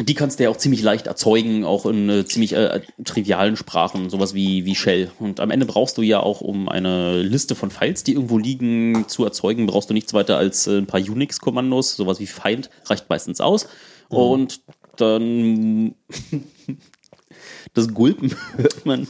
[0.00, 4.10] die kannst du ja auch ziemlich leicht erzeugen, auch in äh, ziemlich äh, trivialen Sprachen,
[4.10, 5.10] sowas wie, wie Shell.
[5.18, 9.08] Und am Ende brauchst du ja auch, um eine Liste von Files, die irgendwo liegen,
[9.08, 13.08] zu erzeugen, brauchst du nichts weiter als äh, ein paar Unix-Kommandos, sowas wie find reicht
[13.08, 13.68] meistens aus.
[14.08, 14.60] Und
[14.96, 15.94] dann
[17.74, 19.08] das Gulpen hört man.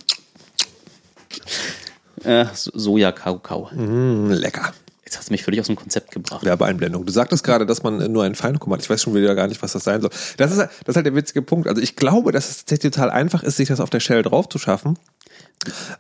[2.25, 3.71] Äh, So- Soja-Kakao.
[3.75, 4.73] Mm, lecker.
[5.07, 6.45] Jetzt hast du mich völlig aus dem Konzept gebracht.
[6.45, 7.07] Werbeeinblendung.
[7.07, 9.63] Du sagtest gerade, dass man äh, nur einen Feinkommand, ich weiß schon wieder gar nicht,
[9.63, 10.11] was das sein soll.
[10.37, 11.69] Das ist, das ist halt der witzige Punkt.
[11.69, 14.49] Also ich glaube, dass es tatsächlich total einfach ist, sich das auf der Shell drauf
[14.49, 14.99] zu schaffen.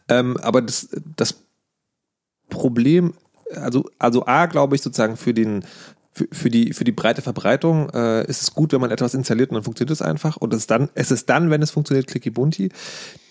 [0.08, 1.36] Ähm, aber das, das
[2.48, 3.14] Problem,
[3.54, 5.64] also, also A, glaube ich sozusagen für den,
[6.32, 9.54] für, die, für die breite Verbreitung äh, ist es gut, wenn man etwas installiert und
[9.54, 10.36] dann funktioniert es einfach.
[10.36, 12.70] Und es ist dann, es ist dann, wenn es funktioniert, Clicky Bunti.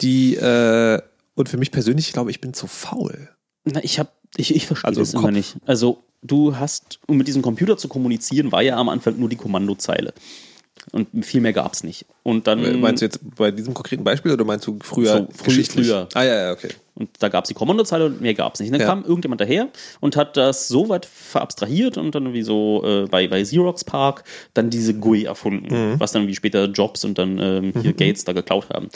[0.01, 1.01] Die, äh,
[1.33, 3.34] und für mich persönlich, ich glaube, ich bin zu faul.
[3.65, 5.55] Na, ich hab, ich, ich verstehe Also das im immer nicht.
[5.65, 9.35] Also, du hast, um mit diesem Computer zu kommunizieren, war ja am Anfang nur die
[9.35, 10.13] Kommandozeile.
[10.91, 12.05] Und viel mehr gab's nicht.
[12.23, 12.79] Und dann.
[12.79, 15.27] Meinst du jetzt bei diesem konkreten Beispiel oder meinst du früher?
[15.35, 16.07] So, früh- früher.
[16.13, 16.69] Ah, ja, ja, okay.
[16.97, 18.69] Und da gab es die Kommandozeile und mehr gab es nicht.
[18.69, 18.87] Und dann Ja.
[18.87, 19.67] kam irgendjemand daher
[19.99, 24.23] und hat das so weit verabstrahiert und dann irgendwie so äh, bei, bei Xerox Park
[24.53, 25.99] dann diese GUI erfunden, Mhm.
[25.99, 28.87] was dann wie später Jobs und dann ähm, hier Gates da geklaut haben.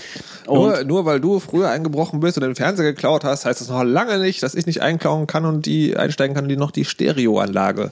[0.48, 3.68] Und Nur, nur weil du früher eingebrochen bist und den Fernseher geklaut hast, heißt das
[3.70, 6.86] noch lange nicht, dass ich nicht einklauen kann und die einsteigen kann die noch die
[6.86, 7.92] Stereoanlage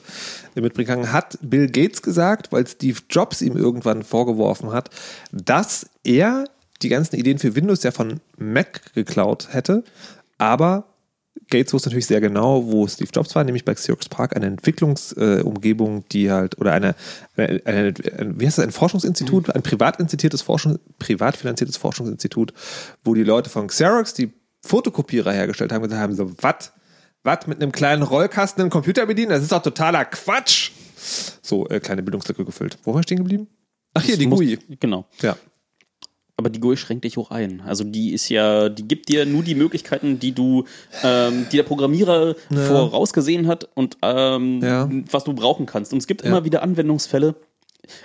[0.54, 1.12] mitbringen kann.
[1.12, 4.88] Hat Bill Gates gesagt, weil Steve Jobs ihm irgendwann vorgeworfen hat,
[5.32, 6.44] dass er
[6.82, 9.84] die ganzen Ideen für Windows ja von Mac geklaut hätte,
[10.38, 10.84] aber
[11.50, 15.98] Gates wusste natürlich sehr genau, wo Steve Jobs war, nämlich bei Xerox Park, eine Entwicklungsumgebung,
[16.00, 16.94] äh, die halt, oder eine,
[17.36, 19.96] eine, eine, ein- wie heißt das, ein Forschungsinstitut, ein privat
[20.42, 22.52] Forschung, privat finanziertes Forschungsinstitut,
[23.04, 24.32] wo die Leute von Xerox, die
[24.64, 26.72] Fotokopierer hergestellt haben, gesagt haben, so, was,
[27.22, 29.30] was, mit einem kleinen Rollkasten einen Computer bedienen?
[29.30, 30.72] Das ist doch totaler Quatsch.
[31.42, 32.76] So, äh, kleine Bildungslücke gefüllt.
[32.82, 33.46] Wo war ich stehen geblieben?
[33.94, 34.58] Ach hier, das die muss- GUI.
[34.80, 35.06] Genau.
[35.22, 35.36] Ja.
[36.38, 37.60] Aber die GUI schränkt dich hoch ein.
[37.66, 40.64] Also die ist ja, die gibt dir nur die Möglichkeiten, die du,
[41.02, 42.36] ähm, die der Programmierer
[42.68, 44.88] vorausgesehen hat und ähm, Ja.
[45.10, 45.92] was du brauchen kannst.
[45.92, 47.34] Und es gibt immer wieder Anwendungsfälle.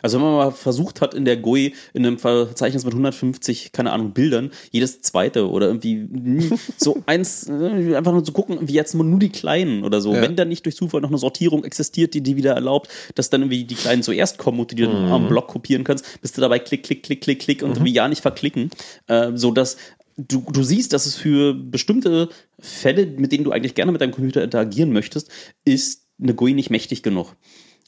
[0.02, 3.92] Also wenn man mal versucht hat in der GUI in einem Verzeichnis mit 150, keine
[3.92, 8.94] Ahnung, Bildern, jedes zweite oder irgendwie so eins, äh, einfach nur zu gucken, wie jetzt
[8.94, 10.14] nur die kleinen oder so.
[10.14, 10.22] Ja.
[10.22, 13.42] Wenn dann nicht durch Zufall noch eine Sortierung existiert, die die wieder erlaubt, dass dann
[13.42, 16.42] irgendwie die kleinen zuerst kommen und du die dann am Block kopieren kannst, bist du
[16.42, 18.70] dabei klick, klick, klick, klick, klick und irgendwie ja nicht verklicken,
[19.08, 19.78] äh, so dass
[20.18, 22.30] du, du siehst, dass es für bestimmte
[22.60, 25.30] Fälle, mit denen du eigentlich gerne mit deinem Computer interagieren möchtest,
[25.66, 27.36] ist eine GUI nicht mächtig genug.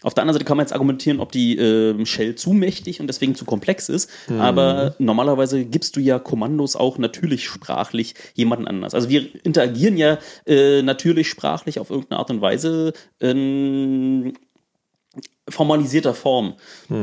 [0.05, 3.07] Auf der anderen Seite kann man jetzt argumentieren, ob die ähm, Shell zu mächtig und
[3.07, 4.07] deswegen zu komplex ist.
[4.39, 8.93] Aber normalerweise gibst du ja Kommandos auch natürlich sprachlich jemanden anders.
[8.93, 14.33] Also wir interagieren ja äh, natürlich sprachlich auf irgendeine Art und Weise in
[15.49, 16.53] formalisierter Form.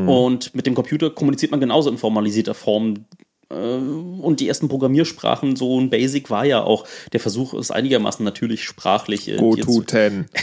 [0.07, 3.07] Und mit dem Computer kommuniziert man genauso in formalisierter Form.
[3.53, 3.77] Äh,
[4.23, 8.65] Und die ersten Programmiersprachen, so ein Basic war ja auch der Versuch, es einigermaßen natürlich
[8.65, 9.73] sprachlich äh, dir zu-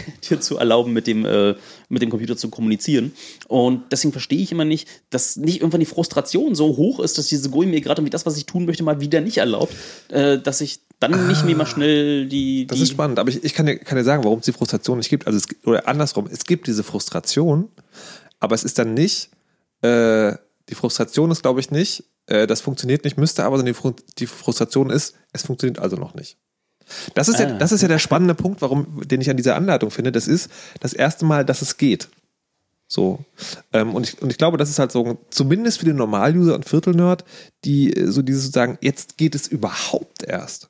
[0.30, 1.56] dir zu erlauben, mit dem, äh,
[1.90, 3.14] mit dem Computer zu kommunizieren.
[3.48, 7.28] Und deswegen verstehe ich immer nicht, dass nicht irgendwann die Frustration so hoch ist, dass
[7.28, 9.74] diese GUI mir gerade das, was ich tun möchte, mal wieder nicht erlaubt,
[10.10, 12.68] äh, dass ich dann nicht mehr mal schnell die.
[12.68, 14.52] Das die ist spannend, aber ich, ich kann, dir, kann dir sagen, warum es die
[14.52, 15.28] Frustration nicht gibt.
[15.28, 17.70] Also es, oder andersrum, es gibt diese Frustration,
[18.42, 19.30] aber es ist dann nicht,
[19.82, 20.34] äh,
[20.70, 23.96] die Frustration ist, glaube ich, nicht, äh, das funktioniert nicht, müsste aber, sondern die, Fru-
[24.18, 26.38] die Frustration ist, es funktioniert also noch nicht.
[27.14, 27.58] Das ist, ja, Ah.
[27.58, 30.12] das ist ja der spannende Punkt, warum, den ich an dieser Anleitung finde.
[30.12, 30.50] Das ist
[30.80, 32.10] das erste Mal, dass es geht.
[32.88, 33.24] So.
[33.74, 36.68] Ähm, und, ich, und ich glaube, das ist halt so, zumindest für den Normal-User und
[36.68, 37.24] Viertel-Nerd,
[37.64, 40.70] die äh, so dieses sagen, jetzt geht es überhaupt erst.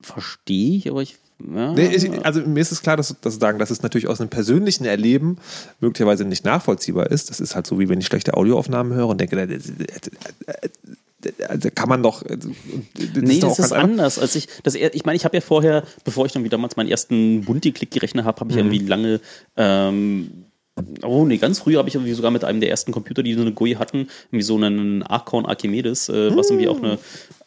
[0.00, 1.18] verstehe ich, aber ich.
[1.40, 4.20] Ja, Nee, ich, also mir ist es klar, dass, dass sagen, dass es natürlich aus
[4.20, 5.38] einem persönlichen Erleben
[5.80, 7.30] möglicherweise nicht nachvollziehbar ist.
[7.30, 9.36] Das ist halt so, wie wenn ich schlechte Audioaufnahmen höre und denke,
[11.20, 12.22] da, kann man doch.
[12.22, 12.38] Das
[13.14, 14.18] nee, doch das ist anders.
[14.18, 16.88] Als ich, das, ich meine, ich habe ja vorher, bevor ich dann wie damals meinen
[16.88, 19.20] ersten Bunti-Klick gerechnet habe, habe ich irgendwie lange.
[19.56, 20.44] Ähm,
[21.02, 23.40] Oh nee, ganz früh habe ich irgendwie sogar mit einem der ersten Computer, die so
[23.40, 26.98] eine GUI hatten, irgendwie so einen Archon Archimedes, äh, was irgendwie auch eine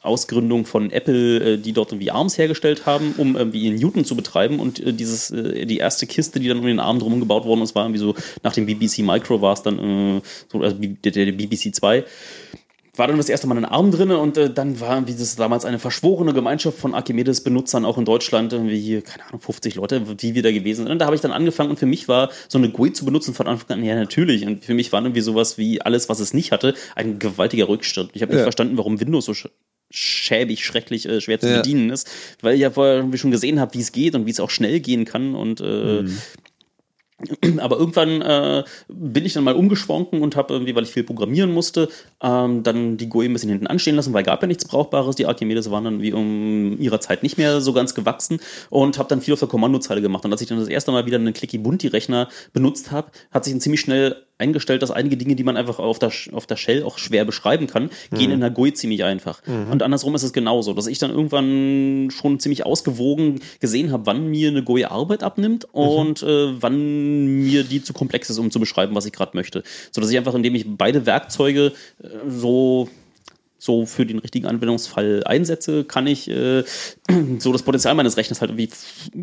[0.01, 4.15] Ausgründung von Apple, äh, die dort irgendwie ARMS hergestellt haben, um irgendwie in Newton zu
[4.15, 4.59] betreiben.
[4.59, 7.61] Und äh, dieses, äh, die erste Kiste, die dann um den Arm drum gebaut worden
[7.61, 10.21] ist, war irgendwie so, nach dem BBC Micro war es dann äh,
[10.51, 12.03] so, also der, der BBC 2
[12.95, 15.63] war dann das erste Mal ein Arm drin und äh, dann war wie das damals
[15.63, 20.35] eine verschworene Gemeinschaft von Archimedes-Benutzern auch in Deutschland, irgendwie hier, keine Ahnung, 50 Leute, die
[20.35, 20.91] wieder gewesen sind.
[20.91, 23.33] Und da habe ich dann angefangen und für mich war so eine GUI zu benutzen
[23.33, 24.45] von Anfang an, ja natürlich.
[24.45, 28.09] Und für mich war irgendwie sowas wie alles, was es nicht hatte, ein gewaltiger Rückschritt.
[28.13, 28.43] Ich habe nicht Ja.
[28.45, 29.47] verstanden, warum Windows so sch
[29.93, 31.57] schäbig, schrecklich äh, schwer zu Ja.
[31.57, 32.09] bedienen ist,
[32.41, 34.79] weil ich ja vorher schon gesehen habe, wie es geht und wie es auch schnell
[34.79, 36.03] gehen kann und äh,
[37.59, 41.51] aber irgendwann äh, bin ich dann mal umgeschwanken und habe irgendwie, weil ich viel programmieren
[41.51, 41.89] musste,
[42.21, 45.15] ähm, dann die GUI ein bisschen hinten anstehen lassen, weil gab ja nichts Brauchbares.
[45.15, 49.09] Die Archimedes waren dann wie um ihrer Zeit nicht mehr so ganz gewachsen und habe
[49.09, 50.25] dann viel auf der Kommandozeile gemacht.
[50.25, 53.43] Und als ich dann das erste Mal wieder einen Clicky Bunti Rechner benutzt habe, hat
[53.43, 56.57] sich dann ziemlich schnell eingestellt, dass einige Dinge, die man einfach auf der, auf der
[56.57, 59.41] Shell auch schwer beschreiben kann, gehen in der GUI ziemlich einfach.
[59.71, 64.27] Und andersrum ist es genauso, dass ich dann irgendwann schon ziemlich ausgewogen gesehen habe, wann
[64.27, 68.59] mir eine GUI Arbeit abnimmt und äh, wann mir die zu komplex ist, um zu
[68.59, 69.63] beschreiben, was ich gerade möchte.
[69.91, 71.73] So dass ich einfach, indem ich beide Werkzeuge
[72.03, 72.89] äh, so
[73.63, 76.63] so für den richtigen Anwendungsfall einsetze, kann ich äh,
[77.37, 78.71] so das Potenzial meines Rechners halt irgendwie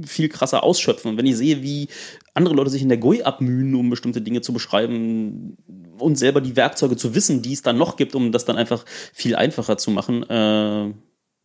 [0.07, 1.11] viel krasser ausschöpfen.
[1.11, 1.89] Und wenn ich sehe, wie
[2.35, 5.57] andere Leute sich in der GUI abmühen, um bestimmte Dinge zu beschreiben
[5.99, 8.85] und selber die Werkzeuge zu wissen, die es dann noch gibt, um das dann einfach
[9.13, 10.93] viel einfacher zu machen, äh,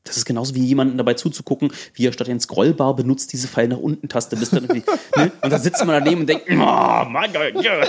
[0.04, 3.70] das ist genauso wie jemanden dabei zuzugucken, wie er statt den Scrollbar benutzt, diese Pfeil
[3.70, 4.84] nach unten Taste, bis dann ne?
[5.41, 7.84] Und da sitzt man daneben und denkt, oh mein Gott, ja.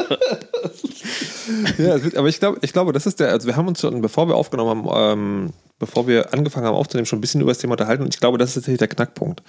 [1.78, 4.28] Ja, aber ich glaube, ich glaube, das ist der, also wir haben uns schon, bevor
[4.28, 7.72] wir aufgenommen haben, ähm, bevor wir angefangen haben aufzunehmen, schon ein bisschen über das Thema
[7.72, 9.42] unterhalten und ich glaube, das ist tatsächlich der Knackpunkt.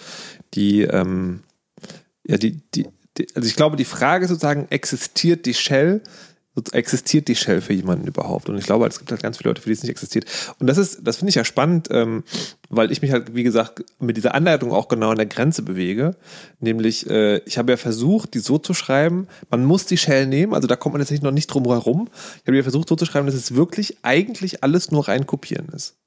[0.55, 1.43] Die, ähm,
[2.27, 2.87] ja, die, die,
[3.17, 6.01] die, also ich glaube, die Frage sozusagen, existiert die Shell,
[6.71, 8.49] existiert die Shell für jemanden überhaupt?
[8.49, 10.25] Und ich glaube, es gibt halt ganz viele Leute, für die es nicht existiert.
[10.59, 12.23] Und das ist, das finde ich ja spannend, ähm,
[12.69, 16.15] weil ich mich halt, wie gesagt, mit dieser Anleitung auch genau an der Grenze bewege.
[16.59, 20.53] Nämlich, äh, ich habe ja versucht, die so zu schreiben, man muss die Shell nehmen,
[20.53, 22.09] also da kommt man tatsächlich noch nicht drum herum.
[22.37, 25.67] Ich habe ja versucht, so zu schreiben, dass es wirklich eigentlich alles nur rein kopieren
[25.73, 25.97] ist.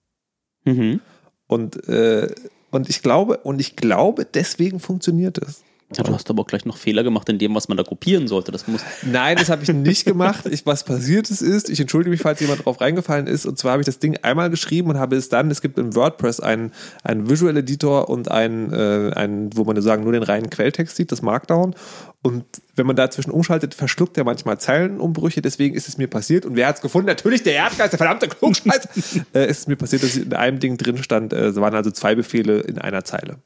[0.65, 1.01] Mhm.
[1.47, 2.29] Und, äh,
[2.71, 5.63] und ich glaube, und ich glaube, deswegen funktioniert es.
[5.97, 8.29] Ja, du hast aber auch gleich noch Fehler gemacht in dem, was man da kopieren
[8.29, 8.53] sollte.
[8.53, 8.83] Das muss.
[9.03, 10.45] Nein, das habe ich nicht gemacht.
[10.45, 13.47] Ich, was passiert ist, ist, ich entschuldige mich, falls jemand drauf reingefallen ist.
[13.47, 15.95] Und zwar habe ich das Ding einmal geschrieben und habe es dann, es gibt im
[15.95, 16.73] WordPress einen,
[17.05, 21.11] einen Visual Editor und einen, äh, einen, wo man sagen, nur den reinen Quelltext sieht,
[21.11, 21.75] das Markdown.
[22.21, 22.45] Und
[22.75, 25.41] wenn man dazwischen umschaltet, verschluckt er manchmal Zeilenumbrüche.
[25.41, 26.47] Deswegen ist es mir passiert.
[26.47, 27.07] Und wer hat es gefunden?
[27.07, 28.89] Natürlich der Erdgeist, der verdammte Klugscheiß.
[29.35, 31.93] äh, ist es mir passiert, dass in einem Ding drin stand, äh, es waren also
[31.93, 33.37] zwei Befehle in einer Zeile.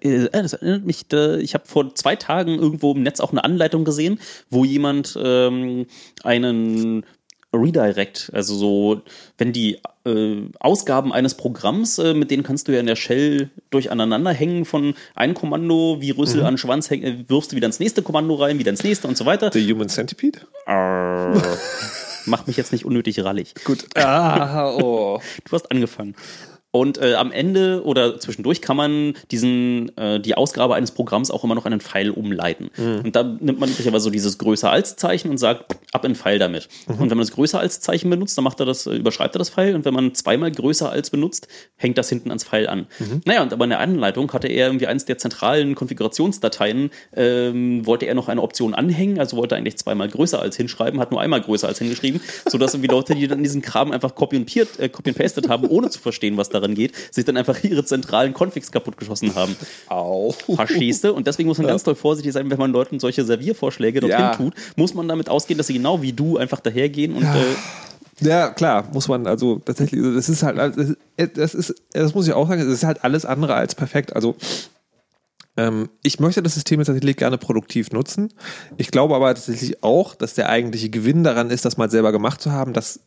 [0.00, 3.84] Äh, Das erinnert mich, ich habe vor zwei Tagen irgendwo im Netz auch eine Anleitung
[3.84, 5.86] gesehen, wo jemand ähm,
[6.22, 7.04] einen
[7.54, 9.02] Redirect, also so,
[9.38, 13.50] wenn die äh, Ausgaben eines Programms, äh, mit denen kannst du ja in der Shell
[13.70, 17.80] durcheinander hängen von einem Kommando wie Rüssel an Schwanz, häng, äh, wirfst du wieder ins
[17.80, 19.50] nächste Kommando rein, wieder ins nächste und so weiter.
[19.52, 20.40] The Human Centipede?
[20.66, 21.40] Arr.
[22.26, 23.54] Macht mich jetzt nicht unnötig rallig.
[23.64, 23.86] Gut.
[23.96, 25.20] Ah, oh.
[25.44, 26.14] Du hast angefangen.
[26.74, 31.44] Und äh, am Ende oder zwischendurch kann man diesen, äh, die Ausgabe eines Programms auch
[31.44, 32.68] immer noch in einen Pfeil umleiten.
[33.04, 36.40] Und da nimmt man üblicherweise so dieses größer als Zeichen und sagt, ab in Pfeil
[36.40, 36.68] damit.
[36.88, 39.38] Und wenn man das größer als Zeichen benutzt, dann macht er das, äh, überschreibt er
[39.38, 39.76] das Pfeil.
[39.76, 41.46] Und wenn man zweimal größer als benutzt,
[41.76, 42.88] hängt das hinten ans Pfeil an.
[43.24, 48.06] Naja, und aber in der Anleitung hatte er irgendwie eins der zentralen Konfigurationsdateien, ähm, wollte
[48.06, 51.20] er noch eine Option anhängen, also wollte er eigentlich zweimal größer als hinschreiben, hat nur
[51.20, 54.88] einmal größer als hingeschrieben, sodass irgendwie Leute, die dann diesen Kram einfach copy und, äh,
[54.88, 58.32] copy und pasted haben, ohne zu verstehen, was daran geht, sich dann einfach ihre zentralen
[58.34, 59.56] Configs kaputtgeschossen haben.
[59.88, 60.32] Au.
[60.32, 61.12] Verstehst du?
[61.12, 64.34] Und deswegen muss man ganz doll vorsichtig sein, wenn man Leuten solche Serviervorschläge dorthin Ja.
[64.34, 67.54] tut, muss man damit ausgehen, dass sie genau wie du einfach dahergehen und äh,
[68.20, 70.96] Ja, klar, muss man also tatsächlich, also das ist halt, das ist,
[71.36, 74.14] das ist, das muss ich auch sagen, es ist halt alles andere als perfekt.
[74.14, 74.36] Also
[75.56, 78.32] ähm, ich möchte das System jetzt tatsächlich gerne produktiv nutzen.
[78.76, 82.40] Ich glaube aber tatsächlich auch, dass der eigentliche Gewinn daran ist, das mal selber gemacht
[82.40, 83.00] zu haben, dass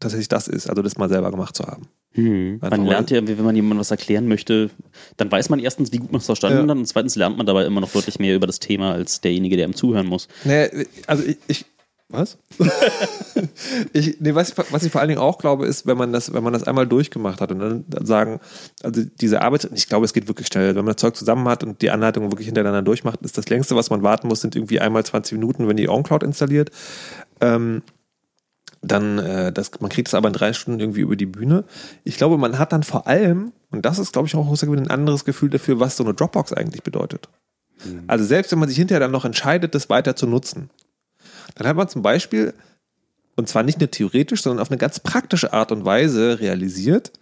[0.00, 1.88] tatsächlich das ist, also das mal selber gemacht zu haben.
[2.16, 4.70] Einfach man lernt ja, wenn man jemandem was erklären möchte,
[5.16, 6.70] dann weiß man erstens, wie gut man es verstanden Ja.
[6.70, 9.56] hat und zweitens lernt man dabei immer noch deutlich mehr über das Thema als derjenige,
[9.56, 10.28] der ihm zuhören muss.
[10.44, 11.64] Nee, also ich, ich,
[12.08, 12.38] Was?
[13.92, 16.32] ich, nee, was, ich, was ich vor allen Dingen auch glaube, ist, wenn man das,
[16.32, 18.40] wenn man das einmal durchgemacht hat und dann, dann sagen,
[18.82, 20.68] also diese Arbeit, ich glaube, es geht wirklich schnell.
[20.76, 23.74] Wenn man das Zeug zusammen hat und die Anleitungen wirklich hintereinander durchmacht, ist das längste,
[23.74, 26.70] was man warten muss, sind irgendwie einmal 20 Minuten, wenn die OnCloud installiert.
[27.40, 27.82] Ähm,
[28.86, 31.64] dann, äh, das, man kriegt es aber in drei Stunden irgendwie über die Bühne.
[32.04, 35.24] Ich glaube, man hat dann vor allem, und das ist, glaube ich, auch ein anderes
[35.24, 37.28] Gefühl dafür, was so eine Dropbox eigentlich bedeutet.
[38.06, 40.70] Also selbst wenn man sich hinterher dann noch entscheidet, das weiter zu nutzen,
[41.54, 42.54] dann hat man zum Beispiel,
[43.36, 47.12] und zwar nicht nur theoretisch, sondern auf eine ganz praktische Art und Weise realisiert,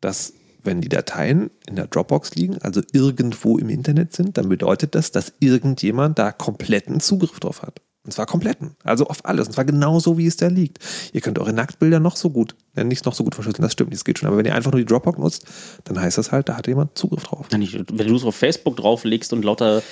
[0.00, 4.94] dass wenn die Dateien in der Dropbox liegen, also irgendwo im Internet sind, dann bedeutet
[4.94, 7.80] das, dass irgendjemand da kompletten Zugriff drauf hat.
[8.04, 8.76] Und zwar kompletten.
[8.84, 9.46] Also auf alles.
[9.46, 10.78] Und zwar genauso, wie es da liegt.
[11.14, 13.90] Ihr könnt eure Nacktbilder noch so gut, ja, nicht noch so gut verschlüsseln, das stimmt
[13.90, 14.28] nicht, das geht schon.
[14.28, 15.46] Aber wenn ihr einfach nur die Dropbox nutzt,
[15.84, 17.46] dann heißt das halt, da hat jemand Zugriff drauf.
[17.50, 19.82] Wenn du es auf Facebook drauflegst und lauter.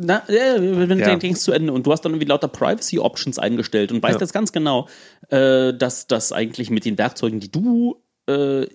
[0.00, 1.10] Na, ja, wenn Ja.
[1.14, 4.14] du denkst zu Ende und du hast dann irgendwie lauter Privacy Options eingestellt und weißt
[4.14, 4.20] Ja.
[4.20, 4.88] jetzt ganz genau,
[5.28, 7.96] äh, dass das eigentlich mit den Werkzeugen, die du
[8.28, 8.66] äh,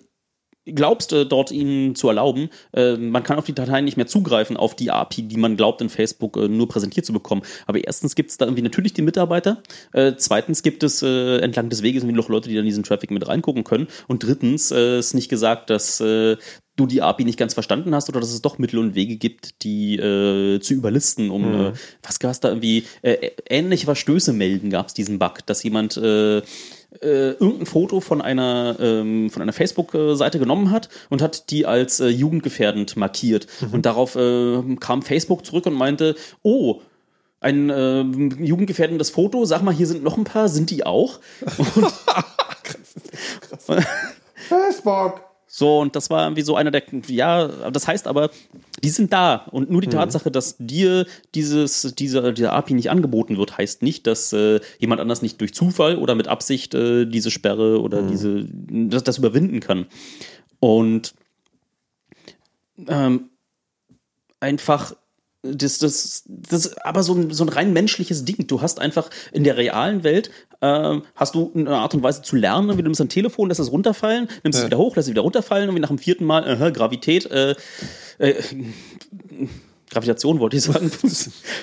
[0.66, 4.56] glaubst, äh, dort ihnen zu erlauben, äh, man kann auf die Dateien nicht mehr zugreifen,
[4.56, 7.42] auf die API, die man glaubt, in Facebook äh, nur präsentiert zu bekommen.
[7.66, 9.62] Aber erstens gibt es da irgendwie natürlich die Mitarbeiter,
[9.92, 13.10] äh, zweitens gibt es äh, entlang des Weges irgendwie noch Leute, die dann diesen Traffic
[13.10, 16.36] mit reingucken können und drittens äh, ist nicht gesagt, dass äh,
[16.76, 19.62] du die API nicht ganz verstanden hast oder dass es doch Mittel und Wege gibt,
[19.62, 24.70] die äh, zu überlisten, um äh, was gab es da irgendwie äh, ähnliche Verstöße melden,
[24.70, 26.00] gab es diesen Bug, dass jemand
[27.02, 32.00] äh, irgendein Foto von einer, ähm, von einer Facebook-Seite genommen hat und hat die als
[32.00, 33.46] äh, jugendgefährdend markiert.
[33.72, 36.80] Und darauf äh, kam Facebook zurück und meinte, oh,
[37.40, 38.02] ein äh,
[38.42, 41.20] jugendgefährdendes Foto, sag mal, hier sind noch ein paar, sind die auch?
[44.48, 45.33] Facebook!
[45.56, 48.30] So, und das war irgendwie so einer der, ja, das heißt aber,
[48.82, 49.46] die sind da.
[49.52, 54.08] Und nur die Tatsache, dass dir dieses, diese, diese API nicht angeboten wird, heißt nicht,
[54.08, 58.48] dass äh, jemand anders nicht durch Zufall oder mit Absicht äh, diese Sperre oder diese,
[58.50, 59.86] das, das überwinden kann.
[60.58, 61.14] Und
[62.88, 63.30] ähm,
[64.40, 64.96] einfach
[65.44, 68.46] das, das, das ist aber so ein, so ein rein menschliches Ding.
[68.46, 70.30] Du hast einfach in der realen Welt
[70.62, 73.60] ähm, hast du eine Art und Weise zu lernen, wie du nimmst ein Telefon, lässt
[73.60, 75.68] es runterfallen, nimmst es wieder hoch, lässt es wieder runterfallen.
[75.68, 77.54] Und wie nach dem vierten Mal, äh, Gravität, äh,
[78.18, 78.34] äh,
[79.90, 81.10] Gravitation wollte ich sagen, fun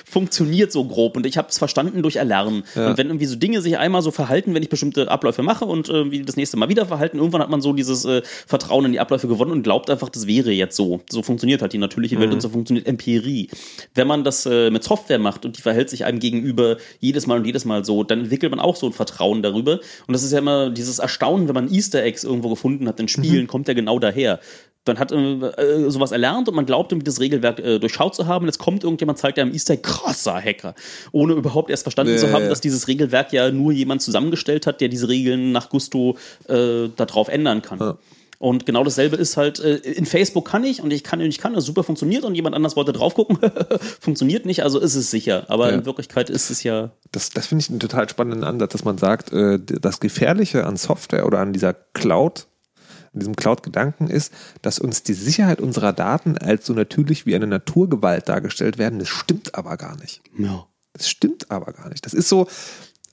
[0.04, 2.64] funktioniert so grob und ich habe es verstanden durch Erlernen.
[2.74, 5.88] Und wenn irgendwie so Dinge sich einmal so verhalten, wenn ich bestimmte Abläufe mache und
[5.88, 9.00] irgendwie das nächste Mal wieder verhalten, irgendwann hat man so dieses äh, Vertrauen in die
[9.00, 11.00] Abläufe gewonnen und glaubt einfach, das wäre jetzt so.
[11.10, 13.48] So funktioniert halt die natürliche Welt und so funktioniert Empirie.
[13.94, 17.38] Wenn man das äh, mit Software macht und die verhält sich einem gegenüber jedes Mal
[17.38, 19.80] und jedes Mal so, dann entwickelt man auch so ein Vertrauen darüber.
[20.06, 23.08] Und das ist ja immer dieses Erstaunen, wenn man Easter Eggs irgendwo gefunden hat in
[23.08, 24.40] Spielen, kommt ja genau daher.
[24.86, 28.26] Man hat äh, äh, sowas erlernt und man glaubt, irgendwie das Regelwerk äh, durchschaut zu
[28.26, 28.42] haben.
[28.44, 30.74] Und jetzt kommt irgendjemand, zeigt einem Easter krasser Hacker.
[31.12, 32.48] Ohne überhaupt erst verstanden Ja, zu haben, ja.
[32.48, 36.16] dass dieses Regelwerk ja nur jemand zusammengestellt hat, der diese Regeln nach Gusto
[36.48, 37.96] äh, darauf ändern kann.
[38.38, 41.38] Und genau dasselbe ist halt, äh, in Facebook kann ich und ich kann und ich
[41.38, 43.38] kann, das super funktioniert und jemand anders wollte drauf gucken,
[44.00, 45.44] funktioniert nicht, also ist es sicher.
[45.48, 45.76] Aber Ja.
[45.76, 46.90] in Wirklichkeit ist es ja.
[47.12, 50.76] Das, das finde ich einen total spannenden Ansatz, dass man sagt, äh, das Gefährliche an
[50.76, 52.48] Software oder an dieser Cloud,
[53.14, 54.32] an diesem Cloud-Gedanken ist,
[54.62, 58.98] dass uns die Sicherheit unserer Daten als so natürlich wie eine Naturgewalt dargestellt werden.
[58.98, 60.22] Das stimmt aber gar nicht.
[60.38, 60.66] Ja.
[60.94, 62.04] Das stimmt aber gar nicht.
[62.04, 62.48] Das ist so,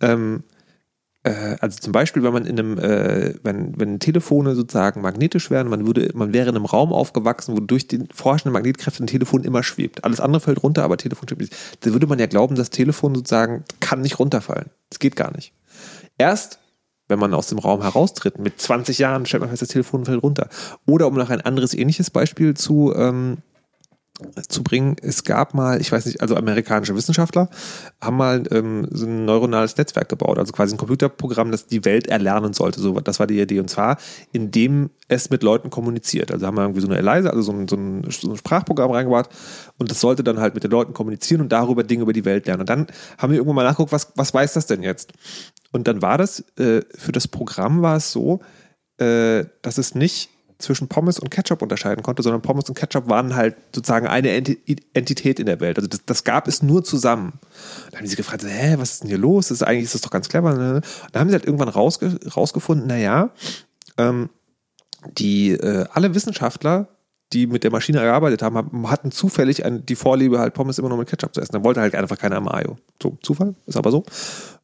[0.02, 0.44] ähm,
[1.24, 5.68] äh, also zum Beispiel, wenn man in einem, äh, wenn, wenn Telefone sozusagen magnetisch wären,
[5.68, 9.44] man würde, man wäre in einem Raum aufgewachsen, wo durch die vorherrschenden Magnetkräfte ein Telefon
[9.44, 10.04] immer schwebt.
[10.04, 11.56] Alles andere fällt runter, aber Telefon schwebt nicht.
[11.82, 14.70] Da würde man ja glauben, das Telefon sozusagen kann nicht runterfallen.
[14.90, 15.54] Das geht gar nicht.
[16.18, 16.60] Erst
[17.10, 20.24] wenn man aus dem Raum heraustritt, mit 20 Jahren stellt man fest, das Telefon fällt
[20.24, 20.48] runter.
[20.86, 23.40] Oder um noch ein anderes ähnliches Beispiel zu, ähm,
[24.48, 27.50] zu bringen, es gab mal, ich weiß nicht, also amerikanische Wissenschaftler
[28.02, 32.08] haben mal ähm, so ein neuronales Netzwerk gebaut, also quasi ein Computerprogramm, das die Welt
[32.08, 32.82] erlernen sollte.
[32.82, 33.60] So, das war die Idee.
[33.60, 33.98] Und zwar,
[34.32, 36.32] indem es mit Leuten kommuniziert.
[36.32, 38.92] Also haben wir irgendwie so eine ELISA, also so ein, so ein, so ein Sprachprogramm
[38.92, 39.30] reingebaut
[39.78, 42.46] und das sollte dann halt mit den Leuten kommunizieren und darüber Dinge über die Welt
[42.46, 42.62] lernen.
[42.62, 45.14] Und dann haben wir irgendwann mal nachgeguckt, was, was weiß das denn jetzt?
[45.72, 48.42] Und dann war das, äh, für das Programm war es so,
[48.98, 53.36] äh, dass es nicht zwischen Pommes und Ketchup unterscheiden konnte, sondern Pommes und Ketchup waren
[53.36, 54.60] halt sozusagen eine Enti
[54.94, 55.78] Entität in der Welt.
[55.78, 57.34] Also das, das gab es nur zusammen.
[57.92, 59.48] Da haben die sich gefragt, hä, was ist denn hier los?
[59.48, 60.54] Das ist, eigentlich ist das doch ganz clever.
[60.54, 60.82] Ne?
[61.14, 63.30] Da haben sie halt irgendwann rausge rausgefunden, naja,
[63.98, 64.30] ähm,
[65.18, 66.90] die äh, alle Wissenschaftler,
[67.32, 70.98] die mit der Maschine gearbeitet haben, haben- hatten zufällig die Vorliebe, halt Pommes immer nur
[70.98, 71.54] mit Ketchup zu essen.
[71.54, 72.78] Dann wollte halt einfach keiner Mayo.
[73.02, 74.04] So, Zufall, ist aber so.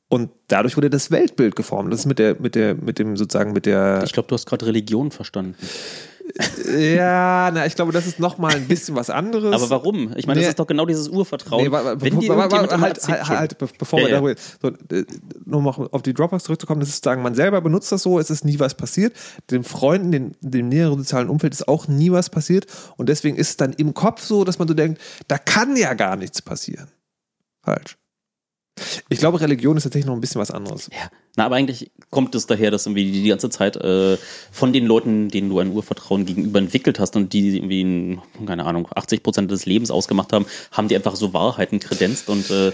[0.07, 1.91] Und dadurch wurde das Weltbild geformt.
[1.91, 4.03] Das ist mit der, mit der, mit dem sozusagen mit der.
[4.05, 5.55] Ich glaube, du hast gerade Religion verstanden.
[6.75, 9.53] Ja, na, ich glaube, das ist noch mal ein bisschen was anderes.
[9.53, 10.11] Aber warum?
[10.15, 10.45] Ich meine, Nee.
[10.45, 11.63] das ist doch genau dieses Urvertrauen.
[11.63, 14.05] Nee, wa- wa- Wenn dir wa- wa- irgendjemand immer halt, halt, halt, be- bevor Ja,
[14.05, 14.19] wir ja.
[14.19, 14.35] darüber
[14.89, 15.05] so, äh,
[15.45, 18.29] nur mal auf die Dropbox zurückzukommen, das ist sagen, man selber benutzt das so, es
[18.29, 19.15] ist nie was passiert.
[19.51, 22.65] Den Freunden, den, dem näheren sozialen Umfeld ist auch nie was passiert.
[22.97, 25.93] Und deswegen ist es dann im Kopf so, dass man so denkt, da kann ja
[25.93, 26.87] gar nichts passieren.
[27.61, 27.97] Falsch.
[29.09, 30.89] Ich glaube, Religion ist tatsächlich noch ein bisschen was anderes.
[30.91, 34.17] Ja, na, aber eigentlich kommt es daher, dass irgendwie die ganze Zeit äh,
[34.51, 38.65] von den Leuten, denen du ein Urvertrauen gegenüber entwickelt hast und die irgendwie, in, keine
[38.65, 42.71] Ahnung, 80 Prozent des Lebens ausgemacht haben, haben die einfach so Wahrheiten kredenzt und äh,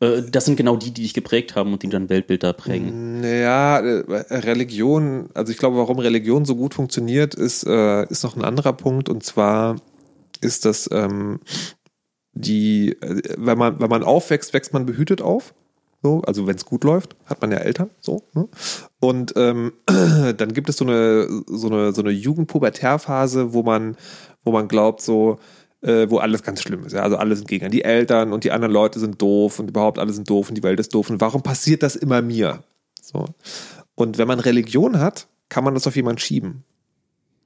[0.00, 3.20] äh, das sind genau die, die dich geprägt haben und die dein Weltbild da prägen.
[3.20, 8.36] Naja, äh, Religion, also ich glaube, warum Religion so gut funktioniert, ist, äh, ist noch
[8.36, 9.76] ein anderer Punkt und zwar
[10.40, 11.40] ist das ähm,
[12.32, 15.54] die, äh, wenn man, wenn man aufwächst, wächst man behütet auf.
[16.02, 18.22] So, also wenn es gut läuft, hat man ja Eltern, so.
[18.32, 18.48] Ne?
[19.00, 23.96] Und ähm, dann gibt es so eine, so eine, so eine Jugendpubertärphase, wo man,
[24.42, 25.38] wo man glaubt, so,
[25.82, 26.94] äh, wo alles ganz schlimm ist.
[26.94, 27.02] Ja?
[27.02, 30.12] Also alle sind gegen die Eltern und die anderen Leute sind doof und überhaupt alle
[30.12, 31.10] sind doof und die Welt ist doof.
[31.10, 32.62] Und warum passiert das immer mir?
[33.02, 33.26] So.
[33.94, 36.64] Und wenn man Religion hat, kann man das auf jemanden schieben.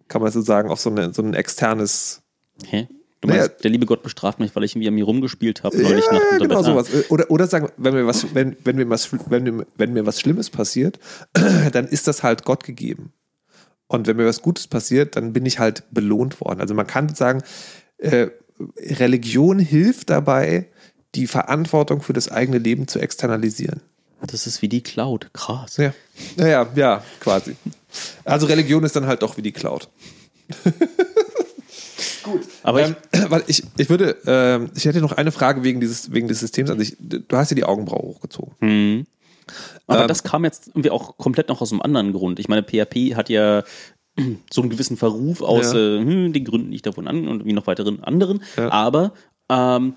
[0.06, 2.22] Kann man sozusagen auf so, eine, so ein externes
[2.64, 2.86] Hä?
[3.24, 3.42] Du Naja.
[3.48, 6.12] meinst, der liebe Gott bestraft mich, weil ich irgendwie an mir rumgespielt habe neulich ja,
[6.12, 6.86] Nacht unter genau Bett.
[6.86, 7.10] Sowas.
[7.10, 10.20] Oder, oder sagen, wenn mir was, wenn, wenn mir was, wenn mir, wenn mir was
[10.20, 10.98] Schlimmes passiert,
[11.72, 13.12] dann ist das halt Gott gegeben.
[13.86, 16.60] Und wenn mir was Gutes passiert, dann bin ich halt belohnt worden.
[16.60, 17.42] Also man kann sagen,
[17.98, 18.28] äh,
[18.78, 20.66] Religion hilft dabei,
[21.14, 23.80] die Verantwortung für das eigene Leben zu externalisieren.
[24.26, 25.30] Das ist wie die Cloud.
[25.32, 25.76] Krass.
[25.78, 25.94] Ja,
[26.36, 27.56] naja, ja, quasi.
[28.24, 29.88] Also Religion ist dann halt doch wie die Cloud.
[32.62, 32.96] Aber Ähm,
[33.28, 36.70] weil ich, ich würde, ähm, ich hätte noch eine Frage wegen dieses, wegen des Systems
[36.70, 36.96] an sich.
[36.98, 38.54] Du hast dir die Augenbraue hochgezogen.
[38.60, 39.06] ich,
[39.86, 42.38] aber ähm, das kam jetzt irgendwie auch komplett noch aus einem anderen Grund.
[42.38, 43.64] Ich meine, PHP hat ja
[44.52, 45.78] so einen gewissen Verruf aus Ja.
[45.78, 48.42] äh, hm, den Gründen, die ich davon an und wie noch weiteren anderen.
[48.56, 48.70] Ja.
[48.70, 49.12] Aber
[49.48, 49.94] ähm,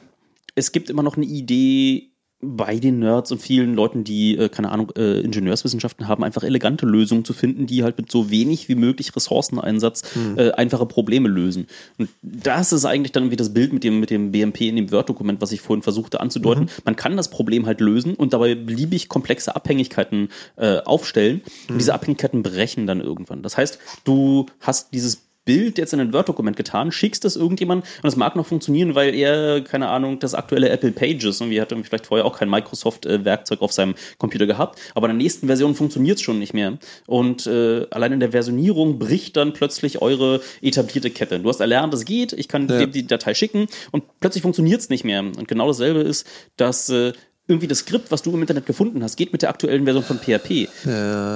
[0.55, 4.69] es gibt immer noch eine Idee bei den Nerds und vielen Leuten, die, äh, keine
[4.69, 8.75] Ahnung, äh, Ingenieurswissenschaften haben, einfach elegante Lösungen zu finden, die halt mit so wenig wie
[8.75, 10.37] möglich Ressourceneinsatz Hm.
[10.37, 11.67] äh, einfache Probleme lösen.
[11.97, 14.91] Und das ist eigentlich dann wie das Bild mit dem, mit dem BMP in dem
[14.91, 16.65] Word-Dokument, was ich vorhin versuchte anzudeuten.
[16.65, 16.69] Mhm.
[16.85, 21.37] Man kann das Problem halt lösen und dabei beliebig komplexe Abhängigkeiten äh, aufstellen.
[21.67, 21.73] Mhm.
[21.73, 23.41] Und diese Abhängigkeiten brechen dann irgendwann.
[23.41, 28.07] Das heißt, du hast dieses Bild jetzt in ein Word-Dokument getan, schickst es irgendjemand und
[28.07, 31.83] es mag noch funktionieren, weil er, keine Ahnung, das aktuelle Apple Pages und wir hatten
[31.83, 36.17] vielleicht vorher auch kein Microsoft-Werkzeug auf seinem Computer gehabt, aber in der nächsten Version funktioniert
[36.17, 36.77] es schon nicht mehr.
[37.07, 41.39] Und äh, allein in der Versionierung bricht dann plötzlich eure etablierte Kette.
[41.39, 42.79] Du hast erlernt, es geht, ich kann Ja.
[42.79, 45.21] dir die Datei schicken und plötzlich funktioniert es nicht mehr.
[45.21, 46.27] Und genau dasselbe ist,
[46.57, 47.13] dass äh,
[47.49, 50.17] irgendwie das Skript, was du im Internet gefunden hast, geht mit der aktuellen Version von
[50.19, 50.67] PHP.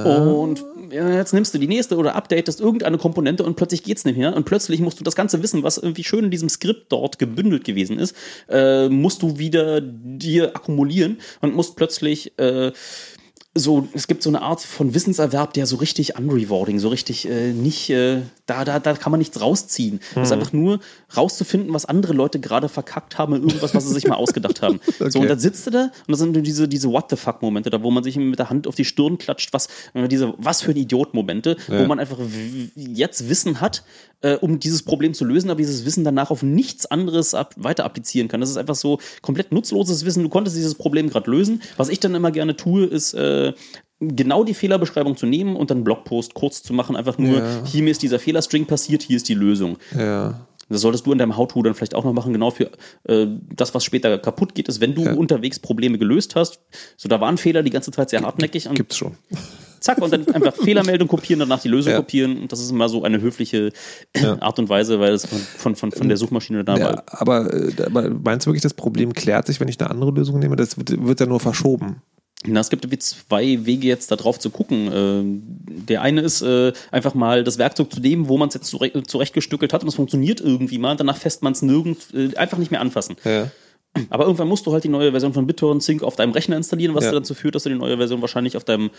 [0.03, 4.17] Und ja, jetzt nimmst du die nächste oder updatest irgendeine Komponente und plötzlich geht's nicht
[4.17, 4.35] mehr.
[4.35, 7.63] Und plötzlich musst du das ganze Wissen, was irgendwie schön in diesem Skript dort gebündelt
[7.63, 8.15] gewesen ist,
[8.49, 12.71] äh, musst du wieder dir akkumulieren und musst plötzlich äh,
[13.53, 17.51] so, es gibt so eine Art von Wissenserwerb, der so richtig unrewarding, so richtig äh,
[17.51, 19.99] nicht, äh, da, da, da kann man nichts rausziehen.
[20.15, 20.79] Das ist einfach nur
[21.17, 24.79] rauszufinden, was andere Leute gerade verkackt haben irgendwas, was sie sich mal ausgedacht haben.
[24.99, 25.19] So, Okay.
[25.19, 27.91] und da sitzt du da und das sind diese, diese What the fuck-Momente, da wo
[27.91, 30.77] man sich mit der Hand auf die Stirn klatscht, was, äh, diese, was für ein
[30.77, 32.19] Idiot-Momente, wo man einfach
[32.75, 33.83] jetzt Wissen hat,
[34.21, 37.83] äh, um dieses Problem zu lösen, aber dieses Wissen danach auf nichts anderes ab, weiter
[37.83, 38.39] applizieren kann.
[38.39, 40.23] Das ist einfach so komplett nutzloses Wissen.
[40.23, 41.61] Du konntest dieses Problem gerade lösen.
[41.77, 43.40] Was ich dann immer gerne tue, ist äh,
[43.99, 46.95] genau die Fehlerbeschreibung zu nehmen und dann einen Blogpost kurz zu machen.
[46.95, 47.63] Einfach nur, Ja.
[47.65, 49.77] hier mir ist dieser Fehlerstring passiert, hier ist die Lösung.
[49.97, 50.47] Ja.
[50.69, 52.71] Das solltest du in deinem How-To dann vielleicht auch noch machen, genau für
[53.03, 56.61] äh, das, was später kaputt geht, ist, wenn du unterwegs Probleme gelöst hast.
[56.95, 59.17] So, da war ein Fehler die ganze Zeit sehr hartnäckig und Gibt's schon.
[59.81, 61.97] zack, und dann einfach Fehlermeldung kopieren, danach die Lösung Ja.
[61.99, 62.43] kopieren.
[62.43, 63.73] Und das ist immer so eine höfliche
[64.39, 66.79] Art und Weise, weil es von, von, von, der Suchmaschine da war.
[66.79, 70.11] Ja, aber, äh, aber meinst du wirklich, das Problem klärt sich, wenn ich eine andere
[70.11, 70.55] Lösung nehme?
[70.55, 72.01] Das wird, wird ja nur verschoben.
[72.45, 74.89] Na, es gibt zwei Wege jetzt da drauf zu gucken.
[74.91, 75.43] Ähm,
[75.87, 79.09] der eine ist äh, einfach mal das Werkzeug zu nehmen, wo man es jetzt zurecht,
[79.09, 80.91] zurechtgestückelt hat und es funktioniert irgendwie mal.
[80.91, 83.15] Und danach fässt man es nirgend äh, einfach nicht mehr anfassen.
[83.23, 83.51] Ja.
[84.09, 86.95] Aber irgendwann musst du halt die neue Version von BitTorrent Sync auf deinem Rechner installieren,
[86.95, 87.11] was Ja.
[87.11, 88.89] dazu führt, dass du die neue Version wahrscheinlich auf deinem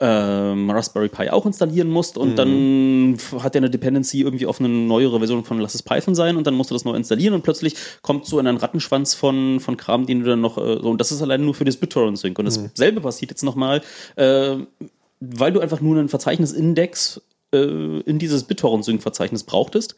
[0.00, 2.16] ähm, Raspberry Pi auch installieren musst.
[2.16, 2.22] Mhm.
[2.22, 5.82] Und dann f- hat der eine Dependency irgendwie auf eine neuere Version von Lass es
[5.84, 8.58] Python sein und dann musst du das neu installieren und plötzlich kommt so in einen
[8.58, 11.54] Rattenschwanz von, von Kram, den du dann noch, äh, so, und das ist allein nur
[11.54, 12.38] für das BitTorrent Sync.
[12.38, 12.70] Und Mhm.
[12.74, 13.82] dasselbe passiert jetzt nochmal,
[14.16, 14.56] äh,
[15.20, 17.20] weil du einfach nur einen Verzeichnisindex
[17.52, 19.96] äh, in dieses BitTorrent Sync Verzeichnis brauchtest,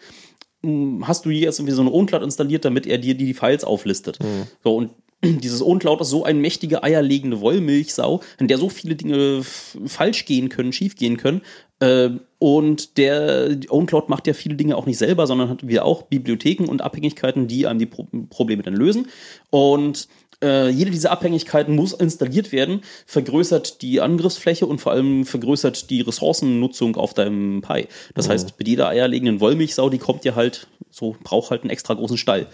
[1.03, 4.19] hast du jetzt irgendwie so eine OwnCloud installiert, damit er dir die Files auflistet.
[4.63, 4.91] So, und
[5.25, 10.49] dieses OwnCloud ist so eine mächtige eierlegende Wollmilchsau, in der so viele Dinge falsch gehen
[10.49, 11.43] können, schief gehen können.
[11.81, 16.03] Äh, und der OwnCloud macht ja viele Dinge auch nicht selber, sondern hat wir auch
[16.03, 19.09] Bibliotheken und Abhängigkeiten, die einem die Pro Probleme dann lösen.
[19.51, 20.09] Und
[20.43, 26.01] äh, jede dieser Abhängigkeiten muss installiert werden, vergrößert die Angriffsfläche und vor allem vergrößert die
[26.01, 27.87] Ressourcennutzung auf deinem Pi.
[28.15, 31.95] Das heißt, mit jeder eierlegenden Wollmilchsau, die kommt dir halt, so braucht halt einen extra
[31.95, 32.49] großen Stall.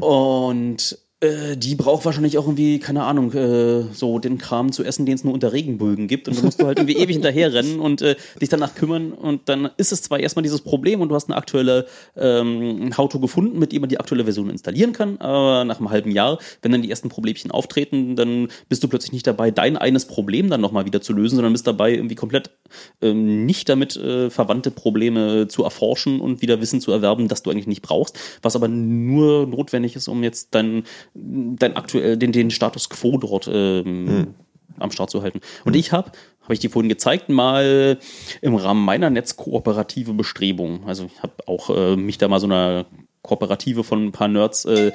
[0.00, 5.04] Und äh, die braucht wahrscheinlich auch irgendwie, keine Ahnung, äh, so den Kram zu essen,
[5.04, 6.28] den es nur unter Regenbögen gibt.
[6.28, 9.12] Und da musst du halt irgendwie ewig hinterherrennen und äh, dich danach kümmern.
[9.12, 13.20] Und dann ist es zwar erstmal dieses Problem und du hast eine aktuelle ähm, How-To
[13.20, 15.18] gefunden, mit dem man die aktuelle Version installieren kann.
[15.18, 19.12] Aber nach einem halben Jahr, wenn dann die ersten Problemchen auftreten, dann bist du plötzlich
[19.12, 22.50] nicht dabei, dein eines Problem dann nochmal wieder zu lösen, sondern bist dabei, irgendwie komplett
[23.02, 27.50] ähm, nicht damit äh, verwandte Probleme zu erforschen und wieder Wissen zu erwerben, das du
[27.50, 32.50] eigentlich nicht brauchst, was aber nur notwendig ist, um jetzt dein, dein aktuell, den, den
[32.50, 34.34] Status quo dort ähm,
[34.78, 35.40] am Start zu halten.
[35.64, 37.98] Und ich habe, habe ich dir vorhin gezeigt, mal
[38.40, 42.86] im Rahmen meiner netzkooperative Bestrebungen, also ich habe auch äh, mich da mal so einer
[43.22, 44.92] Kooperative von ein paar Nerds äh,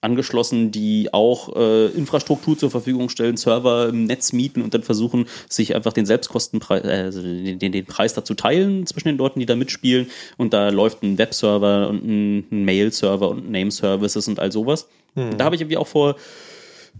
[0.00, 5.26] angeschlossen, die auch äh, Infrastruktur zur Verfügung stellen, Server im Netz mieten und dann versuchen,
[5.48, 9.46] sich einfach den Selbstkostenpreis, äh, also den, den, Preis dazu teilen zwischen den Leuten, die
[9.46, 10.06] da mitspielen.
[10.36, 14.88] Und da läuft ein Webserver und ein, ein Mail-Server und Name Services und all sowas.
[15.36, 16.16] Da habe ich irgendwie auch vor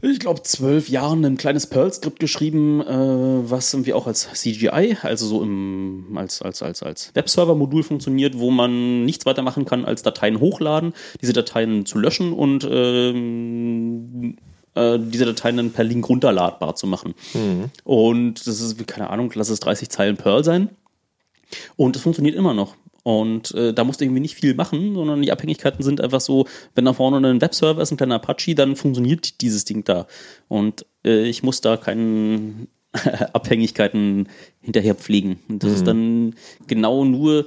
[0.01, 5.27] ich glaube, zwölf Jahren ein kleines Perl-Skript geschrieben, äh, was irgendwie auch als CGI, also
[5.27, 10.03] so im, als, als, als, als Webserver-Modul funktioniert, wo man nichts weiter machen kann, als
[10.03, 14.37] Dateien hochladen, diese Dateien zu löschen und ähm,
[14.75, 17.15] äh, diese Dateien dann per Link runterladbar zu machen.
[17.83, 20.71] Und das ist, keine Ahnung, lass es 30 Zeilen Perl sein.
[21.77, 22.77] Und es funktioniert immer noch.
[23.09, 26.47] Und äh, da musst du irgendwie nicht viel machen, sondern die Abhängigkeiten sind einfach so,
[26.75, 30.07] wenn da vorne ein Webserver ist, ein kleiner Apache, dann funktioniert dieses Ding da.
[30.47, 32.69] Und äh, ich muss da keinen
[33.33, 34.29] Abhängigkeiten
[34.61, 35.39] hinterher pflegen.
[35.49, 36.35] Und das ist dann
[36.67, 37.47] genau nur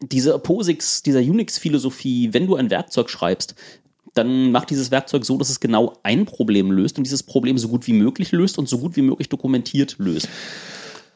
[0.00, 3.56] diese POSIX, dieser Unix-Philosophie, wenn du ein Werkzeug schreibst,
[4.14, 7.66] dann macht dieses Werkzeug so, dass es genau ein Problem löst und dieses Problem so
[7.66, 10.28] gut wie möglich löst und so gut wie möglich dokumentiert löst.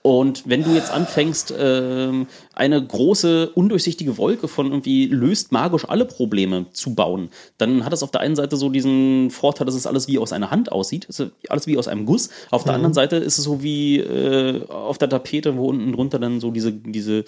[0.07, 6.05] Und wenn du jetzt anfängst, ähm, eine große, undurchsichtige Wolke von irgendwie löst magisch alle
[6.05, 9.85] Probleme zu bauen, dann hat es auf der einen Seite so diesen Vorteil, dass es
[9.85, 11.09] alles wie aus einer Hand aussieht,
[11.49, 12.31] alles wie aus einem Guss.
[12.53, 16.21] Auf der anderen Seite ist es so wie äh, auf der Tapete, wo unten drunter
[16.21, 17.25] dann so diese, diese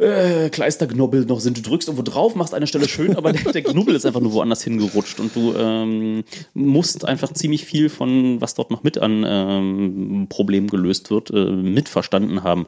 [0.00, 1.58] äh, Kleisterknobbel noch sind.
[1.58, 4.32] Du drückst irgendwo drauf, machst eine Stelle schön, aber der, der Knubbel ist einfach nur
[4.32, 6.24] woanders hingerutscht und du ähm,
[6.54, 11.50] musst einfach ziemlich viel von, was dort noch mit an ähm, Problemen gelöst wird, äh,
[11.50, 12.66] mitverstanden haben.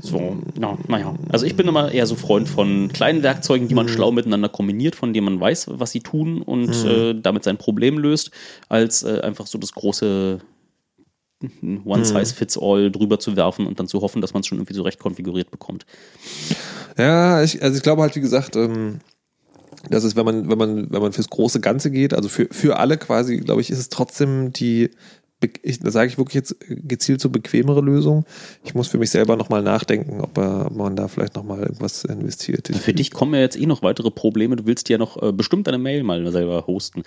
[0.00, 1.14] So, ja, naja.
[1.30, 4.94] Also ich bin immer eher so Freund von kleinen Werkzeugen, die man schlau miteinander kombiniert,
[4.94, 8.30] von denen man weiß, was sie tun und äh, damit sein Problem löst,
[8.68, 10.38] als äh, einfach so das große
[11.84, 14.58] One Size Fits All drüber zu werfen und dann zu hoffen, dass man es schon
[14.58, 15.86] irgendwie so recht konfiguriert bekommt.
[16.98, 19.00] Ja, ich, also ich glaube halt, wie gesagt, ähm,
[19.90, 22.78] das ist, wenn man, wenn man, wenn man fürs große Ganze geht, also für, für
[22.78, 24.90] alle quasi, glaube ich, ist es trotzdem die,
[25.62, 28.24] ich, da sage ich wirklich jetzt gezielt so bequemere Lösung.
[28.64, 32.04] Ich muss für mich selber nochmal nachdenken, ob, äh, ob man da vielleicht nochmal irgendwas
[32.04, 32.68] investiert.
[32.68, 34.56] Für dich kommen ja jetzt eh noch weitere Probleme.
[34.56, 37.02] Du willst ja noch äh, bestimmt deine Mail mal selber hosten.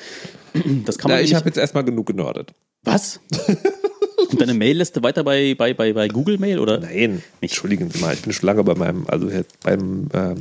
[0.85, 2.53] Das kann man Na, ich habe jetzt erstmal genug genördet.
[2.83, 3.19] Was?
[4.29, 6.79] Und deine Mailliste weiter bei, bei, bei, bei Google Mail, oder?
[6.79, 10.35] Nein, entschuldigen Sie mal, ich bin schon lange bei meinem, also hier, beim, äh,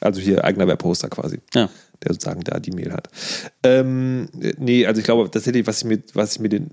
[0.00, 1.38] also hier eigener Webhoster quasi.
[1.54, 1.68] Ja.
[2.02, 3.08] der sozusagen da die Mail hat.
[3.62, 4.28] Ähm,
[4.58, 6.70] nee, also ich glaube tatsächlich, was ich mir, was ich mir den,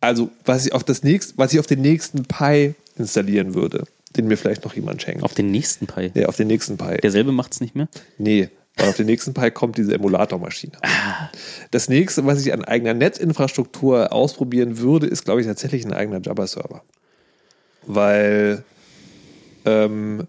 [0.00, 3.84] also was ich auf das nächste, was ich auf den nächsten Pi installieren würde,
[4.16, 5.22] den mir vielleicht noch jemand schenkt.
[5.22, 6.10] Auf den nächsten Pi.
[6.14, 6.98] ja, auf den nächsten Pi.
[7.02, 7.88] Derselbe macht's nicht mehr?
[8.18, 10.72] Nee, weil auf den nächsten Pi kommt diese Emulatormaschine.
[11.70, 16.20] Das nächste, was ich an eigener Netzinfrastruktur ausprobieren würde, ist, glaube ich, tatsächlich ein eigener
[16.22, 16.82] Jabber-Server.
[17.86, 18.64] Weil
[19.64, 20.26] ähm,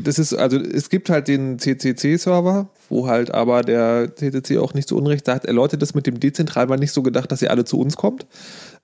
[0.00, 4.88] das ist, also es gibt halt den CCC-Server, wo halt aber der CCC auch nicht
[4.88, 7.50] zu Unrecht sagt, er läutet das mit dem dezentral war nicht so gedacht, dass ihr
[7.50, 8.26] alle zu uns kommt.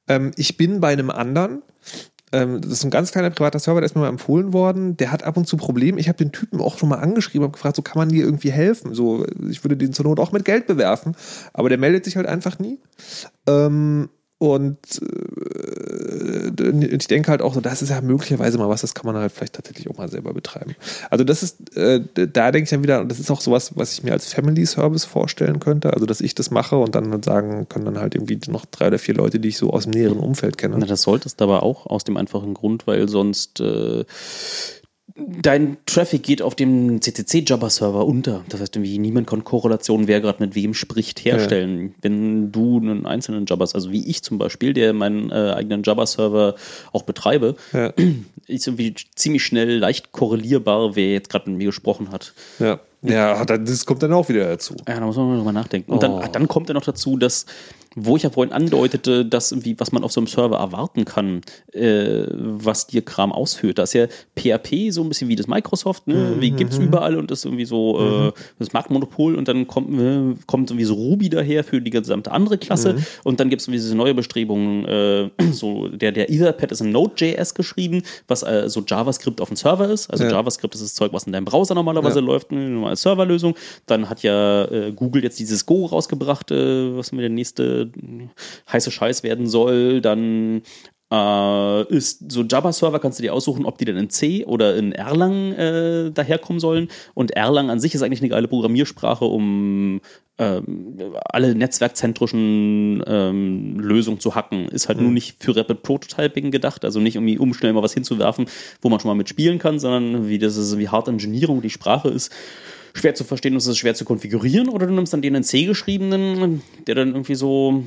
[0.08, 1.62] Ähm, ich bin bei einem anderen,
[2.32, 4.96] ähm, das ist ein ganz kleiner privater Server, der ist mir mal empfohlen worden.
[4.96, 5.98] Der hat ab und zu Probleme.
[5.98, 8.52] Ich habe den Typen auch schon mal angeschrieben, habe gefragt, so kann man dir irgendwie
[8.52, 8.94] helfen?
[8.94, 11.16] So, ich würde den zur Not auch mit Geld bewerfen,
[11.52, 12.78] aber der meldet sich halt einfach nie.
[13.48, 14.10] Ähm,
[14.41, 19.05] und äh, ich denke halt auch so, das ist ja möglicherweise mal was, das kann
[19.05, 20.74] man halt vielleicht tatsächlich auch mal selber betreiben.
[21.11, 24.03] Also das ist, äh, da denke ich dann wieder, das ist auch sowas, was ich
[24.03, 27.84] mir als Family Service vorstellen könnte, also dass ich das mache und dann sagen, können
[27.84, 30.57] dann halt irgendwie noch drei oder vier Leute, die ich so aus dem näheren Umfeld
[30.57, 30.76] kenne.
[30.78, 34.07] Na, das solltest du aber auch aus dem einfachen Grund, weil sonst äh,
[35.16, 38.44] dein Traffic geht auf dem CCC-Jabber-Server unter.
[38.48, 41.94] Das heißt, irgendwie niemand kann Korrelationen, wer gerade mit wem spricht, herstellen.
[42.02, 46.54] Wenn du einen einzelnen Jabbers, also wie ich zum Beispiel, der meinen äh, eigenen Jabber-Server
[46.92, 47.92] auch betreibe, Ja.
[48.46, 52.32] ist irgendwie ziemlich schnell leicht korrelierbar, wer jetzt gerade mit mir gesprochen hat.
[52.58, 54.74] Ja, ja das kommt dann auch wieder dazu.
[54.88, 55.92] Ja, da muss man mal drüber nachdenken.
[55.92, 56.00] Und Oh.
[56.00, 57.46] dann, ach, dann kommt ja noch dazu, dass,
[57.97, 61.41] wo ich ja vorhin andeutete, dass irgendwie, was man auf so einem Server erwarten kann,
[61.72, 63.78] äh, was dir Kram ausführt.
[63.78, 64.07] Da ist ja
[64.38, 66.14] PHP so ein bisschen wie das Microsoft, ne?
[66.36, 69.91] Mhm, Wie gibt's überall und das ist irgendwie so äh, das Marktmonopol und dann kommt,
[70.01, 72.99] äh, kommt irgendwie so Ruby daher für die gesamte andere Klasse Mhm.
[73.24, 77.55] und dann gibt's irgendwie diese neue Bestrebungen, äh, so der, der Etherpad ist in Node.js
[77.55, 80.09] geschrieben, was äh, so JavaScript auf dem Server ist.
[80.11, 80.30] Also Ja.
[80.30, 82.24] JavaScript ist das Zeug, was in deinem Browser normalerweise Ja.
[82.24, 83.55] läuft, ne, nur als Serverlösung.
[83.86, 88.28] Dann hat ja äh, Google jetzt dieses Go rausgebracht, äh, was mir der nächste äh,
[88.72, 90.00] heiße Scheiß werden soll.
[90.00, 90.62] Dann
[91.12, 94.92] äh, ist so Java-Server kannst du dir aussuchen, ob die dann in C oder in
[94.92, 96.88] Erlang äh, daherkommen sollen.
[97.14, 100.00] Und Erlang an sich ist eigentlich eine geile Programmiersprache, um
[100.38, 104.68] ähm, alle netzwerkzentrischen ähm, Lösungen zu hacken.
[104.68, 107.94] Ist halt nur nicht für Rapid Prototyping gedacht, also nicht irgendwie um schnell mal was
[107.94, 108.46] hinzuwerfen,
[108.80, 112.08] wo man schon mal mitspielen kann, sondern wie das ist, wie Hard Engineering die Sprache
[112.08, 112.32] ist.
[112.95, 115.45] Schwer zu verstehen und es ist schwer zu konfigurieren, oder du nimmst dann den in
[115.45, 117.84] C geschriebenen, der dann irgendwie so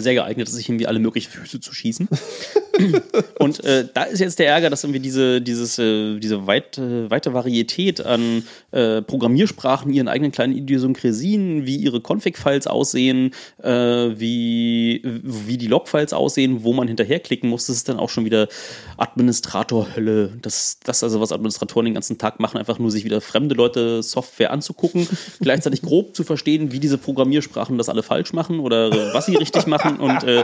[0.00, 2.08] sehr geeignet ist, sich irgendwie alle möglichen Füße zu schießen.
[3.38, 7.10] Und äh, da ist jetzt der Ärger, dass irgendwie diese, dieses, äh, diese weit, äh,
[7.10, 13.32] weite Varietät an äh, Programmiersprachen, ihren eigenen kleinen Idiosynkrasien, wie ihre Config-Files aussehen,
[13.62, 18.24] äh, wie, wie die Log-Files aussehen, wo man hinterherklicken muss, das ist dann auch schon
[18.24, 18.48] wieder
[18.96, 20.32] Administrator-Hölle.
[20.40, 24.02] Das, das also, was Administratoren den ganzen Tag machen, einfach nur sich wieder fremde Leute
[24.02, 25.06] Software anzugucken,
[25.40, 29.66] gleichzeitig grob zu verstehen, wie diese Programmiersprachen das alle falsch machen oder was sie richtig
[29.66, 30.42] machen und äh,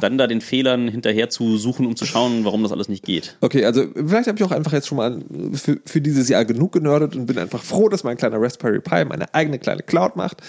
[0.00, 3.36] dann da den Fehlern hinterher zu suchen, um zu schauen, warum das alles nicht geht.
[3.40, 5.20] Okay, also vielleicht habe ich auch einfach jetzt schon mal
[5.54, 9.04] für, für dieses Jahr genug genördet und bin einfach froh, dass mein kleiner Raspberry Pi
[9.04, 10.42] meine eigene kleine Cloud macht.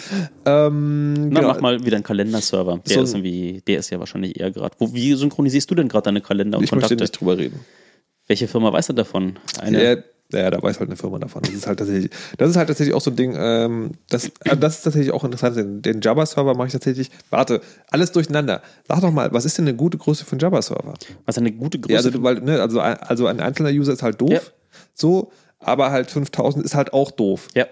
[0.45, 1.47] Ähm, Na, genau.
[1.53, 2.79] mach mal wieder einen Kalenderserver.
[2.87, 4.75] Der So- ist irgendwie, der ist ja wahrscheinlich eher gerade.
[4.79, 7.03] Wie synchronisierst du denn gerade deine Kalender und Ich möchte Kontakte?
[7.03, 7.59] nicht drüber reden.
[8.27, 9.37] Welche Firma weiß denn davon?
[9.59, 9.95] Eine, Ja,
[10.31, 11.41] ja, da weiß halt eine Firma davon.
[11.43, 14.55] Das ist halt tatsächlich, das ist halt tatsächlich auch so ein Ding, ähm, das, äh,
[14.57, 15.55] das ist tatsächlich auch interessant.
[15.57, 18.61] Den, den Java-Server mache ich tatsächlich, warte, alles durcheinander.
[18.87, 20.93] Sag doch mal, was ist denn eine gute Größe für einen Java-Server?
[21.25, 24.03] was eine gute Größe Ja, also, weil, ne, also, ein- also ein einzelner User ist
[24.03, 24.41] halt doof, Ja.
[24.93, 27.47] so, aber halt 5000 ist halt auch doof.
[27.55, 27.65] Ja.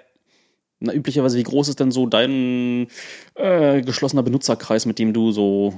[0.79, 2.87] Na, üblicherweise, wie groß ist denn so dein
[3.33, 5.73] äh, geschlossener Benutzerkreis, mit dem du so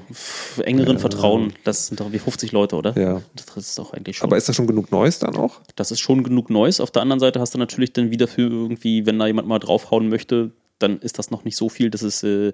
[0.62, 3.00] engeren Vertrauen, das sind doch irgendwie 50 Leute, oder?
[3.00, 3.22] Ja.
[3.36, 4.28] Das ist doch eigentlich schon.
[4.28, 5.62] Aber ist da schon genug Neues dann auch?
[5.78, 6.82] das ist schon genug Neues.
[6.82, 9.60] Auf der anderen Seite hast du natürlich dann wieder für irgendwie, wenn da jemand mal
[9.60, 12.52] draufhauen möchte, dann ist das noch nicht so viel, dass es äh,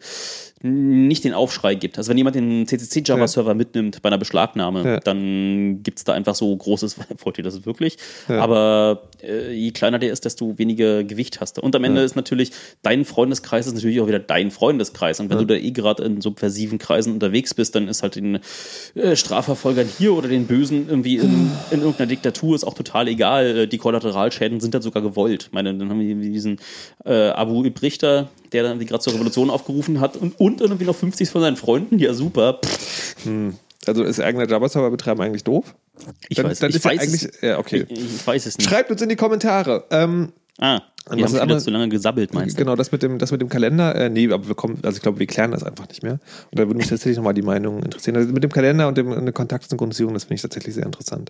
[0.61, 1.97] nicht den Aufschrei gibt.
[1.97, 4.99] Also wenn jemand den CCC-Java-Server mitnimmt bei einer Beschlagnahme, Ja.
[4.99, 7.97] dann gibt es da einfach so großes, wollt ihr das wirklich?
[8.28, 11.61] Aber äh, je kleiner der ist, desto weniger Gewicht hast du.
[11.61, 12.51] Und am Ende ist natürlich,
[12.82, 15.19] dein Freundeskreis ist natürlich auch wieder dein Freundeskreis.
[15.19, 18.39] Und wenn du da eh gerade in subversiven Kreisen unterwegs bist, dann ist halt den
[18.95, 23.57] äh, Strafverfolgern hier oder den Bösen irgendwie in, in irgendeiner Diktatur ist auch total egal.
[23.57, 25.43] Äh, Die Kollateralschäden sind dann sogar gewollt.
[25.47, 26.57] Ich meine, dann haben wir diesen
[27.05, 28.14] äh, Abu Ibrichter,
[28.51, 31.99] der dann gerade zur Revolution aufgerufen hat und, und irgendwie noch 50 von seinen Freunden.
[31.99, 32.59] Ja, super.
[32.66, 33.26] Pff,
[33.86, 35.76] Also ist eigener Java-Server betreiben eigentlich doof?
[36.30, 37.86] Ich dann, weiß, dann ich ist ja weiß eigentlich, es, ja, okay.
[37.88, 38.70] ich, ich weiß es nicht.
[38.70, 39.86] Schreibt uns in die Kommentare.
[39.91, 42.63] Ähm, ah, wir haben wieder zu lange gesabbelt, meinst du?
[42.63, 45.03] Genau, das mit dem, das mit dem Kalender, äh, nee, aber wir kommen, also ich
[45.03, 46.13] glaube, wir klären das einfach nicht mehr.
[46.13, 48.16] Und da würde mich tatsächlich nochmal die Meinung interessieren.
[48.16, 51.30] Also mit dem Kalender und dem eine Kontaktsynchronisierung, das finde ich tatsächlich sehr interessant.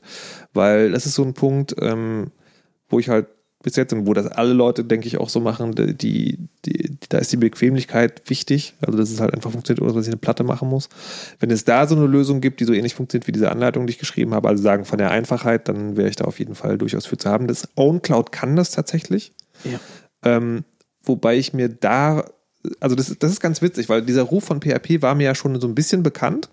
[0.53, 2.31] Weil das ist so ein Punkt, ähm,
[2.87, 3.27] wo ich halt
[3.65, 6.91] bis jetzt und wo das alle Leute, denke ich, auch so machen, die, die, die,
[7.09, 8.75] da ist die Bequemlichkeit wichtig.
[8.79, 10.87] Also, dass es halt einfach funktioniert, ohne dass ich eine Platte machen muss.
[11.39, 13.91] Wenn es da so eine Lösung gibt, die so ähnlich funktioniert wie diese Anleitung, die
[13.91, 16.77] ich geschrieben habe, also sagen von der Einfachheit, dann wäre ich da auf jeden Fall
[16.77, 17.47] durchaus für zu haben.
[17.47, 19.33] Das OwnCloud kann das tatsächlich.
[19.63, 19.79] Ja.
[20.21, 20.63] Ähm,
[21.03, 22.23] wobei ich mir da,
[22.79, 25.59] also das, das ist ganz witzig, weil dieser Ruf von PHP war mir ja schon
[25.59, 26.49] so ein bisschen bekannt.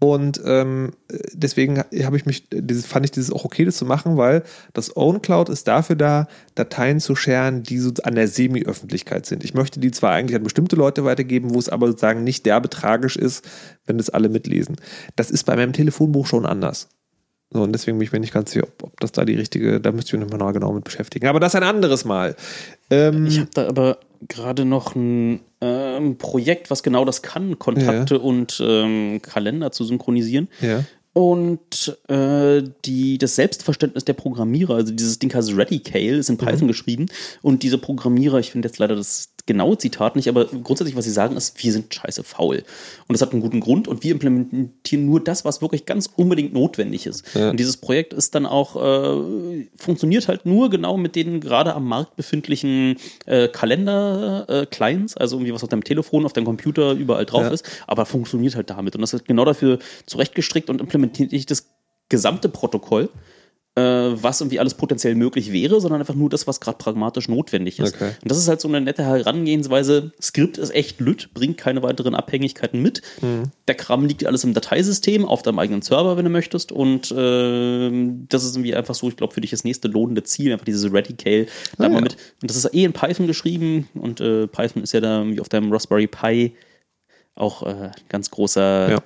[0.00, 0.92] Und ähm,
[1.32, 2.48] deswegen habe ich mich,
[2.86, 4.42] fand ich dieses auch okay, das zu machen, weil
[4.72, 9.44] das OwnCloud ist dafür da, Dateien zu scheren, die so an der Semi-Öffentlichkeit sind.
[9.44, 12.68] Ich möchte die zwar eigentlich an bestimmte Leute weitergeben, wo es aber sozusagen nicht derbe
[12.68, 13.48] tragisch ist,
[13.86, 14.76] wenn das alle mitlesen.
[15.16, 16.88] Das ist bei meinem Telefonbuch schon anders.
[17.50, 19.80] So, und deswegen bin ich mir nicht ganz sicher, ob, ob das da die richtige,
[19.80, 21.28] da müsste ich mich nochmal genau mit beschäftigen.
[21.28, 22.34] Aber das ein anderes Mal.
[22.90, 23.98] Ähm, Ich habe da aber
[24.28, 30.48] gerade noch ein ähm, Projekt, was genau das kann, Kontakte und ähm, Kalender zu synchronisieren.
[30.60, 30.84] ja.
[31.16, 36.66] Und äh, die, das Selbstverständnis der Programmierer, also dieses Ding heißt Radicale, ist in Python
[36.66, 37.06] geschrieben.
[37.40, 41.10] Und diese Programmierer, ich finde jetzt leider das genaue Zitat nicht, aber grundsätzlich, was sie
[41.10, 42.64] sagen, ist, wir sind scheiße faul.
[43.06, 46.54] Und das hat einen guten Grund und wir implementieren nur das, was wirklich ganz unbedingt
[46.54, 47.24] notwendig ist.
[47.34, 47.50] Ja.
[47.50, 51.86] Und dieses Projekt ist dann auch, äh, funktioniert halt nur genau mit den gerade am
[51.86, 52.96] Markt befindlichen
[53.26, 57.48] äh, Kalender-Clients, also irgendwie was auf deinem Telefon, auf deinem Computer überall drauf Ja.
[57.48, 58.94] ist, aber funktioniert halt damit.
[58.94, 61.68] Und das ist genau dafür zurechtgestrickt und implementiert nicht das
[62.08, 63.08] gesamte Protokoll, äh,
[63.76, 67.94] was irgendwie alles potenziell möglich wäre, sondern einfach nur das, was gerade pragmatisch notwendig ist.
[67.96, 68.12] Okay.
[68.22, 70.12] Und das ist halt so eine nette Herangehensweise.
[70.22, 73.02] Skript ist echt lütt, bringt keine weiteren Abhängigkeiten mit.
[73.66, 76.70] Der Kram liegt alles im Dateisystem, auf deinem eigenen Server, wenn du möchtest.
[76.70, 80.52] Und ähm, das ist irgendwie einfach so, ich glaube, für dich das nächste lohnende Ziel,
[80.52, 81.46] einfach dieses Radicale.
[81.76, 82.00] Da Ah, mal ja.
[82.02, 82.16] mit.
[82.42, 85.48] Und das ist eh in Python geschrieben und äh, Python ist ja da irgendwie auf
[85.48, 86.54] deinem Raspberry Pi
[87.34, 89.02] auch äh, ganz großer Ja.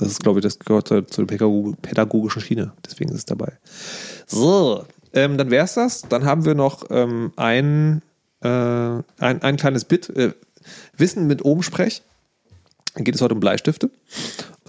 [0.00, 2.72] Das ist, glaube ich, das gehört zur, zur pädago- pädagogischen Schiene.
[2.84, 3.52] Deswegen ist es dabei.
[4.26, 6.02] So, ähm, dann wäre es das.
[6.02, 8.02] Dann haben wir noch ähm, ein,
[8.40, 9.02] äh, ein,
[9.42, 10.08] ein kleines Bit.
[10.10, 10.32] Äh,
[10.96, 12.02] Wissen mit Oben-Sprech.
[12.94, 13.90] Dann geht es heute um Bleistifte.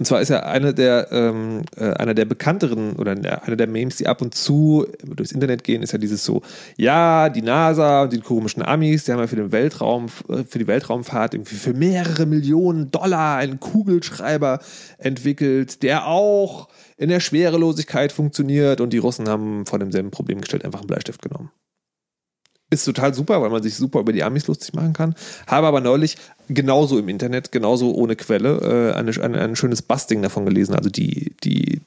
[0.02, 3.68] Und zwar ist ja eine der, ähm, äh, einer der bekannteren oder der, einer der
[3.68, 6.42] Memes, die ab und zu durchs Internet gehen, ist ja dieses so,
[6.76, 10.58] ja, die NASA und die komischen Amis, die haben ja für den Weltraum, äh, für
[10.58, 14.58] die Weltraumfahrt irgendwie für mehrere Millionen Dollar einen Kugelschreiber
[14.98, 16.66] entwickelt, der auch
[16.96, 21.22] in der Schwerelosigkeit funktioniert und die Russen haben vor demselben Problem gestellt, einfach einen Bleistift
[21.22, 21.52] genommen.
[22.72, 25.14] Ist total super, weil man sich super über die Amis lustig machen kann.
[25.46, 26.16] Habe aber neulich
[26.48, 30.74] genauso im Internet, genauso ohne Quelle, äh, eine, eine, ein schönes Busting davon gelesen.
[30.74, 31.82] Also die, die,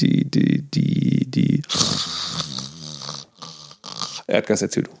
[0.00, 1.62] die, die, die, die.
[4.26, 4.92] Erdgas erzählt du.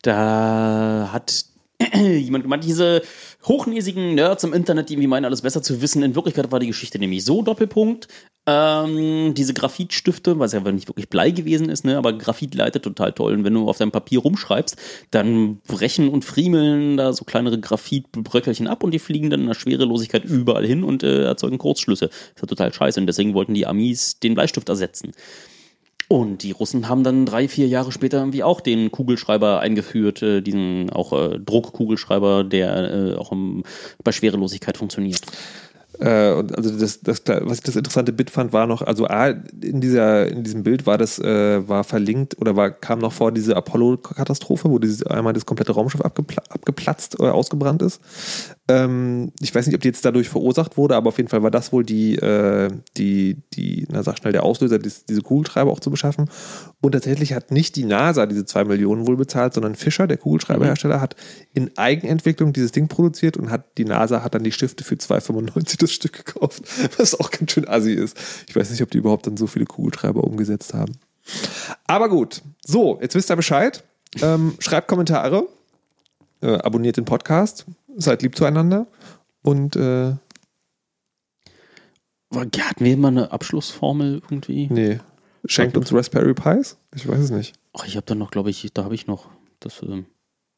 [0.00, 1.44] Da hat
[1.94, 3.02] jemand gemeint, diese
[3.44, 6.02] hochnäsigen Nerds im Internet, die irgendwie meinen, alles besser zu wissen.
[6.02, 8.08] In Wirklichkeit war die Geschichte nämlich so, Doppelpunkt.
[8.50, 13.12] Ähm, diese Graphitstifte, was ja nicht wirklich Blei gewesen ist, ne, aber Graphit leitet total
[13.12, 13.34] toll.
[13.34, 14.74] Und wenn du auf deinem Papier rumschreibst,
[15.10, 19.54] dann brechen und friemeln da so kleinere Graphitbröckelchen ab und die fliegen dann in der
[19.54, 22.08] Schwerelosigkeit überall hin und äh, erzeugen Kurzschlüsse.
[22.08, 22.98] Das ist total scheiße.
[22.98, 25.12] Und deswegen wollten die Amis den Bleistift ersetzen.
[26.08, 30.40] Und die Russen haben dann drei, vier Jahre später irgendwie auch den Kugelschreiber eingeführt, äh,
[30.40, 33.62] diesen auch äh, Druckkugelschreiber, der äh, auch im,
[34.02, 35.20] bei Schwerelosigkeit funktioniert.
[36.00, 39.28] Äh, und also das, das, was ich das interessante Bit fand, war noch, also A,
[39.28, 43.32] in dieser, in diesem Bild war das, äh, war verlinkt oder war, kam noch vor
[43.32, 48.00] diese Apollo-Katastrophe, wo dieses, einmal das komplette Raumschiff abgepla abgeplatzt oder ausgebrannt ist.
[48.68, 51.50] Ähm, ich weiß nicht, ob die jetzt dadurch verursacht wurde, aber auf jeden Fall war
[51.50, 55.80] das wohl die, äh, die, die, na sag schnell, der Auslöser, dies, diese Kugelschreiber auch
[55.80, 56.30] zu beschaffen.
[56.80, 61.00] Und tatsächlich hat nicht die NASA diese zwei Millionen wohl bezahlt, sondern Fischer, der Kugelschreiberhersteller,
[61.00, 61.16] hat
[61.54, 65.87] in Eigenentwicklung dieses Ding produziert und hat die NASA hat dann die Stifte für 2,95
[65.88, 66.62] das Stück gekauft,
[66.98, 68.16] was auch ganz schön assi ist.
[68.48, 70.92] Ich weiß nicht, ob die überhaupt dann so viele Kugelschreiber umgesetzt haben.
[71.86, 73.84] Aber gut, so, jetzt wisst ihr Bescheid.
[74.22, 75.46] Ähm, schreibt Kommentare,
[76.40, 77.66] äh, abonniert den Podcast,
[77.96, 78.86] seid lieb zueinander
[79.42, 80.14] und äh,
[82.34, 84.68] Hatten wir mal eine Abschlussformel irgendwie?
[84.70, 84.98] nee,
[85.46, 86.76] schenkt uns Raspberry Pis?
[86.94, 87.54] Ich weiß es nicht.
[87.72, 89.28] Ach, ich habe da noch, glaube ich, da habe ich noch
[89.60, 90.06] das, ähm,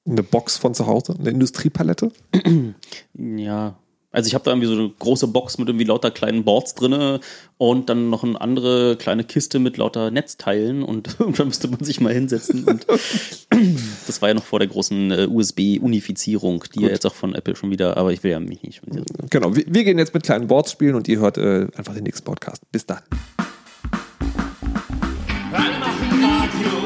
[0.07, 2.13] Eine Box von zu Hause, eine Industriepalette.
[3.15, 3.77] ja.
[4.13, 7.21] Also ich habe da irgendwie so eine große Box mit irgendwie lauter kleinen Boards drinne
[7.59, 11.85] und dann noch eine andere kleine Kiste mit lauter Netzteilen und, und da müsste man
[11.85, 12.65] sich mal hinsetzen.
[12.65, 12.87] Und
[14.07, 17.55] das war ja noch vor der großen äh, USB-Unifizierung, die ja jetzt auch von Apple
[17.55, 18.83] schon wieder, aber ich will ja mich nicht.
[19.31, 22.05] Genau, wir, wir gehen jetzt mit kleinen Boards spielen und ihr hört äh, einfach den
[22.05, 22.63] nächsten Podcast.
[22.73, 23.03] Bis dann.
[25.53, 26.81] Alle machen Radio,